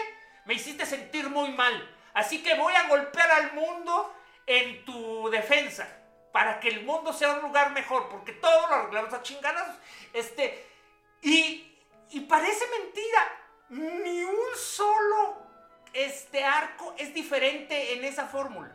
Me 0.45 0.55
hiciste 0.55 0.85
sentir 0.85 1.29
muy 1.29 1.51
mal. 1.51 1.89
Así 2.13 2.43
que 2.43 2.55
voy 2.55 2.73
a 2.73 2.87
golpear 2.89 3.31
al 3.31 3.53
mundo 3.53 4.13
en 4.45 4.83
tu 4.83 5.29
defensa 5.29 6.02
para 6.33 6.59
que 6.59 6.67
el 6.67 6.83
mundo 6.83 7.13
sea 7.13 7.33
un 7.33 7.43
lugar 7.43 7.71
mejor, 7.71 8.09
porque 8.09 8.33
todo 8.33 8.67
lo 8.67 8.73
arreglamos 8.73 9.13
a 9.13 9.21
chingadas. 9.21 9.77
Este, 10.11 10.67
y, 11.21 11.77
y 12.09 12.19
parece 12.21 12.65
mentira, 12.79 13.31
ni 13.69 14.23
un 14.23 14.57
solo 14.57 15.37
este 15.93 16.43
arco 16.43 16.95
es 16.97 17.13
diferente 17.13 17.93
en 17.93 18.03
esa 18.03 18.25
fórmula. 18.25 18.71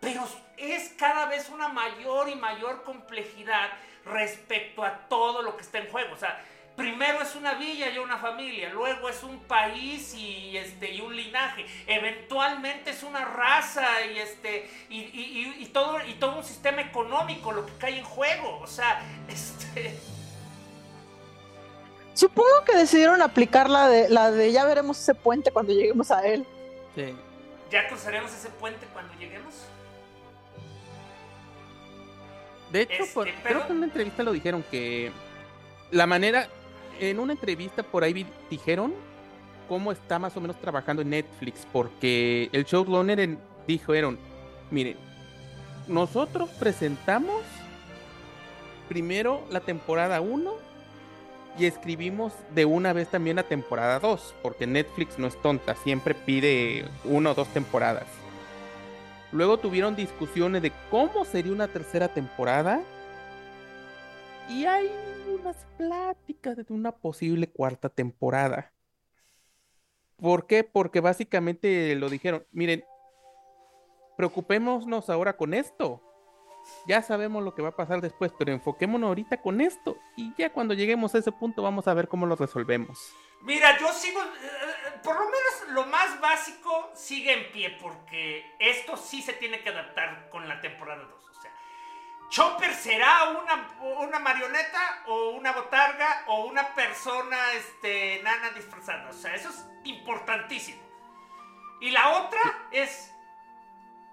Pero 0.00 0.26
es 0.56 0.94
cada 0.98 1.26
vez 1.26 1.50
una 1.50 1.68
mayor 1.68 2.30
y 2.30 2.34
mayor 2.34 2.82
complejidad 2.82 3.68
respecto 4.06 4.82
a 4.82 5.06
todo 5.08 5.42
lo 5.42 5.58
que 5.58 5.62
está 5.62 5.80
en 5.80 5.90
juego. 5.90 6.14
O 6.14 6.16
sea, 6.18 6.42
primero 6.76 7.22
es 7.22 7.34
una 7.34 7.54
villa 7.54 7.90
y 7.90 7.98
una 7.98 8.16
familia, 8.16 8.70
luego 8.70 9.08
es 9.08 9.22
un 9.22 9.38
país 9.40 10.14
y, 10.14 10.56
este, 10.56 10.92
y 10.92 11.00
un 11.00 11.14
linaje, 11.14 11.66
eventualmente 11.86 12.90
es 12.90 13.02
una 13.02 13.24
raza 13.24 13.86
y, 14.06 14.18
este, 14.18 14.70
y, 14.88 15.66
todo, 15.72 15.98
y 16.06 16.14
todo 16.14 16.36
un 16.36 16.44
sistema 16.44 16.80
económico 16.80 17.52
lo 17.52 17.66
que 17.66 17.72
cae 17.74 17.98
en 17.98 18.04
juego. 18.04 18.60
O 18.60 18.66
sea, 18.66 19.02
este... 19.28 19.98
Supongo 22.14 22.64
que 22.66 22.76
decidieron 22.76 23.22
aplicar 23.22 23.70
la 23.70 23.88
de, 23.88 24.08
la 24.08 24.30
de 24.30 24.52
ya 24.52 24.64
veremos 24.64 24.98
ese 24.98 25.14
puente 25.14 25.50
cuando 25.50 25.72
lleguemos 25.72 26.10
a 26.10 26.26
él. 26.26 26.44
Sí. 26.94 27.14
¿Ya 27.70 27.88
cruzaremos 27.88 28.32
ese 28.32 28.48
puente 28.48 28.86
cuando 28.92 29.14
lleguemos? 29.14 29.54
De 32.72 32.82
hecho, 32.82 33.02
este, 33.04 33.34
creo 33.42 33.66
que 33.66 33.72
en 33.72 33.78
una 33.78 33.86
entrevista 33.86 34.22
lo 34.22 34.32
dijeron 34.32 34.64
que 34.70 35.12
la 35.90 36.06
manera, 36.06 36.48
en 37.00 37.18
una 37.18 37.32
entrevista 37.32 37.82
por 37.82 38.04
ahí 38.04 38.26
dijeron 38.48 38.92
cómo 39.68 39.92
está 39.92 40.18
más 40.18 40.36
o 40.36 40.40
menos 40.40 40.60
trabajando 40.60 41.02
en 41.02 41.10
Netflix, 41.10 41.66
porque 41.72 42.48
el 42.52 42.64
showrunner 42.64 43.38
dijeron, 43.66 44.18
miren, 44.70 44.96
nosotros 45.88 46.50
presentamos 46.58 47.42
primero 48.88 49.44
la 49.50 49.60
temporada 49.60 50.20
1 50.20 50.52
y 51.58 51.66
escribimos 51.66 52.32
de 52.54 52.64
una 52.64 52.92
vez 52.92 53.08
también 53.08 53.36
la 53.36 53.42
temporada 53.44 53.98
2, 54.00 54.34
porque 54.42 54.66
Netflix 54.66 55.18
no 55.18 55.26
es 55.26 55.40
tonta, 55.40 55.74
siempre 55.76 56.14
pide 56.14 56.84
una 57.04 57.30
o 57.30 57.34
dos 57.34 57.48
temporadas. 57.48 58.06
Luego 59.32 59.58
tuvieron 59.58 59.94
discusiones 59.94 60.62
de 60.62 60.72
cómo 60.90 61.24
sería 61.24 61.52
una 61.52 61.68
tercera 61.68 62.08
temporada. 62.08 62.80
Y 64.48 64.64
hay 64.64 64.90
unas 65.30 65.66
pláticas 65.76 66.56
de 66.56 66.72
una 66.72 66.92
posible 66.92 67.48
cuarta 67.48 67.88
temporada. 67.88 68.72
¿Por 70.16 70.46
qué? 70.46 70.64
Porque 70.64 71.00
básicamente 71.00 71.94
lo 71.94 72.10
dijeron, 72.10 72.46
miren, 72.52 72.84
preocupémonos 74.16 75.08
ahora 75.08 75.36
con 75.36 75.54
esto. 75.54 76.02
Ya 76.86 77.00
sabemos 77.00 77.42
lo 77.42 77.54
que 77.54 77.62
va 77.62 77.70
a 77.70 77.76
pasar 77.76 78.02
después, 78.02 78.32
pero 78.38 78.52
enfoquémonos 78.52 79.08
ahorita 79.08 79.40
con 79.40 79.60
esto. 79.62 79.96
Y 80.16 80.34
ya 80.36 80.52
cuando 80.52 80.74
lleguemos 80.74 81.14
a 81.14 81.18
ese 81.18 81.32
punto 81.32 81.62
vamos 81.62 81.88
a 81.88 81.94
ver 81.94 82.06
cómo 82.08 82.26
lo 82.26 82.36
resolvemos. 82.36 83.14
Mira, 83.42 83.78
yo 83.78 83.90
sigo, 83.92 84.20
eh, 84.20 85.00
por 85.02 85.14
lo 85.14 85.24
menos 85.24 85.72
lo 85.72 85.86
más 85.86 86.20
básico 86.20 86.90
sigue 86.94 87.32
en 87.32 87.52
pie, 87.52 87.78
porque 87.80 88.44
esto 88.58 88.98
sí 88.98 89.22
se 89.22 89.32
tiene 89.32 89.62
que 89.62 89.70
adaptar 89.70 90.28
con 90.30 90.46
la 90.46 90.60
temporada 90.60 91.02
2. 91.02 91.29
Chopper 92.30 92.72
será 92.74 93.30
una, 93.30 93.68
una 94.06 94.20
marioneta 94.20 95.02
o 95.06 95.30
una 95.30 95.52
botarga 95.52 96.24
o 96.28 96.46
una 96.46 96.74
persona 96.74 97.36
este, 97.54 98.22
nana 98.22 98.50
disfrazada. 98.50 99.10
O 99.10 99.12
sea, 99.12 99.34
eso 99.34 99.48
es 99.48 99.66
importantísimo. 99.84 100.80
Y 101.80 101.90
la 101.90 102.10
otra 102.10 102.40
es, 102.70 103.12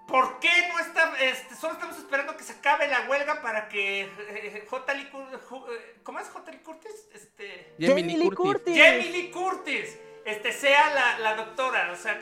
¿por 0.08 0.40
qué 0.40 0.50
no 0.68 0.80
está, 0.80 1.12
este, 1.20 1.54
solo 1.54 1.74
estamos 1.74 1.96
esperando 1.96 2.36
que 2.36 2.42
se 2.42 2.54
acabe 2.54 2.88
la 2.88 3.08
huelga 3.08 3.40
para 3.40 3.68
que 3.68 4.10
eh, 4.18 4.66
J. 4.68 4.94
Lee, 4.94 5.08
eh, 5.12 6.00
¿cómo 6.02 6.18
es 6.18 6.28
J. 6.28 6.50
Lee 6.50 6.58
Curtis? 6.58 7.08
Este, 7.14 7.76
Jamie 7.78 8.16
Lee 8.16 8.30
Curtis. 8.30 8.76
Jamie 8.76 9.10
Lee 9.10 9.30
Curtis. 9.30 9.96
Este, 10.24 10.52
sea 10.52 10.92
la, 10.92 11.18
la 11.20 11.34
doctora, 11.36 11.92
o 11.92 11.96
sea... 11.96 12.20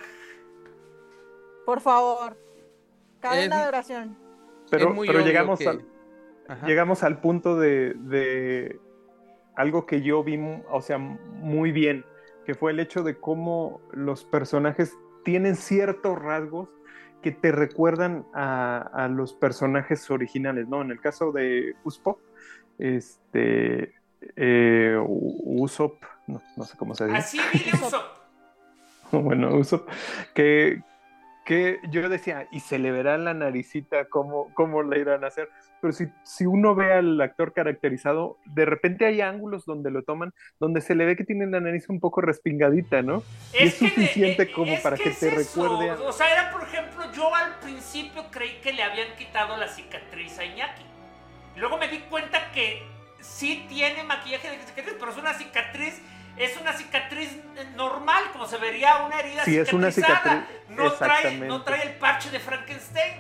Por 1.65 1.81
favor, 1.81 2.37
cadena 3.21 3.63
de 3.63 3.69
oración. 3.69 4.26
Pero, 4.71 4.95
pero 5.07 5.21
llegamos, 5.21 5.65
al, 5.67 5.85
llegamos 6.67 7.03
al 7.03 7.21
punto 7.21 7.59
de, 7.59 8.79
algo 9.55 9.87
que 9.87 10.03
yo 10.03 10.23
vi, 10.23 10.39
o 10.71 10.81
sea, 10.81 10.99
muy 10.99 11.73
bien, 11.73 12.05
que 12.45 12.55
fue 12.55 12.73
el 12.73 12.81
hecho 12.81 13.03
de 13.03 13.19
cómo 13.19 13.81
los 13.93 14.25
personajes 14.25 14.97
tienen 15.25 15.57
ciertos 15.57 16.19
rasgos 16.19 16.69
que 17.23 17.33
te 17.33 17.51
recuerdan 17.51 18.25
a, 18.35 19.09
los 19.11 19.33
personajes 19.33 20.11
originales, 20.11 20.69
¿no? 20.69 20.83
En 20.83 20.91
el 20.91 21.01
caso 21.01 21.33
de 21.33 21.75
Usopp, 21.83 22.21
este, 22.79 23.95
eh, 24.37 24.97
Usopp, 25.05 26.03
no, 26.27 26.41
sé 26.65 26.77
cómo 26.77 26.95
se 26.95 27.07
dice. 27.07 27.19
Así 27.19 27.41
Usopp. 27.73 28.05
bueno, 29.13 29.57
Usopp, 29.57 29.89
que, 30.35 30.83
que 31.47 31.79
yo 31.91 32.07
decía, 32.11 32.49
y 32.51 32.61
se 32.61 32.79
le 32.79 32.91
verá 32.91 33.17
la 33.17 33.33
naricita 33.33 34.07
cómo, 34.07 34.53
cómo 34.53 34.83
le 34.83 34.99
irán 35.01 35.25
a 35.25 35.29
hacer. 35.29 35.49
Pero 35.81 35.93
si, 35.93 36.09
si 36.25 36.45
uno 36.45 36.75
ve 36.75 36.93
al 36.93 37.21
actor 37.21 37.53
caracterizado, 37.53 38.37
de 38.47 38.65
repente 38.65 39.07
hay 39.07 39.21
ángulos 39.21 39.65
donde 39.65 39.91
lo 39.91 40.03
toman, 40.03 40.35
donde 40.59 40.81
se 40.81 40.95
le 40.95 41.05
ve 41.07 41.17
que 41.17 41.25
tiene 41.25 41.47
la 41.47 41.61
nariz 41.61 41.89
un 41.89 42.01
poco 42.01 42.21
respingadita, 42.21 43.03
¿no? 43.03 43.23
Es, 43.53 43.61
y 43.63 43.67
es 43.67 43.75
que, 43.79 43.89
suficiente 43.89 44.43
eh, 44.43 44.53
como 44.53 44.73
es 44.73 44.81
para 44.81 44.97
que, 44.97 45.11
es 45.11 45.21
te 45.21 45.29
eso. 45.29 45.37
recuerde. 45.63 45.91
a- 45.91 45.95
O 46.09 46.13
sea, 46.13 46.33
era 46.33 46.51
por 46.51 46.63
ejemplo, 46.65 47.05
yo 47.13 47.33
al 47.35 47.59
principio 47.61 48.25
creí 48.31 48.59
que 48.61 48.73
le 48.73 48.83
habían 48.83 49.15
quitado 49.17 49.57
la 49.57 49.69
cicatriz 49.69 50.39
a 50.39 50.45
Iñaki. 50.45 50.85
Luego 51.57 51.79
me 51.79 51.89
di 51.89 51.99
cuenta 52.11 52.51
que 52.53 52.83
sí 53.21 53.65
tiene 53.69 54.03
maquillaje 54.05 54.51
de 54.51 54.59
cicatriz, 54.59 54.97
pero 54.99 55.13
es 55.13 55.17
una 55.19 55.35
cicatriz, 55.35 56.03
es 56.39 56.61
una 56.61 56.73
cicatriz 56.73 57.39
normal, 57.77 58.25
como 58.33 58.47
se 58.47 58.59
vería 58.59 59.05
una 59.05 59.19
herida 59.21 59.45
Sí, 59.45 59.57
es 59.57 59.73
una 59.73 59.91
cicatriz, 59.91 60.43
No 60.71 60.93
trae, 60.93 61.39
no 61.41 61.63
trae 61.63 61.83
el 61.89 61.95
parche 61.95 62.31
de 62.31 62.39
Frankenstein. 62.41 63.15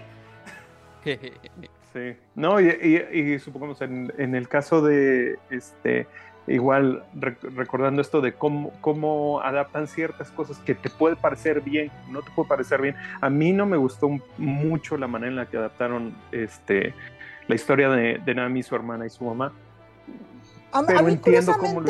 Sí, 1.92 2.16
no, 2.34 2.60
y, 2.60 2.66
y- 2.68 3.18
y 3.34 3.38
supongamos 3.38 3.80
en, 3.80 4.12
en 4.18 4.34
el 4.34 4.48
caso 4.48 4.82
de 4.82 5.38
este, 5.50 6.06
igual 6.46 7.04
rec- 7.14 7.40
recordando 7.54 8.02
esto 8.02 8.20
de 8.20 8.34
cómo, 8.34 8.70
cómo 8.82 9.40
adaptan 9.40 9.86
ciertas 9.86 10.30
cosas 10.30 10.58
que 10.58 10.74
te 10.74 10.90
puede 10.90 11.16
parecer 11.16 11.62
bien, 11.62 11.90
no 12.10 12.20
te 12.22 12.30
puede 12.32 12.48
parecer 12.48 12.82
bien. 12.82 12.96
A 13.20 13.30
mí 13.30 13.52
no 13.52 13.64
me 13.64 13.76
gustó 13.78 14.10
mucho 14.36 14.98
la 14.98 15.06
manera 15.06 15.30
en 15.30 15.36
la 15.36 15.46
que 15.46 15.56
adaptaron 15.56 16.14
este, 16.32 16.92
la 17.48 17.54
historia 17.54 17.88
de, 17.88 18.18
de 18.18 18.34
Nami, 18.34 18.62
su 18.62 18.74
hermana 18.74 19.06
y 19.06 19.10
su 19.10 19.24
mamá. 19.24 19.52
A, 20.72 20.80
a 20.80 20.86
Pero 20.86 21.02
mí, 21.04 21.12
entiendo 21.12 21.56
cómo 21.56 21.80
lo 21.80 21.86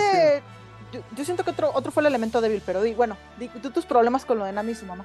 yo, 0.97 1.03
yo 1.17 1.25
siento 1.25 1.45
que 1.45 1.51
otro, 1.51 1.71
otro 1.75 1.93
fue 1.93 2.03
el 2.03 2.07
elemento 2.09 2.41
débil, 2.41 2.63
pero 2.65 2.83
di, 2.83 2.95
bueno, 2.95 3.17
di 3.39 3.49
tú 3.49 3.71
tus 3.71 3.87
problemas 3.87 4.25
con 4.25 4.39
lo 4.39 4.45
de 4.45 4.53
Nami 4.53 4.73
y 4.73 4.75
su 4.75 4.87
mamá. 4.87 5.05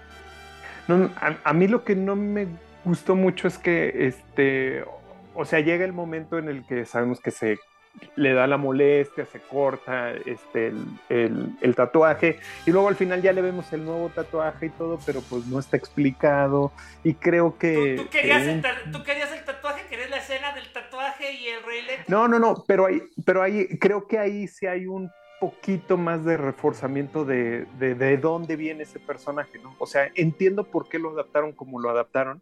No, 0.88 1.10
a, 1.18 1.36
a 1.44 1.54
mí 1.54 1.68
lo 1.68 1.84
que 1.84 1.96
no 1.96 2.16
me 2.16 2.48
gustó 2.84 3.16
mucho 3.16 3.48
es 3.48 3.58
que, 3.58 4.08
este, 4.08 4.84
o 5.36 5.46
sea, 5.46 5.60
llega 5.60 5.86
el 5.86 5.94
momento 5.94 6.38
en 6.38 6.50
el 6.50 6.66
que 6.66 6.86
sabemos 6.86 7.20
que 7.20 7.32
se 7.32 7.60
le 8.16 8.34
da 8.34 8.48
la 8.48 8.56
molestia, 8.56 9.26
se 9.26 9.40
corta 9.42 10.12
este, 10.26 10.68
el, 10.68 10.86
el- 11.10 11.50
el 11.60 11.76
tatuaje 11.76 12.40
y 12.66 12.72
luego 12.72 12.88
al 12.88 12.96
final 12.96 13.22
ya 13.22 13.34
le 13.34 13.42
vemos 13.42 13.72
el 13.74 13.84
nuevo 13.84 14.08
tatuaje 14.10 14.68
y 14.68 14.70
todo, 14.70 14.98
pero 15.06 15.20
pues 15.30 15.46
no 15.48 15.60
está 15.60 15.76
explicado 15.76 16.72
y 17.04 17.16
creo 17.16 17.58
que... 17.58 17.96
Tú, 17.98 18.04
tú 18.04 18.10
querías 18.10 18.44
que 18.44 18.50
el 18.50 18.56
un- 18.56 18.62
ta- 18.62 18.78
tú 18.94 19.04
querías 19.04 19.32
el 19.34 19.44
tatuaje, 19.44 19.86
querías 19.90 20.10
la 20.10 20.18
escena 20.18 20.54
del 20.54 20.72
tatuaje 20.72 21.34
y 21.34 21.48
el 21.50 21.64
rey 21.64 21.82
Leto. 21.82 22.04
No, 22.08 22.30
no, 22.30 22.40
no, 22.40 22.64
pero 22.66 22.86
ahí, 22.86 23.02
pero 23.26 23.44
ahí 23.44 23.68
creo 23.78 24.08
que 24.08 24.18
ahí 24.18 24.48
sí 24.48 24.66
hay 24.68 24.88
un 24.88 25.12
poquito 25.42 25.98
más 25.98 26.24
de 26.24 26.38
reforzamiento 26.38 27.26
de, 27.26 27.66
de, 27.80 27.96
de 27.96 28.18
dónde 28.18 28.56
viene 28.56 28.84
ese 28.84 29.00
personaje, 29.00 29.58
¿no? 29.60 29.76
O 29.80 29.86
sea, 29.88 30.10
entiendo 30.16 30.64
por 30.64 30.88
qué 30.88 31.00
lo 31.00 31.10
adaptaron 31.10 31.52
como 31.52 31.82
lo 31.82 31.90
adaptaron, 31.90 32.42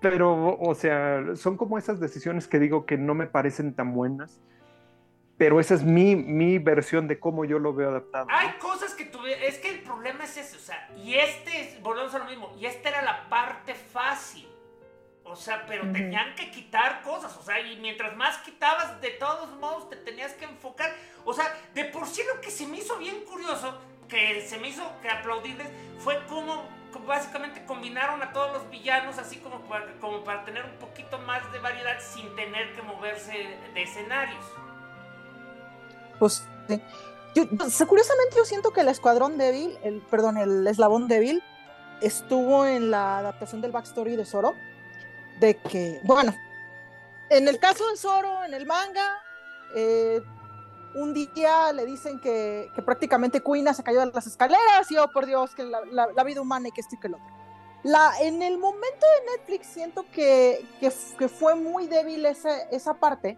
pero, 0.00 0.58
o 0.60 0.74
sea, 0.74 1.34
son 1.34 1.56
como 1.56 1.78
esas 1.78 1.98
decisiones 1.98 2.46
que 2.46 2.58
digo 2.58 2.84
que 2.84 2.98
no 2.98 3.14
me 3.14 3.26
parecen 3.26 3.74
tan 3.74 3.94
buenas, 3.94 4.42
pero 5.38 5.60
esa 5.60 5.74
es 5.74 5.82
mi, 5.82 6.14
mi 6.14 6.58
versión 6.58 7.08
de 7.08 7.18
cómo 7.18 7.44
yo 7.46 7.58
lo 7.58 7.72
veo 7.74 7.88
adaptado. 7.88 8.26
¿no? 8.26 8.36
Hay 8.36 8.50
cosas 8.60 8.94
que 8.94 9.06
tuve, 9.06 9.48
es 9.48 9.58
que 9.58 9.70
el 9.70 9.80
problema 9.80 10.24
es 10.24 10.36
ese, 10.36 10.56
o 10.56 10.60
sea, 10.60 10.88
y 11.02 11.14
este, 11.14 11.58
es- 11.60 11.82
volvemos 11.82 12.14
a 12.14 12.18
lo 12.18 12.26
mismo, 12.26 12.52
y 12.60 12.66
esta 12.66 12.90
era 12.90 13.02
la 13.02 13.28
parte 13.30 13.74
fácil. 13.74 14.46
O 15.26 15.36
sea, 15.36 15.64
pero 15.66 15.90
tenían 15.90 16.34
que 16.34 16.50
quitar 16.50 17.00
cosas, 17.02 17.34
o 17.38 17.42
sea, 17.42 17.58
y 17.60 17.76
mientras 17.76 18.14
más 18.14 18.36
quitabas, 18.38 19.00
de 19.00 19.10
todos 19.10 19.50
modos 19.58 19.88
te 19.88 19.96
tenías 19.96 20.32
que 20.34 20.44
enfocar. 20.44 20.94
O 21.24 21.32
sea, 21.32 21.46
de 21.72 21.86
por 21.86 22.06
sí 22.06 22.22
lo 22.32 22.40
que 22.42 22.50
se 22.50 22.66
me 22.66 22.76
hizo 22.78 22.98
bien 22.98 23.24
curioso, 23.24 23.78
que 24.08 24.42
se 24.46 24.58
me 24.58 24.68
hizo 24.68 24.82
que 25.00 25.08
aplaudirles, 25.08 25.66
fue 25.98 26.22
cómo 26.28 26.68
básicamente 27.06 27.64
combinaron 27.64 28.22
a 28.22 28.32
todos 28.32 28.52
los 28.52 28.70
villanos 28.70 29.18
así 29.18 29.38
como 29.38 29.60
para, 29.62 29.92
como 29.94 30.22
para 30.22 30.44
tener 30.44 30.64
un 30.64 30.76
poquito 30.78 31.18
más 31.18 31.50
de 31.52 31.58
variedad 31.58 31.98
sin 32.00 32.36
tener 32.36 32.72
que 32.74 32.82
moverse 32.82 33.32
de 33.72 33.82
escenarios. 33.82 34.44
Pues 36.18 36.46
yo- 37.34 37.48
curiosamente 37.88 38.36
yo 38.36 38.44
siento 38.44 38.72
que 38.72 38.82
el 38.82 38.88
escuadrón 38.88 39.38
débil, 39.38 39.76
el, 39.82 40.00
perdón, 40.02 40.36
el 40.38 40.66
eslabón 40.66 41.08
débil, 41.08 41.42
estuvo 42.00 42.64
en 42.66 42.90
la 42.90 43.18
adaptación 43.18 43.60
del 43.60 43.72
backstory 43.72 44.14
de 44.16 44.24
Zoro. 44.24 44.54
De 45.40 45.56
que, 45.56 46.00
bueno, 46.04 46.34
en 47.30 47.48
el 47.48 47.58
caso 47.58 47.88
de 47.90 47.96
Zoro, 47.96 48.44
en 48.44 48.54
el 48.54 48.66
manga, 48.66 49.20
eh, 49.74 50.20
un 50.94 51.12
día 51.12 51.72
le 51.72 51.84
dicen 51.86 52.20
que, 52.20 52.70
que 52.74 52.82
prácticamente 52.82 53.40
Kuina 53.40 53.74
se 53.74 53.82
cayó 53.82 54.00
de 54.00 54.12
las 54.12 54.26
escaleras 54.26 54.90
y 54.90 54.96
oh 54.96 55.08
por 55.10 55.26
Dios, 55.26 55.54
que 55.54 55.64
la, 55.64 55.80
la- 55.90 56.24
vida 56.24 56.40
humana 56.40 56.68
y 56.68 56.72
que 56.72 56.80
esto 56.80 56.94
y 56.94 57.00
que 57.00 57.08
lo 57.08 57.16
otro. 57.16 57.34
En 58.20 58.42
el 58.42 58.56
momento 58.58 59.04
de 59.20 59.32
Netflix 59.32 59.66
siento 59.66 60.06
que, 60.12 60.64
que, 60.80 60.90
fue 61.28 61.54
muy 61.56 61.86
débil 61.88 62.24
esa, 62.26 62.62
esa 62.70 62.94
parte, 62.94 63.36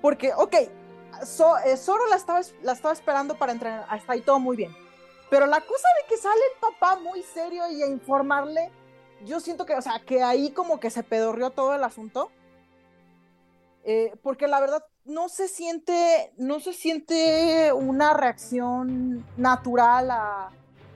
porque, 0.00 0.32
ok, 0.34 0.54
So- 1.24 1.58
eh, 1.58 1.76
Zoro 1.76 2.06
la 2.06 2.16
estaba, 2.16 2.40
es- 2.40 2.54
la 2.62 2.72
estaba 2.72 2.92
esperando 2.94 3.36
para 3.36 3.52
entrenar, 3.52 3.86
hasta 3.88 4.12
ahí 4.12 4.20
todo 4.20 4.38
muy 4.38 4.56
bien. 4.56 4.74
Pero 5.28 5.46
la 5.46 5.60
cosa 5.60 5.88
de 6.00 6.08
que 6.08 6.16
sale 6.16 6.40
el 6.54 6.60
papá 6.60 6.96
muy 7.00 7.22
serio 7.22 7.68
y 7.70 7.82
a 7.82 7.86
informarle, 7.88 8.70
yo 9.24 9.40
siento 9.40 9.66
que, 9.66 9.74
o 9.74 9.82
sea, 9.82 10.00
que 10.04 10.22
ahí 10.22 10.50
como 10.50 10.78
que 10.80 10.90
se 10.90 11.02
pedorrió 11.02 11.50
todo 11.50 11.74
el 11.74 11.84
asunto. 11.84 12.30
Eh, 13.84 14.12
porque 14.22 14.48
la 14.48 14.58
verdad 14.60 14.84
no 15.04 15.28
se 15.28 15.46
siente, 15.46 16.32
no 16.36 16.58
se 16.58 16.72
siente 16.72 17.72
una 17.72 18.14
reacción 18.14 19.24
natural 19.36 20.10
a, 20.10 20.50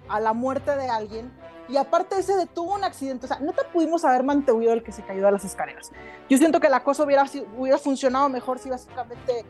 a 0.09 0.21
la 0.21 0.33
muerte 0.33 0.75
de 0.77 0.89
alguien. 0.89 1.31
Y 1.69 1.77
aparte 1.77 2.21
se 2.25 2.35
detuvo 2.37 2.75
un 2.75 2.83
accidente, 2.83 3.27
o 3.27 3.29
sea, 3.29 3.39
no 3.39 3.53
te 3.53 3.63
pudimos 3.73 4.05
haber 4.05 4.25
mantenido 4.25 4.73
el 4.73 4.83
que 4.83 4.91
se 4.91 5.05
cayó 5.05 5.25
de 5.25 5.31
las 5.31 5.45
escaleras. 5.45 5.93
Yo 6.29 6.37
siento 6.37 6.59
que 6.59 6.69
la 6.69 6.83
cosa 6.83 7.05
hubiera, 7.05 7.25
hubiera 7.57 7.79
funcionado 7.79 8.29
mejor 8.29 8.59
si 8.59 8.69
básicamente 8.69 9.45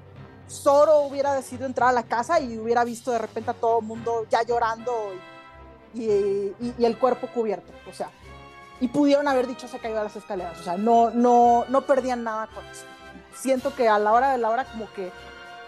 Zoro 0.47 0.99
hubiera 1.05 1.33
decidido 1.33 1.65
entrar 1.65 1.89
a 1.89 1.93
la 1.93 2.03
casa 2.03 2.39
y 2.41 2.59
hubiera 2.59 2.85
visto 2.85 3.11
de 3.11 3.19
repente 3.19 3.53
a 3.53 3.55
todo 3.55 3.81
el 3.81 3.87
mundo 3.87 4.27
ya 4.29 4.43
llorando 4.43 4.93
y, 5.95 6.03
y- 6.05 6.75
y 6.79 6.85
el 6.85 6.99
cuerpo 6.99 7.27
cubierto, 7.33 7.73
o 7.89 7.93
sea, 7.95 8.11
y 8.81 8.89
pudieron 8.89 9.29
haber 9.29 9.47
dicho 9.47 9.69
se 9.69 9.79
cayó 9.79 9.97
de 9.97 10.05
las 10.05 10.17
escaleras, 10.17 10.59
o 10.61 10.63
sea, 10.65 10.77
no, 10.77 11.11
no, 11.11 11.65
no 11.69 11.83
perdían 11.83 12.25
nada 12.25 12.49
con 12.55 12.65
eso. 12.67 12.85
Siento 13.35 13.75
que 13.75 13.89
a 13.89 13.99
la 13.99 14.13
hora 14.13 14.33
de 14.33 14.39
la 14.39 14.51
hora 14.51 14.65
como 14.65 14.91
que 14.93 15.11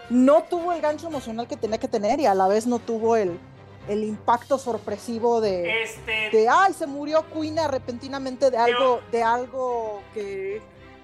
no 0.09 0.43
tuvo 0.43 0.73
el 0.73 0.81
gancho 0.81 1.07
emocional 1.07 1.47
que 1.47 1.55
tenía 1.57 1.77
que 1.77 1.87
tener 1.87 2.19
y 2.19 2.25
a 2.25 2.33
la 2.33 2.47
vez 2.47 2.67
no 2.67 2.79
tuvo 2.79 3.15
el, 3.15 3.39
el 3.87 4.03
impacto 4.03 4.57
sorpresivo 4.57 5.41
de, 5.41 5.83
Este, 5.83 6.29
de 6.31 6.47
ay, 6.49 6.73
se 6.73 6.87
murió 6.87 7.25
Queen 7.31 7.57
repentinamente 7.69 8.49
de 8.51 8.57
algo, 8.57 9.01
de 9.11 9.23
algo 9.23 10.01
que, 10.13 10.61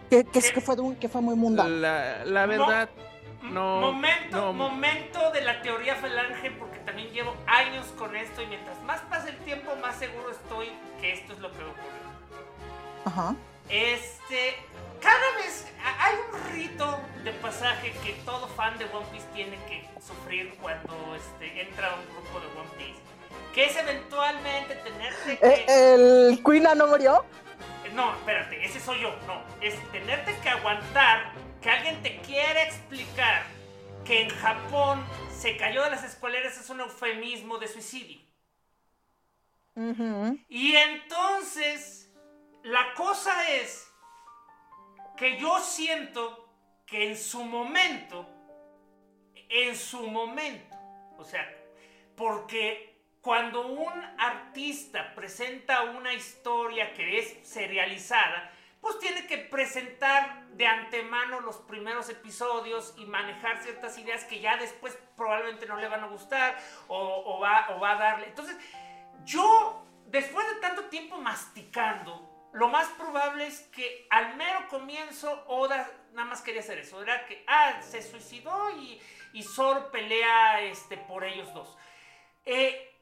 que, 0.09 0.25
que, 0.25 0.41
que 0.41 0.61
fue, 0.61 0.75
de 0.75 0.81
un- 0.81 0.95
que 0.95 1.07
fue 1.09 1.21
muy 1.21 1.35
mundano. 1.35 1.69
La, 1.69 2.25
la 2.25 2.45
verdad, 2.45 2.89
no. 3.43 3.79
momento, 3.81 4.37
no. 4.37 4.53
momento 4.53 5.31
de 5.31 5.41
la 5.41 5.61
teoría 5.61 5.95
falange, 5.95 6.51
porque 6.51 6.79
también 6.79 7.09
llevo 7.11 7.33
años 7.47 7.85
con 7.97 8.15
esto 8.15 8.41
y 8.41 8.47
mientras 8.47 8.81
más 8.83 8.99
pasa 9.09 9.29
el 9.29 9.37
tiempo, 9.39 9.71
más 9.81 9.95
seguro 9.97 10.29
estoy 10.31 10.67
que 10.99 11.13
esto 11.13 11.33
es 11.33 11.39
lo 11.39 11.49
que 11.51 11.57
ocurre. 11.63 11.98
Ajá. 13.05 13.35
Este, 13.69 14.55
cada 15.01 15.35
vez 15.37 15.67
hay 15.99 16.15
un 16.15 16.53
rito 16.53 16.99
de 17.23 17.31
pasaje 17.33 17.91
que 18.03 18.13
todo 18.25 18.47
fan 18.49 18.77
de 18.77 18.85
One 18.85 19.05
Piece 19.11 19.27
tiene 19.33 19.57
que 19.67 19.87
sufrir 20.01 20.55
cuando 20.61 21.15
este, 21.15 21.61
entra 21.61 21.91
a 21.91 21.95
un 21.95 22.05
grupo 22.13 22.39
de 22.39 22.47
One 22.59 22.69
Piece, 22.77 22.99
que 23.53 23.65
es 23.65 23.77
eventualmente 23.77 24.75
tenerte 24.75 25.37
que... 25.37 25.47
Eh, 25.47 25.95
¿El 25.95 26.43
Queen 26.43 26.63
no 26.63 26.87
murió? 26.87 27.25
No, 27.93 28.13
espérate, 28.13 28.63
ese 28.63 28.79
soy 28.79 29.01
yo. 29.01 29.15
No, 29.25 29.41
es 29.61 29.75
tenerte 29.91 30.35
que 30.41 30.49
aguantar 30.49 31.33
que 31.61 31.69
alguien 31.69 32.01
te 32.01 32.17
quiera 32.21 32.63
explicar 32.63 33.43
que 34.05 34.21
en 34.21 34.29
Japón 34.29 35.03
se 35.35 35.57
cayó 35.57 35.83
de 35.83 35.91
las 35.91 36.03
escaleras 36.03 36.57
es 36.57 36.69
un 36.69 36.81
eufemismo 36.81 37.57
de 37.57 37.67
suicidio. 37.67 38.19
Y 40.49 40.75
entonces, 40.75 41.98
la 42.63 42.93
cosa 42.93 43.49
es 43.49 43.91
que 45.17 45.37
yo 45.37 45.59
siento 45.59 46.49
que 46.85 47.07
en 47.07 47.17
su 47.17 47.43
momento, 47.43 48.27
en 49.49 49.75
su 49.75 50.07
momento, 50.07 50.75
o 51.17 51.23
sea, 51.23 51.47
porque 52.15 53.03
cuando 53.21 53.67
un 53.67 53.93
artista 54.17 55.13
presenta 55.13 55.83
una 55.83 56.13
historia 56.13 56.93
que 56.93 57.19
es 57.19 57.47
serializada, 57.47 58.51
pues 58.81 58.97
tiene 58.99 59.27
que 59.27 59.37
presentar 59.37 60.47
de 60.51 60.65
antemano 60.65 61.41
los 61.41 61.57
primeros 61.57 62.09
episodios 62.09 62.93
y 62.97 63.05
manejar 63.05 63.61
ciertas 63.61 63.97
ideas 63.97 64.23
que 64.23 64.39
ya 64.39 64.57
después 64.57 64.97
probablemente 65.17 65.65
no 65.65 65.75
le 65.75 65.89
van 65.89 66.03
a 66.03 66.07
gustar 66.07 66.57
o, 66.87 67.39
va, 67.41 67.67
o 67.75 67.79
va 67.79 67.91
a 67.91 67.95
darle. 67.95 68.27
Entonces, 68.27 68.55
yo, 69.25 69.85
después 70.07 70.47
de 70.47 70.61
tanto 70.61 70.85
tiempo 70.85 71.17
masticando, 71.17 72.28
lo 72.59 72.67
más 72.67 72.87
probable 72.89 73.47
es 73.47 73.61
que 73.71 74.05
al 74.09 74.35
mero 74.35 74.67
comienzo 74.67 75.45
Oda 75.47 75.89
nada 76.11 76.27
más 76.27 76.41
quería 76.41 76.59
hacer 76.59 76.79
eso. 76.79 77.01
Era 77.01 77.25
que, 77.25 77.41
ah, 77.47 77.81
se 77.81 78.01
suicidó 78.01 78.69
y, 78.71 79.01
y 79.31 79.43
Zoro 79.43 79.89
pelea 79.91 80.61
este, 80.63 80.97
por 80.97 81.23
ellos 81.23 81.53
dos. 81.53 81.77
Eh, 82.45 82.97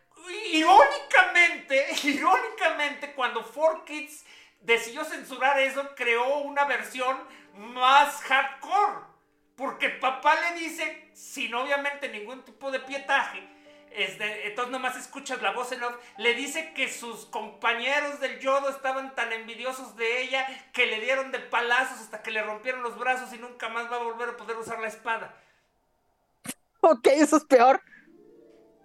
irónicamente, 0.52 1.88
irónicamente, 2.04 3.14
cuando 3.14 3.44
4Kids 3.52 4.26
decidió 4.62 5.04
censurar 5.04 5.60
eso, 5.60 5.96
creó 5.96 6.38
una 6.40 6.66
versión 6.66 7.18
más 7.56 8.22
hardcore. 8.22 9.08
Porque 9.56 9.90
papá 9.90 10.40
le 10.40 10.60
dice, 10.60 11.10
sin 11.16 11.56
obviamente 11.56 12.10
ningún 12.10 12.46
tipo 12.46 12.70
de 12.70 12.80
pietaje, 12.80 13.42
este, 13.92 14.48
entonces 14.48 14.72
nomás 14.72 14.96
escuchas 14.98 15.42
la 15.42 15.52
voz 15.52 15.72
en 15.72 15.84
off, 15.84 15.96
le 16.18 16.34
dice 16.34 16.74
que 16.74 16.92
sus 16.92 17.26
compañeros 17.26 18.20
del 18.20 18.40
yodo 18.40 18.70
estaban 18.70 19.16
tan 19.16 19.34
envidiosos 19.34 19.96
de 19.96 20.22
ella 20.22 20.48
que 20.74 20.86
le 20.86 21.00
dieron 21.00 21.32
de 21.32 21.40
palazos 21.40 22.00
hasta 22.00 22.22
que 22.22 22.32
le 22.32 22.44
rompieron 22.44 22.84
los 22.84 22.98
brazos 22.98 23.34
y 23.34 23.38
nunca 23.38 23.70
más 23.70 23.92
va 23.92 23.98
a 23.98 24.04
volver 24.04 24.30
a 24.30 24.38
poder 24.38 24.58
usar 24.58 24.80
la 24.80 24.88
espada. 24.88 25.36
Ok, 26.82 27.08
eso 27.08 27.38
es 27.38 27.46
peor. 27.46 27.82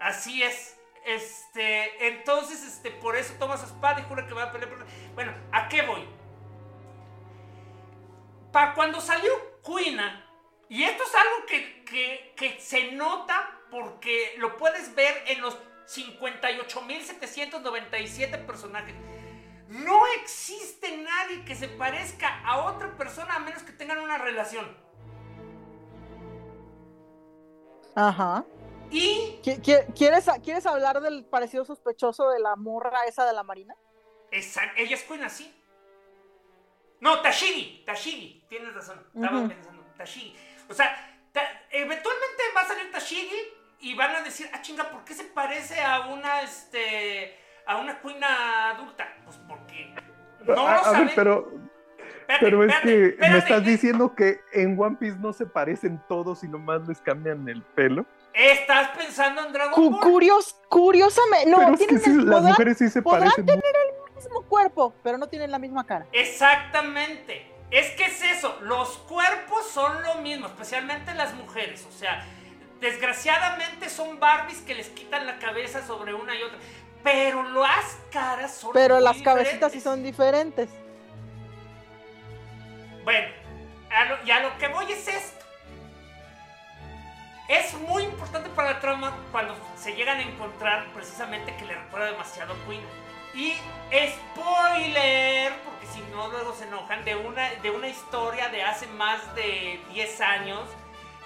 Así 0.00 0.42
es. 0.42 0.78
Este, 1.04 2.08
entonces, 2.08 2.62
este, 2.62 2.90
por 2.90 3.16
eso 3.16 3.34
toma 3.38 3.56
su 3.56 3.66
espada 3.66 4.00
y 4.00 4.04
jura 4.04 4.26
que 4.26 4.34
va 4.34 4.44
a 4.44 4.52
pelear. 4.52 4.70
Bueno, 5.14 5.32
¿a 5.50 5.68
qué 5.68 5.82
voy? 5.82 6.06
Para 8.52 8.74
cuando 8.74 9.00
salió 9.00 9.32
Quina, 9.62 10.28
y 10.68 10.84
esto 10.84 11.02
es 11.04 11.14
algo 11.14 11.46
que, 11.46 11.84
que, 11.84 12.34
que 12.36 12.60
se 12.60 12.92
nota 12.92 13.58
porque 13.72 14.34
lo 14.36 14.56
puedes 14.58 14.94
ver 14.94 15.24
en 15.26 15.40
los 15.40 15.58
58.797 15.86 18.46
personajes. 18.46 18.94
No 19.68 20.02
existe 20.20 20.98
nadie 20.98 21.42
que 21.46 21.56
se 21.56 21.68
parezca 21.68 22.42
a 22.44 22.66
otra 22.66 22.94
persona 22.98 23.36
a 23.36 23.38
menos 23.38 23.62
que 23.62 23.72
tengan 23.72 23.98
una 23.98 24.18
relación. 24.18 24.76
Ajá. 27.94 28.44
Y. 28.90 29.40
¿Quieres, 29.42 30.28
¿Quieres 30.44 30.66
hablar 30.66 31.00
del 31.00 31.24
parecido 31.24 31.64
sospechoso 31.64 32.28
de 32.28 32.40
la 32.40 32.56
morra 32.56 33.06
esa 33.08 33.24
de 33.24 33.32
la 33.32 33.42
marina? 33.42 33.74
Esa, 34.30 34.70
ella 34.76 34.96
es 34.96 35.02
Queen 35.04 35.24
así. 35.24 35.50
No, 37.00 37.22
Tashigi, 37.22 37.84
Tashigi, 37.86 38.44
tienes 38.50 38.74
razón. 38.74 39.02
Estaba 39.14 39.48
pensando, 39.48 39.82
Tashigi. 39.96 40.36
O 40.68 40.74
sea, 40.74 41.24
eventualmente 41.70 42.42
va 42.54 42.60
a 42.60 42.68
salir 42.68 42.92
Tashigi 42.92 43.61
y 43.82 43.94
van 43.94 44.14
a 44.14 44.22
decir, 44.22 44.48
ah, 44.52 44.62
chinga, 44.62 44.88
¿por 44.90 45.04
qué 45.04 45.12
se 45.12 45.24
parece 45.24 45.80
a 45.82 46.06
una, 46.06 46.42
este, 46.42 47.36
a 47.66 47.78
una 47.78 48.00
Queen 48.00 48.22
adulta? 48.22 49.08
Pues 49.24 49.36
porque 49.48 49.92
no 50.46 50.54
lo 50.54 50.68
a, 50.68 50.92
ver, 50.92 51.12
pero, 51.16 51.50
pero 52.40 52.64
es 52.64 52.74
que 52.76 53.16
me 53.18 53.38
estás 53.38 53.64
diciendo 53.64 54.14
que 54.14 54.40
en 54.52 54.80
One 54.80 54.96
Piece 54.98 55.18
no 55.18 55.32
se 55.32 55.46
parecen 55.46 56.00
todos 56.08 56.44
y 56.44 56.48
nomás 56.48 56.86
les 56.86 57.00
cambian 57.00 57.48
el 57.48 57.62
pelo. 57.62 58.06
¿Estás 58.32 58.96
pensando 58.96 59.44
en 59.46 59.52
Dragon 59.52 59.90
Ball? 59.90 60.00
Curios, 60.00 60.56
curiosamente, 60.68 61.50
no, 61.50 61.58
pero 61.58 61.74
es 61.74 61.86
que 61.86 61.98
sí, 61.98 62.14
las 62.22 62.42
mujeres 62.42 62.78
sí 62.78 62.88
se 62.88 63.02
podrán 63.02 63.22
parecen. 63.22 63.46
tener 63.46 63.64
el 63.64 64.14
mismo 64.14 64.42
cuerpo, 64.42 64.94
pero 65.02 65.18
no 65.18 65.26
tienen 65.26 65.50
la 65.50 65.58
misma 65.58 65.84
cara. 65.84 66.06
Exactamente. 66.12 67.48
Es 67.72 67.90
que 67.92 68.04
es 68.04 68.22
eso, 68.22 68.58
los 68.62 68.98
cuerpos 68.98 69.66
son 69.70 70.02
lo 70.02 70.16
mismo, 70.16 70.46
especialmente 70.46 71.14
las 71.14 71.34
mujeres. 71.34 71.86
O 71.88 71.92
sea, 71.92 72.22
desgraciadamente 72.82 73.88
son 73.88 74.18
Barbies 74.20 74.58
que 74.58 74.74
les 74.74 74.88
quitan 74.88 75.24
la 75.26 75.38
cabeza 75.38 75.86
sobre 75.86 76.12
una 76.12 76.34
y 76.34 76.42
otra. 76.42 76.58
Pero 77.02 77.42
las 77.42 77.96
caras 78.10 78.54
son 78.54 78.72
Pero 78.74 79.00
las 79.00 79.22
cabecitas 79.22 79.72
sí 79.72 79.80
son 79.80 80.02
diferentes. 80.02 80.68
Bueno, 83.04 83.28
a 83.90 84.04
lo, 84.04 84.24
y 84.24 84.30
a 84.30 84.40
lo 84.40 84.58
que 84.58 84.68
voy 84.68 84.92
es 84.92 85.08
esto. 85.08 85.44
Es 87.48 87.74
muy 87.74 88.04
importante 88.04 88.48
para 88.50 88.72
la 88.72 88.80
trama 88.80 89.16
cuando 89.30 89.54
se 89.76 89.94
llegan 89.94 90.18
a 90.18 90.22
encontrar 90.22 90.86
precisamente 90.92 91.54
que 91.56 91.64
le 91.64 91.74
recuerda 91.74 92.06
demasiado 92.06 92.54
a 92.54 92.56
Queen. 92.66 92.82
Y 93.34 93.54
spoiler, 93.92 95.52
porque 95.64 95.86
si 95.86 96.00
no 96.12 96.28
luego 96.28 96.54
se 96.54 96.64
enojan, 96.64 97.04
de 97.04 97.16
una, 97.16 97.50
de 97.54 97.70
una 97.70 97.88
historia 97.88 98.48
de 98.48 98.62
hace 98.62 98.86
más 98.88 99.34
de 99.34 99.80
10 99.92 100.20
años, 100.20 100.68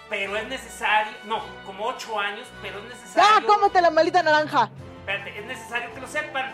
pero 0.08 0.36
es 0.36 0.46
necesario, 0.48 1.12
no, 1.24 1.42
como 1.64 1.86
8 1.86 2.20
años, 2.20 2.46
pero 2.62 2.78
es 2.78 2.84
necesario... 2.84 3.28
¡Ah, 3.28 3.42
cómete 3.46 3.80
la 3.80 3.90
malita 3.90 4.22
naranja! 4.22 4.70
Espérate, 5.00 5.38
es 5.38 5.46
necesario 5.46 5.94
que 5.94 6.00
lo 6.00 6.06
sepan. 6.06 6.52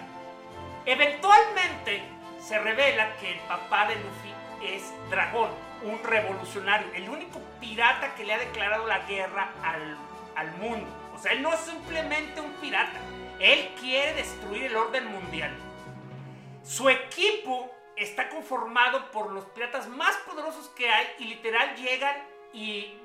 Eventualmente 0.87 2.03
se 2.41 2.59
revela 2.59 3.15
que 3.17 3.33
el 3.33 3.39
papá 3.41 3.87
de 3.87 3.97
Luffy 3.97 4.75
es 4.75 4.93
Dragón, 5.11 5.51
un 5.83 6.03
revolucionario, 6.03 6.89
el 6.95 7.09
único 7.09 7.41
pirata 7.61 8.15
que 8.15 8.25
le 8.25 8.35
ha 8.35 8.39
declarado 8.39 8.87
la 8.87 9.01
guerra 9.01 9.53
al, 9.63 9.97
al 10.37 10.53
mundo. 10.57 10.87
O 11.15 11.19
sea, 11.19 11.33
él 11.33 11.43
no 11.43 11.53
es 11.53 11.61
simplemente 11.61 12.41
un 12.41 12.53
pirata, 12.55 12.99
él 13.39 13.75
quiere 13.79 14.15
destruir 14.15 14.65
el 14.65 14.77
orden 14.77 15.07
mundial. 15.07 15.55
Su 16.65 16.89
equipo 16.89 17.71
está 17.97 18.29
conformado 18.29 19.11
por 19.11 19.31
los 19.31 19.45
piratas 19.47 19.89
más 19.89 20.17
poderosos 20.19 20.69
que 20.71 20.89
hay 20.89 21.07
y 21.19 21.25
literal 21.25 21.75
llegan 21.77 22.17
y 22.53 22.97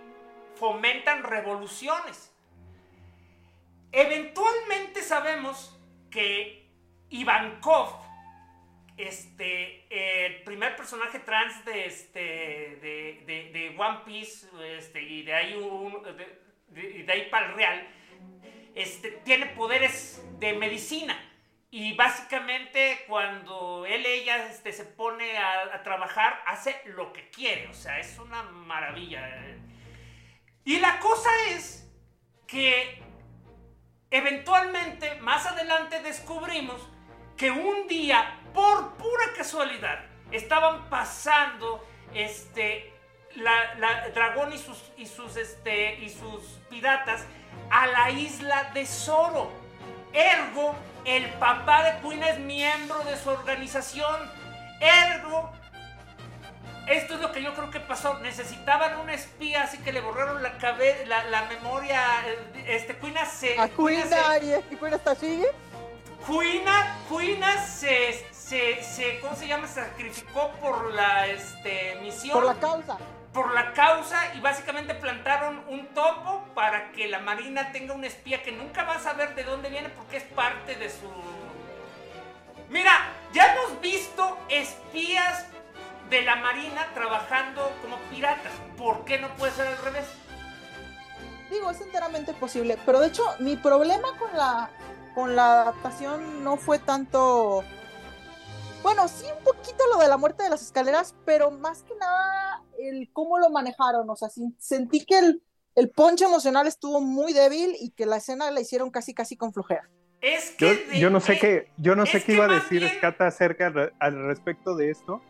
fomentan 0.59 1.23
revoluciones. 1.23 2.33
Eventualmente 3.91 5.01
sabemos 5.01 5.79
que 6.11 6.67
Ivankov, 7.09 7.93
este, 8.97 9.85
el 9.89 10.43
primer 10.43 10.75
personaje 10.75 11.19
trans 11.19 11.63
de, 11.65 11.85
este, 11.85 12.09
de, 12.81 13.75
One 13.77 13.99
Piece, 14.05 14.47
este, 14.77 15.01
y 15.01 15.23
de 15.23 15.33
ahí, 15.33 15.55
de 16.69 17.11
ahí 17.11 17.29
para 17.29 17.47
el 17.47 17.53
real, 17.53 17.87
este, 18.75 19.11
tiene 19.23 19.47
poderes 19.47 20.23
de 20.39 20.53
medicina. 20.53 21.23
Y 21.69 21.93
básicamente 21.95 23.03
cuando 23.07 23.85
él 23.85 24.05
ella 24.05 24.47
este, 24.47 24.71
se 24.71 24.85
pone 24.85 25.37
a, 25.37 25.75
a, 25.75 25.83
trabajar, 25.83 26.41
hace 26.45 26.81
lo 26.85 27.11
que 27.11 27.29
quiere. 27.29 27.67
O 27.67 27.73
sea, 27.73 27.99
es 27.99 28.17
una 28.19 28.41
maravilla. 28.43 29.27
Y 30.67 30.79
la 30.79 30.99
cosa 30.99 31.29
es 31.51 31.87
que 32.45 33.01
eventualmente, 34.11 35.15
más 35.21 35.45
adelante 35.45 36.01
descubrimos 36.01 36.81
que 37.37 37.51
un 37.51 37.87
día, 37.87 38.41
por 38.53 38.97
pura 38.97 39.23
casualidad, 39.37 40.03
estaban 40.29 40.89
pasando 40.89 41.87
este, 42.13 42.93
la, 43.35 43.75
la 43.75 44.09
dragón 44.09 44.51
y 44.51 44.57
sus, 44.57 44.91
y 44.97 45.05
sus, 45.05 45.37
este, 45.37 46.01
y 46.01 46.09
sus 46.09 46.43
piratas 46.69 47.23
a 47.69 47.87
la 47.87 48.11
isla 48.11 48.69
de 48.73 48.85
Zoro. 48.85 49.49
Ergo, 50.11 50.75
el 51.05 51.29
papá 51.35 51.83
de 51.83 52.01
Queen 52.01 52.23
es 52.23 52.39
miembro 52.39 52.99
de 53.05 53.15
su 53.15 53.29
organización. 53.29 54.29
Ergo, 54.81 55.49
esto 56.87 57.15
es 57.15 57.21
lo 57.21 57.31
que 57.31 57.43
yo 57.43 57.53
creo 57.53 57.69
que 57.69 57.79
pasó. 57.79 58.19
Necesitaban 58.19 58.99
un 58.99 59.09
espía, 59.09 59.63
así 59.63 59.77
que 59.79 59.91
le 59.91 60.01
borraron 60.01 60.41
la, 60.41 60.53
la, 61.05 61.23
la 61.25 61.45
memoria. 61.45 62.01
Este, 62.65 62.97
Queen 62.97 63.15
se. 63.31 63.59
¿A 63.59 63.67
y 63.67 63.69
Queen 63.71 64.93
está 64.93 65.15
sigue? 65.15 65.47
Queen 66.25 67.43
se, 67.65 68.25
se, 68.31 68.83
se, 68.83 69.19
¿Cómo 69.19 69.35
se 69.35 69.47
llama? 69.47 69.67
Se 69.67 69.81
sacrificó 69.81 70.51
por 70.61 70.93
la 70.93 71.27
este, 71.27 71.97
misión. 72.01 72.33
Por 72.33 72.45
la 72.45 72.55
causa 72.55 72.97
por 73.37 73.53
la 73.53 73.71
causa 73.73 74.33
y 74.33 74.39
básicamente 74.39 74.95
plantaron 74.95 75.61
un 75.67 75.85
topo 75.93 76.43
para 76.55 76.91
que 76.91 77.07
la 77.07 77.19
marina 77.19 77.71
tenga 77.71 77.93
un 77.93 78.03
espía 78.03 78.41
que 78.41 78.51
nunca 78.51 78.83
va 78.83 78.95
a 78.95 78.99
saber 78.99 79.35
de 79.35 79.43
dónde 79.43 79.69
viene 79.69 79.89
porque 79.89 80.17
es 80.17 80.23
parte 80.23 80.73
de 80.73 80.89
su... 80.89 81.07
Mira, 82.69 82.91
ya 83.33 83.53
hemos 83.53 83.79
visto 83.79 84.39
espías 84.49 85.45
de 86.09 86.21
la 86.21 86.35
marina 86.37 86.87
trabajando 86.93 87.71
como 87.81 87.97
piratas. 88.09 88.53
¿Por 88.77 89.05
qué 89.05 89.19
no 89.19 89.33
puede 89.35 89.53
ser 89.53 89.67
al 89.67 89.77
revés? 89.83 90.05
Digo, 91.49 91.71
es 91.71 91.81
enteramente 91.81 92.33
posible, 92.33 92.77
pero 92.85 92.99
de 92.99 93.07
hecho 93.07 93.23
mi 93.39 93.55
problema 93.55 94.07
con 94.19 94.35
la 94.35 94.69
con 95.15 95.35
la 95.35 95.61
adaptación 95.61 96.43
no 96.43 96.57
fue 96.57 96.77
tanto 96.77 97.63
bueno, 98.83 99.07
sí, 99.07 99.25
un 99.35 99.43
poquito 99.43 99.83
lo 99.91 99.99
de 99.99 100.07
la 100.07 100.17
muerte 100.17 100.43
de 100.43 100.49
las 100.49 100.61
escaleras, 100.61 101.15
pero 101.25 101.51
más 101.51 101.83
que 101.83 101.95
nada 101.95 102.63
el 102.79 103.09
cómo 103.11 103.39
lo 103.39 103.49
manejaron. 103.49 104.09
O 104.09 104.15
sea, 104.15 104.29
sentí 104.59 105.03
que 105.05 105.19
el, 105.19 105.43
el 105.75 105.89
ponche 105.89 106.25
emocional 106.25 106.67
estuvo 106.67 107.01
muy 107.01 107.33
débil 107.33 107.75
y 107.79 107.91
que 107.91 108.05
la 108.05 108.17
escena 108.17 108.49
la 108.51 108.61
hicieron 108.61 108.91
casi, 108.91 109.13
casi 109.13 109.35
con 109.35 109.51
flojera. 109.51 109.89
Es 110.21 110.51
que 110.51 110.85
yo, 110.93 110.99
yo 110.99 111.09
no 111.09 111.19
sé 111.19 111.37
qué, 111.37 111.71
yo 111.77 111.95
no 111.95 112.05
sé 112.05 112.23
qué 112.23 112.33
iba 112.33 112.45
a 112.45 112.47
decir 112.47 112.81
bien... 112.81 112.93
Scata 112.97 113.27
acerca 113.27 113.73
al 113.99 114.25
respecto 114.25 114.75
de 114.75 114.89
esto, 114.89 115.21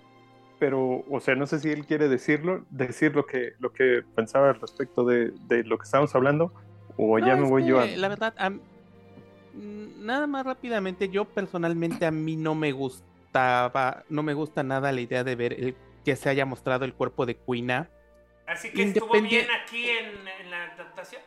pero, 0.60 1.04
o 1.10 1.20
sea, 1.20 1.36
no 1.36 1.48
sé 1.48 1.60
si 1.60 1.70
él 1.70 1.86
quiere 1.86 2.08
decirlo, 2.08 2.66
decir 2.70 3.16
lo 3.16 3.26
que, 3.26 3.54
lo 3.60 3.72
que 3.72 4.04
pensaba 4.16 4.50
al 4.50 4.60
respecto 4.60 5.04
de, 5.04 5.32
de 5.48 5.64
lo 5.64 5.78
que 5.78 5.84
estamos 5.84 6.14
hablando, 6.16 6.52
o 6.98 7.20
no, 7.20 7.26
ya 7.26 7.36
me 7.36 7.48
voy 7.48 7.64
que, 7.64 7.70
yo 7.70 7.80
a... 7.80 7.86
La 7.86 8.08
verdad, 8.08 8.34
a, 8.38 8.52
nada 9.54 10.28
más 10.28 10.46
rápidamente, 10.46 11.10
yo 11.10 11.26
personalmente 11.26 12.06
a 12.06 12.12
mí 12.12 12.36
no 12.36 12.56
me 12.56 12.72
gustaba, 12.72 14.04
no 14.10 14.24
me 14.24 14.34
gusta 14.34 14.64
nada 14.64 14.92
la 14.92 15.02
idea 15.02 15.24
de 15.24 15.36
ver 15.36 15.54
el, 15.54 15.76
que 16.04 16.16
se 16.16 16.30
haya 16.30 16.46
mostrado 16.46 16.86
el 16.86 16.94
cuerpo 16.94 17.26
de 17.26 17.36
Quina. 17.36 17.90
Así 18.48 18.72
que 18.72 18.84
estuvo 18.84 19.12
bien 19.22 19.48
aquí 19.52 19.90
en, 19.90 20.28
en 20.40 20.52
la 20.52 20.72
adaptación. 20.74 21.22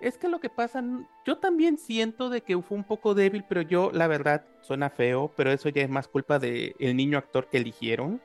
Es 0.00 0.16
que 0.16 0.28
lo 0.28 0.38
que 0.38 0.48
pasa, 0.48 0.84
yo 1.26 1.38
también 1.38 1.76
siento 1.76 2.30
de 2.30 2.42
que 2.42 2.56
fue 2.62 2.78
un 2.78 2.84
poco 2.84 3.14
débil, 3.14 3.44
pero 3.48 3.62
yo, 3.62 3.90
la 3.92 4.06
verdad, 4.06 4.44
suena 4.60 4.90
feo, 4.90 5.32
pero 5.36 5.50
eso 5.50 5.68
ya 5.68 5.82
es 5.82 5.90
más 5.90 6.06
culpa 6.06 6.38
del 6.38 6.74
niño 6.78 7.18
actor 7.18 7.48
que 7.48 7.56
eligieron. 7.56 8.20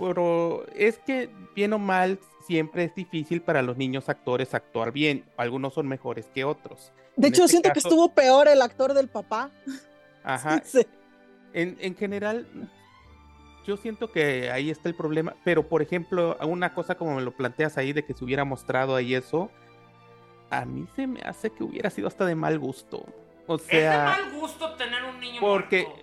Pero 0.00 0.66
es 0.74 0.98
que, 0.98 1.30
bien 1.54 1.72
o 1.72 1.78
mal, 1.78 2.18
siempre 2.46 2.84
es 2.84 2.94
difícil 2.94 3.42
para 3.42 3.62
los 3.62 3.76
niños 3.76 4.08
actores 4.08 4.54
actuar 4.54 4.92
bien. 4.92 5.24
Algunos 5.36 5.74
son 5.74 5.86
mejores 5.88 6.26
que 6.34 6.44
otros. 6.44 6.92
De 7.16 7.28
En 7.28 7.34
hecho, 7.34 7.44
este 7.44 7.52
siento 7.52 7.72
que 7.72 7.78
estuvo 7.78 8.14
peor 8.14 8.48
el 8.48 8.62
actor 8.62 8.94
del 8.94 9.08
papá. 9.08 9.50
Ajá. 10.24 10.62
Sí. 10.64 10.86
En, 11.54 11.78
en 11.80 11.96
general, 11.96 12.46
yo 13.66 13.76
siento 13.76 14.12
que 14.12 14.50
ahí 14.50 14.70
está 14.70 14.88
el 14.88 14.94
problema. 14.94 15.34
Pero, 15.44 15.68
por 15.68 15.82
ejemplo, 15.82 16.36
una 16.42 16.74
cosa 16.74 16.94
como 16.94 17.16
me 17.16 17.22
lo 17.22 17.32
planteas 17.32 17.78
ahí 17.78 17.92
de 17.92 18.04
que 18.04 18.14
se 18.14 18.24
hubiera 18.24 18.44
mostrado 18.44 18.94
ahí 18.94 19.14
eso, 19.14 19.50
a 20.50 20.64
mí 20.64 20.86
se 20.96 21.06
me 21.06 21.20
hace 21.20 21.50
que 21.50 21.64
hubiera 21.64 21.90
sido 21.90 22.08
hasta 22.08 22.24
de 22.24 22.34
mal 22.34 22.58
gusto. 22.58 23.04
O 23.46 23.56
es 23.56 23.66
de 23.66 23.80
sea, 23.80 24.04
mal 24.04 24.40
gusto 24.40 24.74
tener 24.74 25.04
un 25.04 25.20
niño 25.20 25.40
porque 25.40 25.84
muerto. 25.84 26.02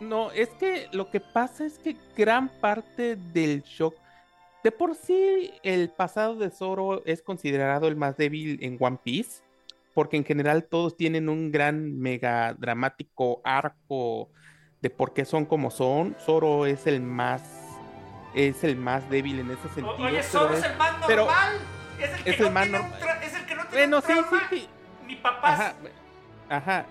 No, 0.00 0.30
es 0.32 0.48
que 0.50 0.88
lo 0.92 1.10
que 1.10 1.20
pasa 1.20 1.64
es 1.64 1.78
que 1.78 1.96
gran 2.16 2.48
parte 2.48 3.16
del 3.16 3.62
shock, 3.62 3.94
de 4.64 4.72
por 4.72 4.94
sí, 4.94 5.52
el 5.62 5.90
pasado 5.90 6.34
de 6.36 6.50
Zoro 6.50 7.02
es 7.06 7.22
considerado 7.22 7.86
el 7.88 7.96
más 7.96 8.16
débil 8.16 8.58
en 8.62 8.76
One 8.80 8.98
Piece, 9.02 9.42
porque 9.94 10.16
en 10.16 10.24
general 10.24 10.64
todos 10.64 10.96
tienen 10.96 11.28
un 11.28 11.50
gran 11.50 11.98
mega 11.98 12.54
dramático 12.54 13.40
arco 13.44 14.28
de 14.80 14.90
por 14.90 15.12
qué 15.12 15.24
son 15.24 15.44
como 15.44 15.70
son. 15.70 16.14
Zoro 16.20 16.66
es 16.66 16.86
el 16.86 17.00
más 17.00 17.42
es 18.34 18.62
el 18.62 18.76
más 18.76 19.08
débil 19.10 19.40
en 19.40 19.50
ese 19.50 19.62
sentido. 19.74 19.96
Oye, 19.96 20.10
pero 20.18 20.22
Zoro 20.22 20.54
es 20.54 20.60
es- 20.64 20.70
el 20.70 20.76
más 20.76 20.92
pero- 21.06 21.24
normal. 21.24 21.56
Es 21.98 22.10
el 22.12 22.22
que, 22.24 22.30
es 22.30 22.38
no, 22.40 22.46
el 22.46 22.52
más 22.52 22.62
tiene 22.64 22.78
un 22.78 22.84
normal. 22.90 23.00
tra- 23.08 23.22
es 23.26 23.34
el 23.34 23.46
que 23.46 23.54
no 23.56 23.62
tiene 23.66 23.76
Bueno, 23.86 23.96
un 23.96 24.02
sí, 24.02 24.12
sí, 24.30 24.56
sí. 24.56 24.68
Ni 25.06 25.16
papás. 25.16 25.60
Ajá, 25.60 25.74
ajá. 26.48 26.86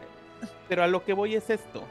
Pero 0.68 0.84
a 0.84 0.88
lo 0.88 1.06
que 1.06 1.14
voy 1.14 1.36
es 1.36 1.50
esto. 1.50 1.84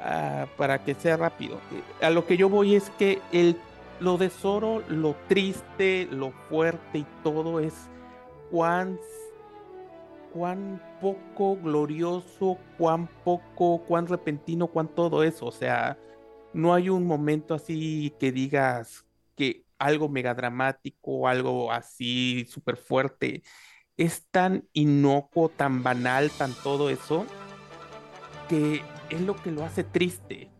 Ah, 0.00 0.46
para 0.56 0.82
que 0.84 0.94
sea 0.94 1.16
rápido. 1.16 1.58
A 2.00 2.10
lo 2.10 2.26
que 2.26 2.36
yo 2.36 2.48
voy 2.48 2.74
es 2.74 2.90
que 2.90 3.20
el, 3.32 3.56
lo 4.00 4.18
de 4.18 4.30
Zoro, 4.30 4.82
lo 4.88 5.16
triste, 5.28 6.08
lo 6.10 6.32
fuerte 6.48 6.98
y 6.98 7.06
todo 7.22 7.60
es 7.60 7.74
cuán, 8.50 8.98
cuán 10.32 10.82
poco 11.00 11.56
glorioso, 11.56 12.58
cuán 12.78 13.08
poco, 13.24 13.82
cuán 13.86 14.06
repentino, 14.06 14.68
cuán 14.68 14.88
todo 14.88 15.22
eso. 15.22 15.46
O 15.46 15.52
sea, 15.52 15.98
no 16.52 16.74
hay 16.74 16.88
un 16.88 17.06
momento 17.06 17.54
así 17.54 18.14
que 18.18 18.32
digas 18.32 19.04
que 19.34 19.64
algo 19.78 20.08
mega 20.08 20.34
dramático, 20.34 21.28
algo 21.28 21.70
así 21.70 22.46
súper 22.48 22.76
fuerte 22.76 23.42
es 23.96 24.26
tan 24.30 24.68
inocuo, 24.72 25.48
tan 25.48 25.82
banal, 25.82 26.30
tan 26.30 26.52
todo 26.62 26.90
eso, 26.90 27.26
que 28.48 28.82
es 29.10 29.20
lo 29.20 29.36
que 29.36 29.50
lo 29.50 29.64
hace 29.64 29.84
triste, 29.84 30.50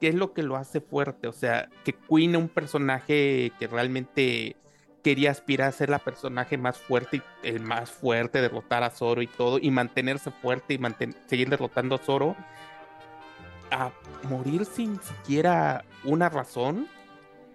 que 0.00 0.08
es 0.08 0.14
lo 0.14 0.32
que 0.32 0.42
lo 0.42 0.56
hace 0.56 0.80
fuerte. 0.80 1.28
O 1.28 1.32
sea, 1.32 1.68
que 1.84 1.92
Queen 1.92 2.36
un 2.36 2.48
personaje 2.48 3.52
que 3.58 3.66
realmente 3.66 4.56
quería 5.02 5.30
aspirar 5.30 5.68
a 5.68 5.72
ser 5.72 5.88
la 5.88 6.00
personaje 6.00 6.58
más 6.58 6.78
fuerte, 6.78 7.18
y 7.42 7.48
el 7.48 7.60
más 7.60 7.90
fuerte, 7.90 8.40
derrotar 8.40 8.82
a 8.82 8.90
Zoro 8.90 9.22
y 9.22 9.28
todo, 9.28 9.58
y 9.60 9.70
mantenerse 9.70 10.30
fuerte 10.30 10.74
y 10.74 10.80
seguir 11.26 11.48
derrotando 11.48 11.94
a 11.94 11.98
Zoro, 11.98 12.34
a 13.70 13.92
morir 14.28 14.64
sin 14.64 15.00
siquiera 15.00 15.84
una 16.04 16.28
razón, 16.28 16.88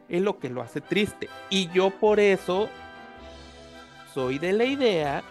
es 0.08 0.22
lo 0.22 0.40
que 0.40 0.50
lo 0.50 0.62
hace 0.62 0.82
triste. 0.82 1.30
Y 1.50 1.70
yo 1.70 1.90
por 1.90 2.20
eso 2.20 2.70
soy 4.14 4.40
de 4.40 4.54
la 4.54 4.66
idea 4.66 5.24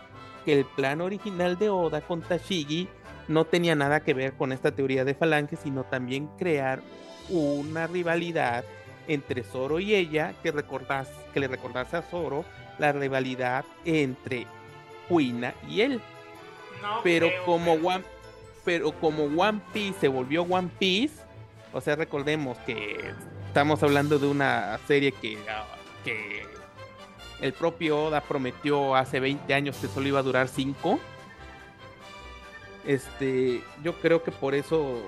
que 0.45 0.59
el 0.59 0.65
plan 0.65 1.01
original 1.01 1.59
de 1.59 1.71
Oda 1.71 2.01
con 2.01 2.23
Tashigi 2.23 2.89
no 3.29 3.45
tenía 3.45 3.75
nada 3.75 4.01
que 4.01 4.14
ver 4.14 4.33
con 4.35 4.53
esta 4.53 4.73
teoría 4.73 5.05
de 5.05 5.14
Falange, 5.14 5.57
sino 5.57 5.85
también 5.85 6.29
crear 6.39 6.81
una 7.29 7.87
rivalidad 7.87 8.64
entre 9.09 9.43
Zoro 9.43 9.81
y 9.81 9.95
ella 9.95 10.35
que, 10.43 10.51
recordase, 10.53 11.12
que 11.33 11.41
le 11.41 11.49
recordase 11.49 11.97
a 11.97 12.03
Zoro 12.03 12.45
la 12.79 12.93
rivalidad 12.93 13.64
entre 13.85 14.47
Kuina 15.09 15.55
y 15.68 15.81
él. 15.83 16.01
No 16.83 17.01
Pero 17.03 17.29
creo, 17.29 17.45
como 17.45 17.75
pero- 17.77 17.89
One, 17.89 18.05
pero 18.64 18.93
como 18.93 19.25
One 19.25 19.61
Piece 19.73 20.01
se 20.01 20.09
volvió 20.09 20.43
One 20.43 20.71
Piece, 20.79 21.14
o 21.73 21.81
sea, 21.81 21.97
recordemos 21.97 22.59
que 22.59 23.12
estamos 23.47 23.83
hablando 23.83 24.18
de 24.18 24.27
una 24.27 24.79
serie 24.87 25.12
que, 25.12 25.39
ah, 25.49 25.66
que 26.05 26.43
el 27.41 27.53
propio 27.53 28.05
Oda 28.05 28.21
prometió 28.21 28.95
hace 28.95 29.18
20 29.21 29.53
años 29.55 29.77
que 29.77 29.89
solo 29.89 30.07
iba 30.09 30.18
a 30.21 30.23
durar 30.23 30.49
5. 30.49 30.99
Este, 32.87 33.62
yo 33.83 33.95
creo 34.01 34.22
que 34.22 34.31
por 34.33 34.55
eso 34.55 35.03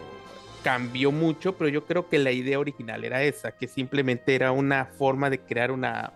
cambió 0.62 1.10
mucho, 1.10 1.56
pero 1.56 1.68
yo 1.68 1.84
creo 1.86 2.08
que 2.08 2.18
la 2.18 2.30
idea 2.30 2.58
original 2.58 3.04
era 3.04 3.22
esa, 3.22 3.52
que 3.52 3.66
simplemente 3.66 4.34
era 4.34 4.52
una 4.52 4.84
forma 4.86 5.30
de 5.30 5.40
crear 5.40 5.70
una 5.70 6.12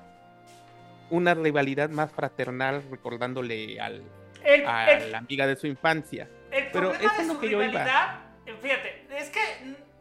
una 1.08 1.34
rivalidad 1.34 1.88
más 1.88 2.10
fraternal 2.10 2.82
recordándole 2.90 3.78
al, 3.80 4.02
El, 4.44 4.66
a 4.66 4.90
el- 4.92 5.12
la 5.12 5.18
amiga 5.18 5.46
de 5.46 5.54
su 5.56 5.66
infancia. 5.68 6.28
el 6.50 6.66
pero 6.72 6.90
problema 6.90 7.04
eso 7.12 7.14
de 7.16 7.22
es 7.22 7.28
lo 7.28 7.34
su 7.34 7.40
que 7.40 7.48
yo 7.50 7.62
iba. 7.62 7.68
rivalidad, 7.70 8.18
fíjate, 8.60 9.06
es 9.16 9.30
que 9.30 9.40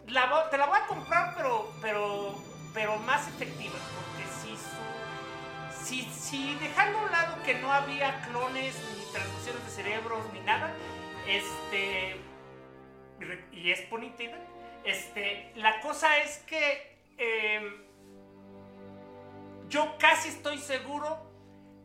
la 0.08 0.49
te 0.49 0.58
la 0.58 0.66
voy 0.66 0.78
a 0.82 0.88
comprar, 0.88 1.34
pero, 1.38 1.72
pero, 1.82 2.36
pero 2.74 2.97
más 2.99 3.28
efectiva, 3.28 3.76
porque 3.95 4.26
si 4.41 4.56
su, 4.58 5.86
si, 5.86 6.01
si 6.12 6.56
dejando 6.60 6.97
a 6.99 7.06
un 7.06 7.12
lado 7.12 7.43
que 7.43 7.53
no 7.56 7.72
había 7.72 8.22
clones 8.22 8.76
ni 8.97 9.12
transfusiones 9.14 9.64
de 9.64 9.72
cerebros 9.72 10.26
ni 10.34 10.39
nada, 10.41 10.74
este 11.28 12.16
y 13.52 13.72
es 13.72 13.90
bonita, 13.90 14.24
este, 14.84 15.52
la 15.56 15.80
cosa 15.82 16.20
es 16.20 16.38
que 16.40 17.00
em, 17.18 17.84
yo 19.68 19.98
casi 19.98 20.30
estoy 20.30 20.60
seguro 20.60 21.32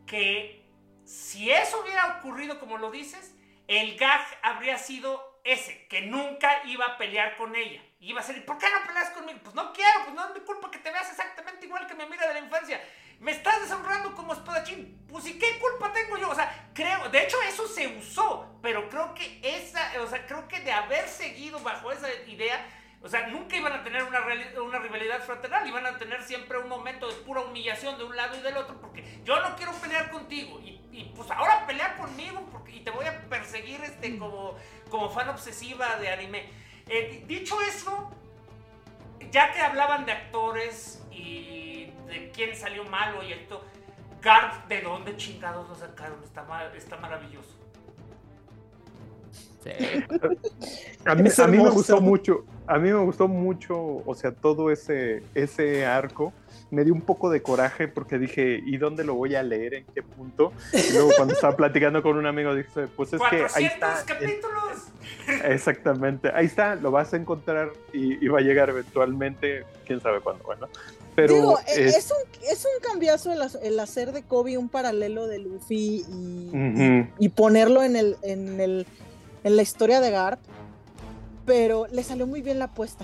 que 0.05 0.63
si 1.03 1.51
eso 1.51 1.81
hubiera 1.81 2.19
ocurrido 2.19 2.59
como 2.59 2.77
lo 2.77 2.91
dices, 2.91 3.35
el 3.67 3.97
gag 3.97 4.21
habría 4.43 4.77
sido 4.77 5.41
ese, 5.43 5.87
que 5.87 6.01
nunca 6.01 6.63
iba 6.65 6.85
a 6.85 6.97
pelear 6.97 7.35
con 7.37 7.55
ella. 7.55 7.81
Iba 7.99 8.19
a 8.19 8.23
ser, 8.23 8.45
¿por 8.45 8.57
qué 8.57 8.67
no 8.69 8.85
peleas 8.85 9.09
conmigo? 9.11 9.39
Pues 9.43 9.55
no 9.55 9.73
quiero, 9.73 10.03
pues 10.03 10.15
no 10.15 10.27
es 10.27 10.33
mi 10.33 10.41
culpa 10.41 10.69
que 10.69 10.79
te 10.79 10.91
veas 10.91 11.09
exactamente 11.09 11.65
igual 11.65 11.87
que 11.87 11.95
mi 11.95 12.03
amiga 12.03 12.27
de 12.27 12.33
la 12.35 12.39
infancia. 12.39 12.81
Me 13.19 13.31
estás 13.31 13.61
deshonrando 13.61 14.13
como 14.15 14.33
espadachín. 14.33 15.00
Pues 15.11 15.27
¿y 15.27 15.37
qué 15.37 15.59
culpa 15.59 15.91
tengo 15.91 16.17
yo? 16.17 16.29
O 16.29 16.35
sea, 16.35 16.69
creo, 16.73 17.09
de 17.09 17.23
hecho 17.23 17.37
eso 17.41 17.67
se 17.67 17.87
usó, 17.87 18.47
pero 18.61 18.89
creo 18.89 19.13
que 19.13 19.41
esa, 19.43 19.91
o 20.01 20.07
sea, 20.07 20.25
creo 20.25 20.47
que 20.47 20.61
de 20.61 20.71
haber 20.71 21.07
seguido 21.09 21.59
bajo 21.59 21.91
esa 21.91 22.07
idea, 22.27 22.65
o 23.03 23.09
sea, 23.09 23.27
nunca 23.27 23.57
iban 23.57 23.73
a 23.73 23.83
tener 23.83 24.03
una, 24.03 24.21
una 24.61 24.79
rivalidad 24.79 25.21
fraternal, 25.21 25.67
iban 25.67 25.85
a 25.85 25.97
tener 25.97 26.23
siempre 26.23 26.59
un 26.59 26.69
momento 26.69 27.07
de 27.07 27.15
pura 27.23 27.41
humillación 27.41 27.97
de 27.97 28.05
un 28.05 28.15
lado 28.15 28.37
y 28.37 28.41
del 28.41 28.55
otro, 28.55 28.79
porque 28.79 29.03
yo 29.25 29.41
no 29.41 29.55
quiero 29.57 29.73
pelear 29.73 30.11
contigo, 30.11 30.61
y, 30.61 30.79
y, 30.91 31.11
pues 31.15 31.29
ahora 31.31 31.65
pelea 31.65 31.97
conmigo, 31.97 32.47
porque, 32.51 32.71
y 32.71 32.79
te 32.79 32.91
voy 32.91 33.05
a 33.05 33.19
perseguir 33.27 33.81
este, 33.81 34.17
como, 34.17 34.55
como 34.89 35.09
fan 35.09 35.27
obsesiva 35.29 35.97
de 35.97 36.09
anime. 36.09 36.49
Eh, 36.87 37.23
dicho 37.27 37.59
eso, 37.61 38.11
ya 39.31 39.51
que 39.51 39.59
hablaban 39.59 40.05
de 40.05 40.13
actores 40.13 41.03
y 41.11 41.91
de 42.07 42.31
quién 42.33 42.55
salió 42.55 42.83
malo 42.85 43.23
y 43.23 43.33
esto, 43.33 43.65
Garth, 44.21 44.67
¿de 44.67 44.81
dónde 44.81 45.15
chingados 45.17 45.67
lo 45.69 45.75
sacaron? 45.75 46.17
Está, 46.23 46.43
ma- 46.43 46.65
está 46.75 46.97
maravilloso. 46.97 47.49
Sí. 49.63 49.71
A 51.05 51.15
mí, 51.15 51.29
a 51.37 51.47
mí 51.47 51.57
me 51.57 51.69
gustó 51.69 52.01
mucho, 52.01 52.45
a 52.67 52.77
mí 52.79 52.89
me 52.91 52.99
gustó 53.03 53.27
mucho, 53.27 54.01
o 54.05 54.15
sea, 54.15 54.31
todo 54.31 54.71
ese, 54.71 55.23
ese 55.35 55.85
arco. 55.85 56.33
Me 56.71 56.83
dio 56.85 56.93
un 56.93 57.01
poco 57.01 57.29
de 57.29 57.41
coraje 57.43 57.87
porque 57.89 58.17
dije, 58.17 58.61
¿y 58.65 58.77
dónde 58.77 59.03
lo 59.03 59.13
voy 59.15 59.35
a 59.35 59.43
leer? 59.43 59.73
¿En 59.75 59.85
qué 59.93 60.01
punto? 60.01 60.53
Y 60.73 60.93
luego 60.93 61.09
cuando 61.17 61.33
estaba 61.33 61.55
platicando 61.55 62.01
con 62.01 62.17
un 62.17 62.25
amigo 62.25 62.55
dije, 62.55 62.87
pues 62.95 63.11
es 63.13 63.21
que 63.29 63.35
ahí 63.53 63.69
400 63.69 63.71
está. 63.73 63.99
el- 63.99 64.05
capítulos. 64.05 65.41
Exactamente, 65.43 66.31
ahí 66.33 66.45
está, 66.45 66.75
lo 66.75 66.91
vas 66.91 67.13
a 67.13 67.17
encontrar 67.17 67.71
y, 67.93 68.23
y 68.23 68.27
va 68.27 68.39
a 68.39 68.41
llegar 68.41 68.69
eventualmente, 68.69 69.63
quién 69.85 69.99
sabe 70.01 70.19
cuándo, 70.21 70.43
bueno. 70.45 70.67
Pero 71.15 71.33
Digo, 71.33 71.59
e- 71.67 71.85
es- 71.89 71.97
es, 71.97 72.11
un, 72.11 72.43
es 72.49 72.65
un 72.65 72.89
cambiazo 72.89 73.31
el, 73.33 73.41
el 73.63 73.79
hacer 73.79 74.13
de 74.13 74.23
Kobe 74.23 74.57
un 74.57 74.69
paralelo 74.69 75.27
de 75.27 75.39
Luffy 75.39 76.05
y, 76.09 76.47
Ujú. 76.47 77.07
y 77.19 77.29
ponerlo 77.29 77.83
en, 77.83 77.95
el, 77.97 78.15
en, 78.21 78.59
el, 78.61 78.87
en 79.43 79.55
la 79.57 79.61
historia 79.61 79.99
de 79.99 80.09
Garp, 80.11 80.39
pero 81.45 81.87
le 81.91 82.03
salió 82.03 82.25
muy 82.27 82.41
bien 82.41 82.59
la 82.59 82.65
apuesta, 82.65 83.03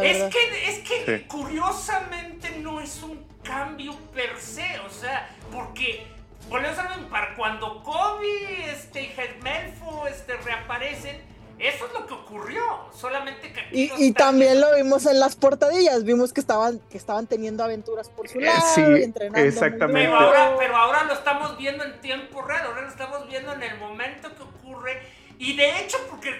la 0.00 0.06
Es 0.06 0.18
verdad. 0.18 0.30
que, 0.30 0.68
es 0.70 0.78
que 0.80 1.18
Sí. 1.18 1.24
curiosamente 1.26 2.50
no 2.58 2.80
es 2.80 3.02
un 3.02 3.24
cambio 3.42 3.96
per 4.14 4.38
se, 4.40 4.78
o 4.80 4.90
sea, 4.90 5.28
porque 5.52 6.06
volvemos 6.48 6.78
a 6.78 6.88
ver, 6.88 6.98
para 7.08 7.34
cuando 7.36 7.82
Kobe 7.82 8.70
este, 8.70 9.02
y 9.02 9.12
Helmelfo 9.16 10.06
este, 10.06 10.34
reaparecen, 10.38 11.20
eso 11.58 11.86
es 11.86 11.92
lo 11.92 12.06
que 12.06 12.14
ocurrió, 12.14 12.62
solamente 12.92 13.52
que 13.52 13.60
aquí 13.60 13.90
Y, 13.98 14.12
también 14.12 14.52
viendo. 14.52 14.70
lo 14.70 14.76
vimos 14.76 15.06
en 15.06 15.20
las 15.20 15.36
portadillas, 15.36 16.02
vimos 16.04 16.32
que 16.32 16.40
estaban, 16.40 16.80
que 16.90 16.98
estaban 16.98 17.26
teniendo 17.28 17.62
aventuras 17.62 18.08
por 18.08 18.28
su 18.28 18.38
Eh, 18.40 18.44
lado, 18.46 18.60
sí, 18.74 18.80
entrenando. 18.80 19.46
exactamente. 19.48 20.00
Pero 20.08 20.16
ahora, 20.18 20.54
pero 20.58 20.76
ahora 20.76 21.04
lo 21.04 21.12
estamos 21.14 21.56
viendo 21.56 21.84
en 21.84 22.00
tiempo 22.00 22.42
real, 22.42 22.66
ahora 22.66 22.82
lo 22.82 22.88
estamos 22.88 23.28
viendo 23.28 23.52
en 23.52 23.62
el 23.62 23.78
momento 23.78 24.34
que 24.34 24.42
ocurre. 24.42 25.00
Y 25.38 25.56
de 25.56 25.80
hecho, 25.80 25.96
porque 26.10 26.30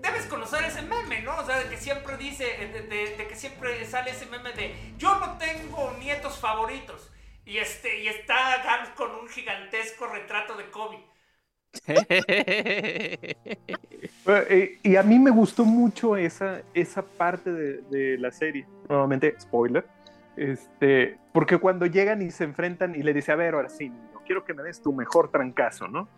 debes 0.00 0.26
conocer 0.26 0.64
ese 0.64 0.82
meme, 0.82 1.22
¿no? 1.22 1.36
O 1.38 1.44
sea, 1.44 1.58
de 1.58 1.68
que 1.68 1.76
siempre 1.76 2.16
dice, 2.16 2.44
de, 2.44 2.82
de- 2.82 3.16
de 3.16 3.26
que 3.26 3.34
siempre 3.34 3.84
sale 3.84 4.10
ese 4.10 4.26
meme 4.26 4.52
de 4.52 4.74
yo 4.96 5.18
no 5.18 5.38
tengo 5.38 5.92
nietos 5.98 6.38
favoritos. 6.38 7.10
Y 7.44 7.58
este, 7.58 8.02
y 8.02 8.08
está 8.08 8.62
Gans 8.62 8.90
con 8.90 9.10
un 9.10 9.28
gigantesco 9.28 10.06
retrato 10.06 10.54
de 10.56 10.70
Kobe. 10.70 10.98
Eh, 14.26 14.78
y 14.82 14.96
a 14.96 15.02
mí 15.02 15.18
me 15.18 15.30
gustó 15.30 15.64
mucho 15.64 16.16
esa, 16.16 16.60
esa 16.74 17.02
parte 17.02 17.50
de, 17.50 17.78
de 17.90 18.18
la 18.18 18.30
serie. 18.30 18.66
Nuevamente, 18.88 19.34
spoiler. 19.40 19.86
Este, 20.36 21.18
porque 21.32 21.58
cuando 21.58 21.86
llegan 21.86 22.20
y 22.22 22.30
se 22.30 22.44
enfrentan 22.44 22.94
y 22.94 23.02
le 23.02 23.12
dice, 23.14 23.32
a 23.32 23.36
ver, 23.36 23.54
ahora 23.54 23.70
sí, 23.70 23.90
quiero 24.26 24.44
que 24.44 24.52
me 24.54 24.62
des 24.62 24.82
tu 24.82 24.92
mejor 24.92 25.30
trancazo, 25.30 25.88
¿no? 25.88 26.08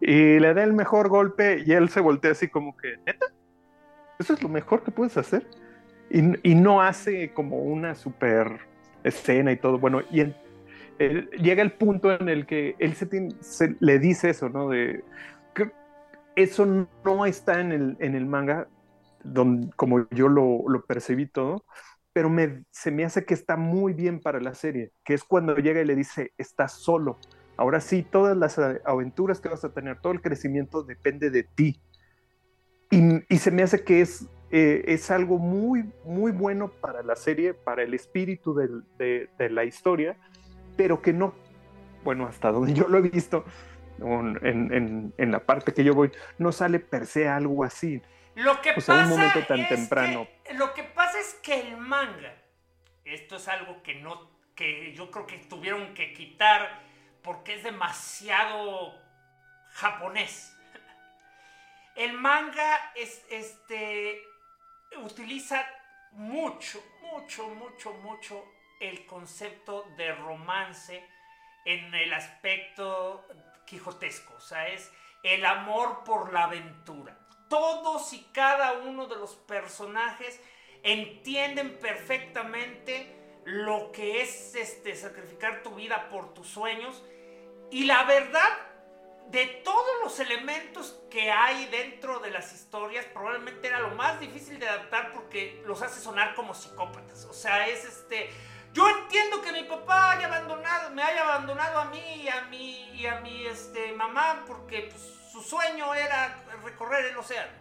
Y 0.00 0.38
le 0.40 0.54
da 0.54 0.64
el 0.64 0.72
mejor 0.74 1.08
golpe 1.08 1.62
y 1.66 1.72
él 1.72 1.88
se 1.88 2.00
voltea 2.00 2.32
así 2.32 2.48
como 2.48 2.76
que, 2.76 2.96
neta, 3.06 3.26
eso 4.18 4.34
es 4.34 4.42
lo 4.42 4.48
mejor 4.48 4.82
que 4.82 4.90
puedes 4.92 5.16
hacer. 5.16 5.46
Y, 6.10 6.50
y 6.50 6.54
no 6.54 6.82
hace 6.82 7.32
como 7.34 7.62
una 7.62 7.94
super 7.94 8.60
escena 9.04 9.52
y 9.52 9.58
todo. 9.58 9.78
Bueno, 9.78 10.02
y 10.10 10.20
él- 10.20 10.36
llega 10.98 11.62
el 11.62 11.72
punto 11.72 12.12
en 12.12 12.28
el 12.28 12.46
que 12.46 12.76
él 12.78 12.94
se, 12.96 13.76
le 13.80 13.98
dice 13.98 14.30
eso, 14.30 14.48
¿no? 14.48 14.68
De 14.70 15.04
eso 16.34 16.66
no 16.66 17.26
está 17.26 17.60
en 17.60 17.72
el, 17.72 17.96
en 18.00 18.14
el 18.14 18.26
manga, 18.26 18.68
don- 19.22 19.70
como 19.76 20.08
yo 20.10 20.28
lo, 20.28 20.64
lo 20.68 20.84
percibí 20.84 21.26
todo, 21.28 21.64
pero 22.12 22.28
me, 22.30 22.64
se 22.70 22.90
me 22.90 23.04
hace 23.04 23.24
que 23.24 23.34
está 23.34 23.56
muy 23.56 23.92
bien 23.94 24.20
para 24.20 24.40
la 24.40 24.54
serie, 24.54 24.92
que 25.04 25.14
es 25.14 25.24
cuando 25.24 25.56
llega 25.56 25.80
y 25.80 25.84
le 25.86 25.96
dice, 25.96 26.32
estás 26.38 26.80
solo. 26.82 27.18
Ahora 27.56 27.80
sí, 27.80 28.02
todas 28.02 28.36
las 28.36 28.58
aventuras 28.84 29.40
que 29.40 29.48
vas 29.48 29.64
a 29.64 29.72
tener, 29.72 30.00
todo 30.00 30.12
el 30.12 30.20
crecimiento 30.20 30.82
depende 30.82 31.30
de 31.30 31.42
ti. 31.44 31.80
Y, 32.90 33.34
y 33.34 33.38
se 33.38 33.50
me 33.50 33.62
hace 33.62 33.82
que 33.82 34.00
es, 34.00 34.28
eh, 34.50 34.84
es 34.86 35.10
algo 35.10 35.38
muy, 35.38 35.90
muy 36.04 36.32
bueno 36.32 36.68
para 36.70 37.02
la 37.02 37.16
serie, 37.16 37.54
para 37.54 37.82
el 37.82 37.94
espíritu 37.94 38.54
del- 38.54 38.84
de, 38.98 39.28
de 39.38 39.50
la 39.50 39.64
historia, 39.64 40.16
pero 40.76 41.00
que 41.02 41.12
no, 41.12 41.34
bueno, 42.04 42.26
hasta 42.26 42.52
donde 42.52 42.74
yo 42.74 42.86
lo 42.88 42.98
he 42.98 43.02
visto, 43.02 43.44
un- 43.98 44.38
en, 44.46 44.72
en- 44.72 45.14
en 45.16 45.32
la 45.32 45.40
parte 45.40 45.72
que 45.72 45.82
yo 45.82 45.94
voy, 45.94 46.12
no 46.38 46.52
sale 46.52 46.78
per 46.78 47.06
se 47.06 47.26
algo 47.26 47.64
así. 47.64 48.02
Lo 48.34 48.60
que 48.60 48.72
O 48.76 48.80
sea, 48.82 48.94
un 48.96 49.00
pasa 49.02 49.16
momento 49.16 49.46
tan 49.48 49.60
es 49.60 49.68
temprano. 49.70 50.28
que- 50.44 50.54
lo 50.54 50.74
que 50.74 50.82
pasa 50.84 51.18
es 51.18 51.34
que 51.42 51.58
el 51.68 51.78
manga, 51.78 52.34
esto 53.04 53.36
es 53.36 53.48
algo 53.48 53.82
que 53.82 53.94
no, 53.96 54.30
que 54.54 54.92
yo 54.94 55.10
creo 55.10 55.26
que 55.26 55.38
tuvieron 55.38 55.94
que 55.94 56.12
quitar 56.12 56.85
porque 57.26 57.56
es 57.56 57.64
demasiado 57.64 58.94
japonés. 59.72 60.56
El 61.96 62.12
manga 62.12 62.92
es, 62.94 63.26
este, 63.28 64.22
utiliza 65.02 65.66
mucho, 66.12 66.82
mucho, 67.02 67.48
mucho, 67.48 67.92
mucho 67.94 68.44
el 68.80 69.04
concepto 69.06 69.86
de 69.96 70.14
romance 70.14 71.04
en 71.64 71.92
el 71.94 72.14
aspecto 72.14 73.26
quijotesco. 73.66 74.34
O 74.34 74.40
sea, 74.40 74.68
es 74.68 74.90
el 75.22 75.44
amor 75.44 76.04
por 76.04 76.32
la 76.32 76.44
aventura. 76.44 77.18
Todos 77.48 78.12
y 78.12 78.22
cada 78.32 78.74
uno 78.74 79.06
de 79.06 79.16
los 79.16 79.34
personajes 79.34 80.40
entienden 80.84 81.78
perfectamente 81.78 83.16
lo 83.44 83.90
que 83.92 84.22
es 84.22 84.54
este, 84.54 84.94
sacrificar 84.94 85.62
tu 85.62 85.74
vida 85.74 86.08
por 86.08 86.34
tus 86.34 86.46
sueños. 86.46 87.02
Y 87.70 87.84
la 87.84 88.04
verdad, 88.04 88.48
de 89.30 89.46
todos 89.64 90.02
los 90.02 90.20
elementos 90.20 90.98
que 91.10 91.30
hay 91.30 91.66
dentro 91.66 92.20
de 92.20 92.30
las 92.30 92.52
historias, 92.52 93.04
probablemente 93.06 93.66
era 93.66 93.80
lo 93.80 93.90
más 93.90 94.20
difícil 94.20 94.58
de 94.58 94.68
adaptar 94.68 95.12
porque 95.12 95.62
los 95.66 95.82
hace 95.82 96.00
sonar 96.00 96.34
como 96.34 96.54
psicópatas. 96.54 97.24
O 97.24 97.32
sea, 97.32 97.66
es 97.66 97.84
este. 97.84 98.30
Yo 98.72 98.88
entiendo 98.88 99.40
que 99.40 99.52
mi 99.52 99.64
papá 99.64 100.12
haya 100.12 100.26
abandonado, 100.26 100.90
me 100.90 101.02
haya 101.02 101.22
abandonado 101.22 101.78
a 101.78 101.84
mí 101.86 102.22
y 102.22 102.28
a 102.28 102.42
mi, 102.42 102.90
y 102.90 103.06
a 103.06 103.20
mi 103.20 103.46
este, 103.46 103.92
mamá 103.92 104.44
porque 104.46 104.88
pues, 104.90 105.02
su 105.32 105.42
sueño 105.42 105.94
era 105.94 106.44
recorrer 106.62 107.06
el 107.06 107.16
océano. 107.16 107.52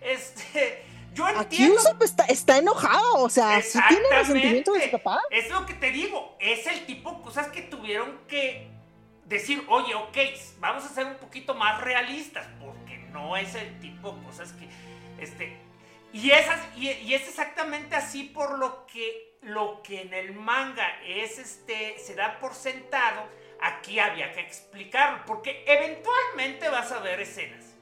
Este, 0.00 0.84
yo 1.14 1.26
Aquí 1.26 1.38
entiendo. 1.40 1.76
Usopp 1.76 2.02
está, 2.02 2.24
está 2.24 2.58
enojado, 2.58 3.22
o 3.22 3.30
sea, 3.30 3.60
sí 3.62 3.78
tiene 3.88 4.08
resentimiento 4.10 4.72
de 4.72 4.84
su 4.84 4.90
papá. 4.90 5.20
Es 5.30 5.50
lo 5.50 5.64
que 5.64 5.74
te 5.74 5.90
digo, 5.90 6.36
es 6.38 6.66
el 6.66 6.86
tipo 6.86 7.12
de 7.12 7.22
cosas 7.22 7.48
que 7.48 7.62
tuvieron 7.62 8.18
que 8.28 8.70
decir, 9.24 9.64
oye, 9.68 9.94
ok, 9.94 10.16
vamos 10.58 10.84
a 10.84 10.88
ser 10.88 11.06
un 11.06 11.16
poquito 11.16 11.54
más 11.54 11.80
realistas, 11.80 12.46
porque 12.60 12.98
no 13.12 13.36
es 13.36 13.54
el 13.54 13.78
tipo 13.80 14.12
de 14.12 14.22
cosas 14.24 14.52
que, 14.52 14.68
este, 15.22 15.56
y, 16.12 16.30
esas, 16.30 16.60
y, 16.76 16.88
es 16.88 17.28
exactamente 17.28 17.96
así 17.96 18.24
por 18.24 18.58
lo 18.58 18.86
que, 18.86 19.38
lo 19.42 19.82
que 19.82 20.02
en 20.02 20.12
el 20.12 20.34
manga 20.34 21.00
es, 21.04 21.38
este, 21.38 21.98
se 21.98 22.14
da 22.14 22.38
por 22.38 22.54
sentado, 22.54 23.26
aquí 23.60 23.98
había 23.98 24.32
que 24.32 24.40
explicarlo, 24.40 25.24
porque 25.26 25.64
eventualmente 25.66 26.68
vas 26.68 26.92
a 26.92 26.98
ver 26.98 27.20
escenas 27.20 27.72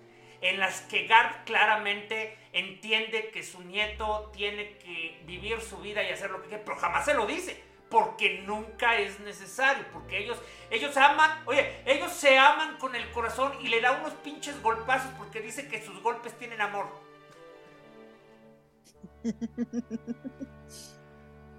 en 0.41 0.59
las 0.59 0.81
que 0.83 1.07
Garp 1.07 1.45
claramente 1.45 2.37
entiende 2.53 3.31
que 3.31 3.43
su 3.43 3.63
nieto 3.63 4.31
tiene 4.33 4.79
que 4.79 5.21
vivir 5.25 5.61
su 5.61 5.79
vida 5.79 6.03
y 6.03 6.11
hacer 6.11 6.31
lo 6.31 6.43
que 6.43 6.49
quiere, 6.49 6.65
pero 6.65 6.79
jamás 6.79 7.05
se 7.05 7.15
lo 7.15 7.27
dice, 7.27 7.63
porque 7.91 8.43
nunca 8.47 8.97
es 8.97 9.19
necesario, 9.21 9.85
porque 9.93 10.19
ellos, 10.19 10.39
ellos 10.71 10.97
aman, 10.97 11.43
oye, 11.45 11.83
ellos 11.85 12.13
se 12.13 12.39
aman 12.39 12.79
con 12.79 12.95
el 12.95 13.11
corazón 13.11 13.53
y 13.61 13.69
le 13.69 13.81
da 13.81 13.93
unos 13.93 14.15
pinches 14.15 14.63
golpazos 14.63 15.11
porque 15.19 15.41
dice 15.41 15.69
que 15.69 15.83
sus 15.83 16.01
golpes 16.01 16.33
tienen 16.39 16.61
amor. 16.61 16.87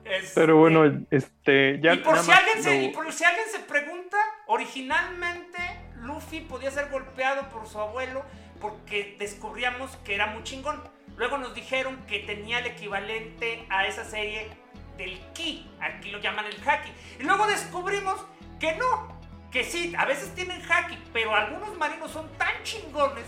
Este, 0.03 0.31
Pero 0.33 0.57
bueno, 0.57 1.05
este, 1.11 1.79
ya 1.79 1.93
y 1.93 1.97
por, 1.99 2.17
si 2.17 2.31
alguien 2.31 2.63
se, 2.63 2.83
y 2.83 2.89
por 2.89 3.11
si 3.13 3.23
alguien 3.23 3.47
se 3.49 3.59
pregunta, 3.59 4.17
originalmente 4.47 5.59
Luffy 5.97 6.41
podía 6.41 6.71
ser 6.71 6.89
golpeado 6.89 7.47
por 7.49 7.67
su 7.67 7.79
abuelo 7.79 8.23
porque 8.59 9.15
descubríamos 9.19 9.95
que 9.97 10.15
era 10.15 10.25
muy 10.27 10.43
chingón. 10.43 10.81
Luego 11.17 11.37
nos 11.37 11.53
dijeron 11.53 12.03
que 12.07 12.19
tenía 12.19 12.59
el 12.59 12.65
equivalente 12.65 13.65
a 13.69 13.85
esa 13.85 14.03
serie 14.03 14.49
del 14.97 15.19
ki, 15.33 15.69
aquí 15.79 16.11
lo 16.11 16.19
llaman 16.19 16.45
el 16.45 16.57
haki. 16.67 16.91
Y 17.19 17.23
luego 17.23 17.47
descubrimos 17.47 18.25
que 18.59 18.75
no, 18.75 19.19
que 19.51 19.63
sí, 19.63 19.93
a 19.97 20.05
veces 20.05 20.33
tienen 20.35 20.61
haki, 20.61 20.97
pero 21.13 21.35
algunos 21.35 21.77
marinos 21.77 22.11
son 22.11 22.29
tan 22.37 22.53
chingones 22.63 23.25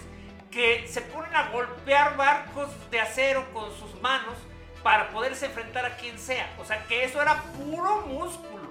que 0.51 0.87
se 0.87 1.01
ponen 1.01 1.35
a 1.35 1.49
golpear 1.49 2.15
barcos 2.15 2.69
de 2.91 2.99
acero 2.99 3.43
con 3.53 3.71
sus 3.73 3.99
manos 4.01 4.35
para 4.83 5.09
poderse 5.09 5.47
enfrentar 5.47 5.85
a 5.85 5.97
quien 5.97 6.19
sea. 6.19 6.53
O 6.59 6.65
sea 6.65 6.83
que 6.87 7.03
eso 7.03 7.21
era 7.21 7.41
puro 7.41 8.05
músculo. 8.07 8.63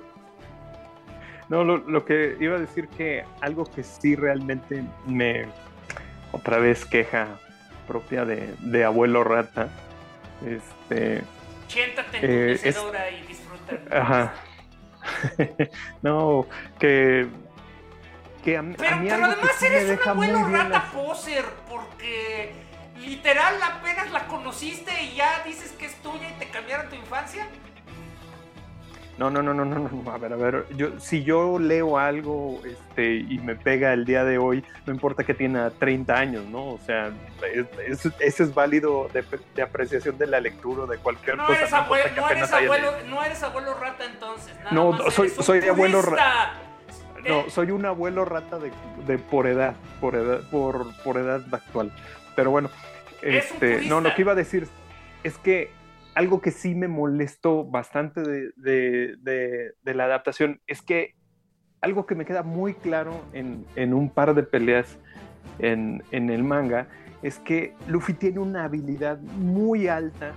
No, 1.49 1.64
lo, 1.64 1.78
lo 1.78 2.05
que 2.05 2.36
iba 2.40 2.57
a 2.57 2.61
decir 2.61 2.88
que 2.88 3.24
algo 3.40 3.64
que 3.64 3.82
sí 3.82 4.14
realmente 4.14 4.84
me 5.07 5.47
otra 6.30 6.59
vez 6.59 6.84
queja 6.84 7.38
propia 7.86 8.24
de, 8.24 8.55
de 8.61 8.84
abuelo 8.84 9.24
rata. 9.24 9.68
Este. 10.47 11.22
Siéntate 11.72 12.16
en 12.18 12.22
tu 12.22 12.26
Eh, 12.28 12.52
es- 12.52 12.76
y 13.22 13.26
disfruta. 13.26 13.78
Ajá. 14.00 14.32
no, 16.02 16.46
que. 16.78 17.26
Que 18.44 18.56
a, 18.56 18.62
Pero, 18.62 18.62
mí 18.62 18.76
pero 18.76 18.96
que 19.06 19.12
además 19.12 19.36
me 19.60 19.66
eres 19.68 20.00
un 20.02 20.08
abuelo 20.08 20.48
rata 20.48 20.68
las- 20.68 20.84
poser, 20.90 21.44
porque 21.68 22.52
literal 22.98 23.54
apenas 23.62 24.10
la 24.10 24.26
conociste 24.26 24.90
y 25.04 25.14
ya 25.14 25.42
dices 25.44 25.70
que 25.72 25.86
es 25.86 25.94
tuya 26.02 26.28
y 26.28 26.32
te 26.40 26.48
cambiaron 26.50 26.88
tu 26.88 26.96
infancia. 26.96 27.46
No, 29.22 29.30
no, 29.30 29.40
no, 29.40 29.54
no, 29.54 29.64
no, 29.64 29.88
no. 29.88 30.10
A 30.10 30.18
ver, 30.18 30.32
a 30.32 30.36
ver. 30.36 30.66
Yo, 30.76 30.98
si 30.98 31.22
yo 31.22 31.60
leo 31.60 31.96
algo 31.96 32.60
este, 32.64 33.14
y 33.14 33.38
me 33.38 33.54
pega 33.54 33.92
el 33.92 34.04
día 34.04 34.24
de 34.24 34.36
hoy, 34.38 34.64
no 34.84 34.92
importa 34.92 35.22
que 35.22 35.32
tenga 35.32 35.70
30 35.70 36.12
años, 36.18 36.44
¿no? 36.46 36.70
O 36.70 36.78
sea, 36.84 37.12
es- 37.54 37.66
es- 38.04 38.12
ese 38.18 38.42
es 38.42 38.52
válido 38.52 39.08
de, 39.12 39.24
de 39.54 39.62
apreciación 39.62 40.18
de 40.18 40.26
la 40.26 40.40
lectura 40.40 40.82
o 40.82 40.86
de 40.88 40.98
cualquier 40.98 41.36
No 41.36 41.46
cosa. 41.46 41.58
eres, 41.60 41.70
no 41.70 41.76
abuelo, 41.76 42.04
eres 42.30 42.52
abuelo, 42.52 42.92
no 43.08 43.22
eres 43.24 43.42
abuelo 43.44 43.74
rata 43.74 44.04
entonces. 44.06 44.56
nada 44.58 44.70
No, 44.72 44.90
más 44.90 45.14
soy- 45.14 45.28
soy 45.28 45.60
abuelo 45.68 46.00
purista. 46.02 46.54
No, 47.24 47.40
Eh, 47.42 47.44
soy 47.50 47.70
un 47.70 47.86
abuelo 47.86 48.24
rata 48.24 48.58
de, 48.58 48.72
de 49.06 49.18
por 49.18 49.46
edad, 49.46 49.76
por 50.00 50.16
edad, 50.16 50.40
por, 50.50 50.92
por 51.04 51.16
edad 51.18 51.42
actual. 51.52 51.92
Pero 52.34 52.50
bueno, 52.50 52.70
este, 53.22 53.82
no, 53.82 54.00
lo 54.00 54.12
que 54.16 54.22
iba 54.22 54.32
a 54.32 54.34
decir 54.34 54.66
es 55.22 55.38
que 55.38 55.70
algo 56.14 56.40
que 56.40 56.50
sí 56.50 56.74
me 56.74 56.88
molestó 56.88 57.64
bastante 57.64 58.20
de, 58.20 58.50
de- 58.56 59.94
la 59.94 60.04
adaptación 60.04 60.60
es 60.66 60.82
que 60.82 61.14
algo 61.80 62.06
que 62.06 62.14
me 62.14 62.24
queda 62.24 62.42
muy 62.42 62.74
claro 62.74 63.20
en, 63.32 63.64
en 63.76 63.92
un 63.94 64.08
par 64.08 64.34
de 64.34 64.42
peleas 64.42 64.98
en, 65.58 66.02
en 66.10 66.30
el 66.30 66.44
manga 66.44 66.86
es 67.22 67.38
que 67.38 67.74
Luffy 67.88 68.14
tiene 68.14 68.40
una 68.40 68.64
habilidad 68.64 69.18
muy 69.20 69.88
alta 69.88 70.32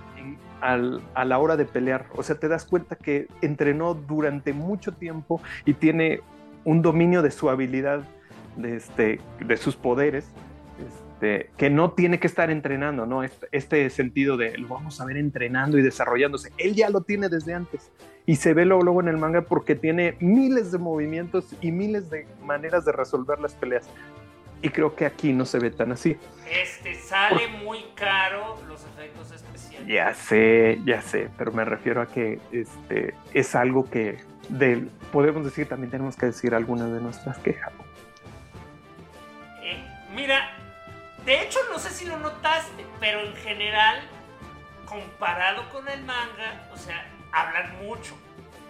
a 0.60 1.24
la 1.24 1.38
hora 1.38 1.56
de 1.56 1.64
pelear. 1.64 2.06
O 2.16 2.22
sea, 2.22 2.38
te 2.38 2.48
das 2.48 2.64
cuenta 2.64 2.96
que 2.96 3.28
entrenó 3.42 3.94
durante 3.94 4.52
mucho 4.52 4.92
tiempo 4.92 5.40
y 5.64 5.74
tiene 5.74 6.20
un 6.64 6.82
dominio 6.82 7.22
de 7.22 7.30
su 7.30 7.50
habilidad, 7.50 8.02
de, 8.56 8.76
este, 8.76 9.20
de 9.40 9.56
sus 9.56 9.76
poderes, 9.76 10.30
este, 11.16 11.50
que 11.56 11.70
no 11.70 11.92
tiene 11.92 12.20
que 12.20 12.26
estar 12.26 12.50
entrenando, 12.50 13.06
¿no? 13.06 13.22
Este, 13.22 13.48
este, 13.50 13.88
sentido 13.88 14.36
de 14.36 14.58
lo 14.58 14.68
vamos 14.68 15.00
a 15.00 15.06
ver 15.06 15.16
entrenando 15.16 15.78
y 15.78 15.82
desarrollándose. 15.82 16.52
Él 16.58 16.74
ya 16.74 16.90
lo 16.90 17.00
tiene 17.00 17.30
desde 17.30 17.54
antes. 17.54 17.90
Y 18.26 18.36
se 18.36 18.52
ve 18.52 18.66
luego, 18.66 18.82
luego 18.82 19.00
en 19.00 19.08
el 19.08 19.16
manga 19.16 19.40
porque 19.40 19.74
tiene 19.74 20.16
miles 20.20 20.72
de 20.72 20.78
movimientos 20.78 21.54
y 21.62 21.72
miles 21.72 22.10
de 22.10 22.26
maneras 22.42 22.84
de 22.84 22.92
resolver 22.92 23.38
las 23.38 23.54
peleas. 23.54 23.88
Y 24.60 24.68
creo 24.68 24.94
que 24.94 25.06
aquí 25.06 25.32
no 25.32 25.46
se 25.46 25.58
ve 25.58 25.70
tan 25.70 25.92
así. 25.92 26.18
Este 26.50 26.94
sale 26.94 27.48
muy 27.64 27.86
caro 27.94 28.58
los 28.68 28.84
efectos 28.84 29.32
especiales. 29.32 29.86
Ya 29.86 30.12
sé, 30.12 30.78
ya 30.84 31.00
sé, 31.00 31.30
pero 31.38 31.50
me 31.50 31.64
refiero 31.64 32.02
a 32.02 32.08
que 32.08 32.40
este 32.52 33.14
es 33.32 33.54
algo 33.54 33.88
que 33.88 34.18
del, 34.50 34.90
podemos 35.12 35.44
decir 35.44 35.66
también 35.66 35.90
tenemos 35.90 36.16
que 36.16 36.26
decir 36.26 36.54
algunas 36.54 36.92
de 36.92 37.00
nuestras 37.00 37.38
quejas. 37.38 37.72
Eh, 39.62 39.82
mira, 40.14 40.55
de 41.26 41.42
hecho 41.42 41.58
no 41.70 41.78
sé 41.78 41.90
si 41.90 42.06
lo 42.06 42.18
notaste, 42.18 42.86
pero 43.00 43.20
en 43.20 43.36
general 43.36 44.00
comparado 44.86 45.68
con 45.70 45.88
el 45.88 46.02
manga, 46.04 46.70
o 46.72 46.76
sea, 46.76 47.04
hablan 47.32 47.84
mucho 47.84 48.16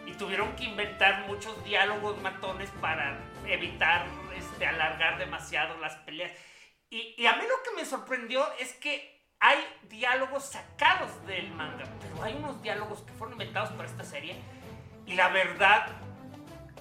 y 0.07 0.13
tuvieron 0.15 0.57
que 0.57 0.65
inventar 0.65 1.27
muchos 1.27 1.63
diálogos 1.65 2.21
matones 2.23 2.71
para 2.81 3.19
evitar 3.47 4.07
este, 4.35 4.67
alargar 4.67 5.19
demasiado 5.19 5.77
las 5.79 5.97
peleas. 5.97 6.33
Y, 6.89 7.27
a 7.27 7.37
mí 7.37 7.43
lo 7.43 7.63
que 7.63 7.77
me 7.77 7.85
sorprendió 7.85 8.43
es 8.59 8.73
que 8.75 9.23
hay 9.39 9.59
diálogos 9.91 10.45
sacados 10.45 11.11
del 11.27 11.51
manga, 11.51 11.85
pero 12.01 12.23
hay 12.23 12.35
unos 12.35 12.63
diálogos 12.63 13.03
que 13.03 13.13
fueron 13.13 13.35
inventados 13.35 13.71
para 13.71 13.87
esta 13.87 14.05
serie 14.05 14.37
y 15.05 15.15
la 15.15 15.29
verdad 15.29 15.89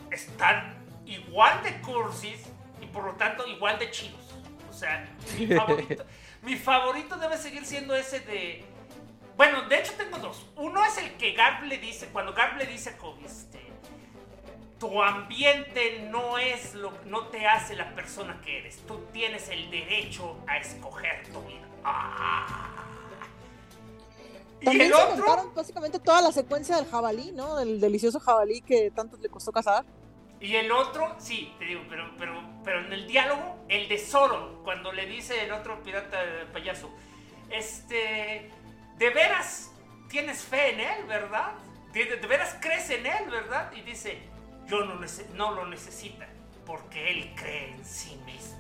están 0.10 0.78
igual 1.06 1.62
de 1.64 1.82
cursis 1.82 2.50
y 2.82 2.86
por 2.86 3.04
lo 3.04 3.14
tanto 3.16 3.46
igual 3.46 3.78
de 3.78 3.92
chidos. 3.92 4.25
O 4.76 4.78
sea, 4.78 5.08
mi 5.40 5.48
favorito, 5.48 6.06
mi 6.42 6.56
favorito 6.58 7.18
debe 7.18 7.38
seguir 7.38 7.66
siendo 7.66 7.96
ese 7.96 8.20
de 8.20 8.66
bueno, 9.38 9.68
de 9.68 9.80
hecho 9.80 9.94
tengo 9.98 10.18
dos. 10.18 10.46
Uno 10.56 10.84
es 10.86 10.98
el 10.98 11.14
que 11.14 11.34
Garb 11.34 11.64
le 11.66 11.78
dice, 11.78 12.08
cuando 12.08 12.34
Garb 12.34 12.58
le 12.58 12.66
dice 12.66 12.92
a 12.92 13.26
este, 13.26 13.60
tu 14.80 15.02
ambiente 15.02 16.08
no 16.10 16.38
es 16.38 16.74
lo 16.74 16.94
no 17.06 17.28
te 17.28 17.46
hace 17.46 17.76
la 17.76 17.94
persona 17.96 18.42
que 18.44 18.60
eres. 18.60 18.78
Tú 18.88 19.00
tienes 19.12 19.50
el 19.50 19.70
derecho 19.70 20.38
a 20.48 20.58
escoger 20.58 21.28
tu 21.32 21.42
vida. 21.42 21.68
¡Ah! 21.84 22.72
También 24.64 24.90
se 24.90 24.96
otro? 24.96 25.52
básicamente 25.54 26.00
toda 26.00 26.22
la 26.22 26.32
secuencia 26.32 26.78
del 26.78 26.86
jabalí, 26.86 27.32
¿no? 27.34 27.58
Del 27.58 27.80
delicioso 27.80 28.20
jabalí 28.20 28.62
que 28.62 28.90
tanto 28.92 29.18
le 29.18 29.30
costó 29.30 29.52
cazar. 29.52 29.86
Y 30.40 30.56
el 30.56 30.72
otro, 30.72 31.16
sí, 31.20 31.54
te 31.58 31.66
digo, 31.66 31.82
pero, 31.90 32.12
pero, 32.18 32.42
pero 32.64 32.86
en 32.86 32.94
el 32.94 33.08
diálogo, 33.08 33.66
el 33.70 33.88
de 33.88 33.98
Zoro, 33.98 34.62
cuando 34.64 34.92
le 34.92 35.06
dice 35.06 35.44
el 35.44 35.52
otro 35.52 35.82
pirata 35.82 36.20
payaso, 36.52 36.94
este, 37.50 38.52
de 38.98 39.10
veras 39.12 39.72
tienes 40.10 40.44
fe 40.44 40.74
en 40.74 40.80
él, 40.82 41.06
¿verdad? 41.08 41.54
De, 41.94 42.16
veras 42.28 42.58
crees 42.60 42.90
en 42.90 43.06
él, 43.06 43.30
¿verdad? 43.30 43.72
Y 43.74 43.82
dice, 43.82 44.22
yo 44.68 44.84
no, 44.86 45.00
no 45.34 45.52
lo 45.52 45.66
necesita, 45.68 46.28
porque 46.66 47.12
él 47.12 47.34
cree 47.36 47.72
en 47.72 47.86
sí 47.86 48.20
mismo. 48.26 48.56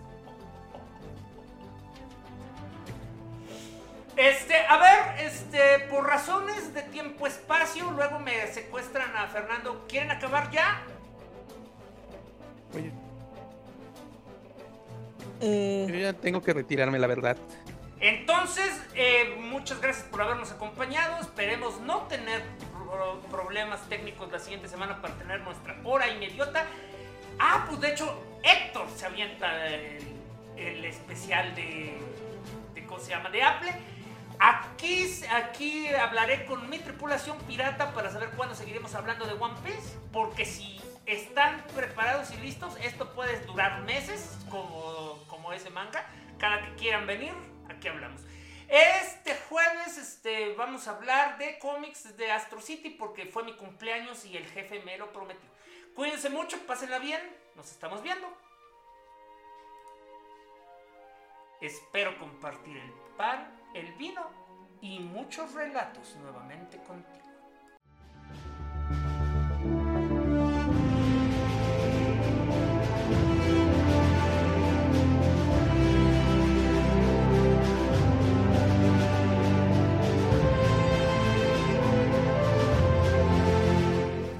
Este, 4.16 4.56
a 4.56 4.78
ver, 4.78 5.26
este, 5.26 5.80
por 5.90 6.08
razones 6.08 6.74
de 6.74 6.84
tiempo-espacio, 6.84 7.92
luego 7.92 8.18
me 8.20 8.48
secuestran 8.48 9.14
a 9.14 9.28
Fernando. 9.28 9.86
¿Quieren 9.90 10.10
acabar 10.10 10.50
ya? 10.52 10.82
Oye. 12.76 12.92
Eh... 15.42 15.86
Yo 15.90 15.96
ya 15.96 16.14
tengo 16.14 16.42
que 16.42 16.54
retirarme, 16.54 17.00
la 17.00 17.08
verdad. 17.08 17.38
Entonces, 18.00 18.82
eh, 18.94 19.36
muchas 19.40 19.82
gracias 19.82 20.06
por 20.08 20.22
habernos 20.22 20.52
acompañado. 20.52 21.22
Esperemos 21.22 21.80
no 21.82 22.04
tener 22.04 22.44
problemas 23.32 23.88
técnicos 23.90 24.32
la 24.32 24.40
siguiente 24.40 24.68
semana 24.68 25.02
para 25.02 25.16
tener 25.16 25.42
nuestra 25.42 25.76
hora 25.84 26.08
inmediata. 26.10 26.66
Ah, 27.40 27.66
pues 27.68 27.82
de 27.82 27.92
hecho, 27.92 28.22
Héctor 28.44 28.88
se 28.96 29.06
avienta 29.06 29.68
el, 29.68 30.86
especial 30.86 31.54
de, 31.56 31.98
de, 32.74 32.86
¿cómo 32.86 33.00
se 33.00 33.10
llama? 33.10 33.30
De 33.30 33.44
Apple. 33.44 33.74
Aquí, 34.40 35.10
aquí 35.32 35.88
hablaré 35.88 36.46
con 36.46 36.70
mi 36.70 36.80
tripulación 36.80 37.38
pirata 37.40 37.94
para 37.94 38.12
saber 38.12 38.30
cuándo 38.32 38.54
seguiremos 38.54 38.94
hablando 38.94 39.26
de 39.26 39.34
One 39.34 39.56
Piece. 39.64 39.98
Porque 40.12 40.46
si 40.46 40.80
están 41.06 41.64
preparados 41.76 42.32
y 42.32 42.38
listos, 42.38 42.76
esto 42.82 43.14
puede 43.14 43.40
durar 43.46 43.82
meses, 43.84 44.38
como, 44.50 45.24
como 45.28 45.54
ese 45.54 45.70
manga. 45.70 46.06
Cada 46.38 46.62
que 46.62 46.76
quieran 46.76 47.08
venir, 47.08 47.34
aquí 47.70 47.88
hablamos. 47.88 48.22
Este 48.68 49.36
jueves 49.48 49.98
este, 49.98 50.54
vamos 50.56 50.88
a 50.88 50.92
hablar 50.92 51.38
de 51.38 51.60
cómics 51.60 52.18
de 52.18 52.32
Astro 52.32 52.60
City 52.62 52.90
porque 52.90 53.26
fue 53.28 53.44
mi 53.44 53.54
cumpleaños 53.54 54.26
y 54.26 54.36
el 54.36 54.46
jefe 54.48 54.82
me 54.82 54.98
lo 54.98 55.14
prometió. 55.14 55.50
Cuídense 55.96 56.30
mucho, 56.30 56.58
pásenla 56.66 57.00
bien, 57.00 57.22
nos 57.56 57.72
estamos 57.72 58.02
viendo. 58.02 58.28
Espero 61.62 62.18
compartir 62.18 62.76
el 62.76 62.92
pan, 63.16 63.48
el 63.74 63.94
vino 63.94 64.30
y 64.82 65.00
muchos 65.00 65.54
relatos 65.54 66.16
nuevamente 66.16 66.78
contigo. 66.84 67.25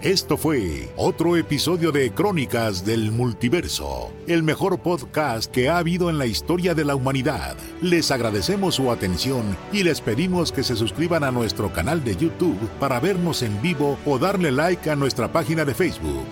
Esto 0.06 0.38
fue 0.38 0.88
otro 0.98 1.36
episodio 1.36 1.92
de 1.92 2.12
Crónicas 2.12 2.86
del 2.86 3.12
Multiverso, 3.12 4.12
el 4.28 4.44
mejor 4.44 4.80
podcast 4.80 5.52
que 5.52 5.68
ha 5.68 5.80
habido 5.80 6.12
en 6.12 6.20
la 6.20 6.28
historia 6.28 6.76
de 6.76 6.86
la 6.86 6.94
humanidad. 6.94 7.58
Les 7.82 8.12
agradecemos 8.12 8.76
su 8.76 8.92
atención 8.92 9.58
y 9.74 9.82
les 9.82 10.02
pedimos 10.02 10.52
que 10.52 10.62
se 10.62 10.76
suscriban 10.76 11.24
a 11.24 11.32
nuestro 11.32 11.74
canal 11.74 12.04
de 12.04 12.16
YouTube 12.16 12.60
para 12.80 13.00
vernos 13.00 13.42
en 13.42 13.60
vivo 13.64 13.98
o 14.06 14.20
darle 14.20 14.52
like 14.52 14.92
a 14.92 14.96
nuestra 14.96 15.34
página 15.34 15.66
de 15.66 15.74
Facebook. 15.74 16.28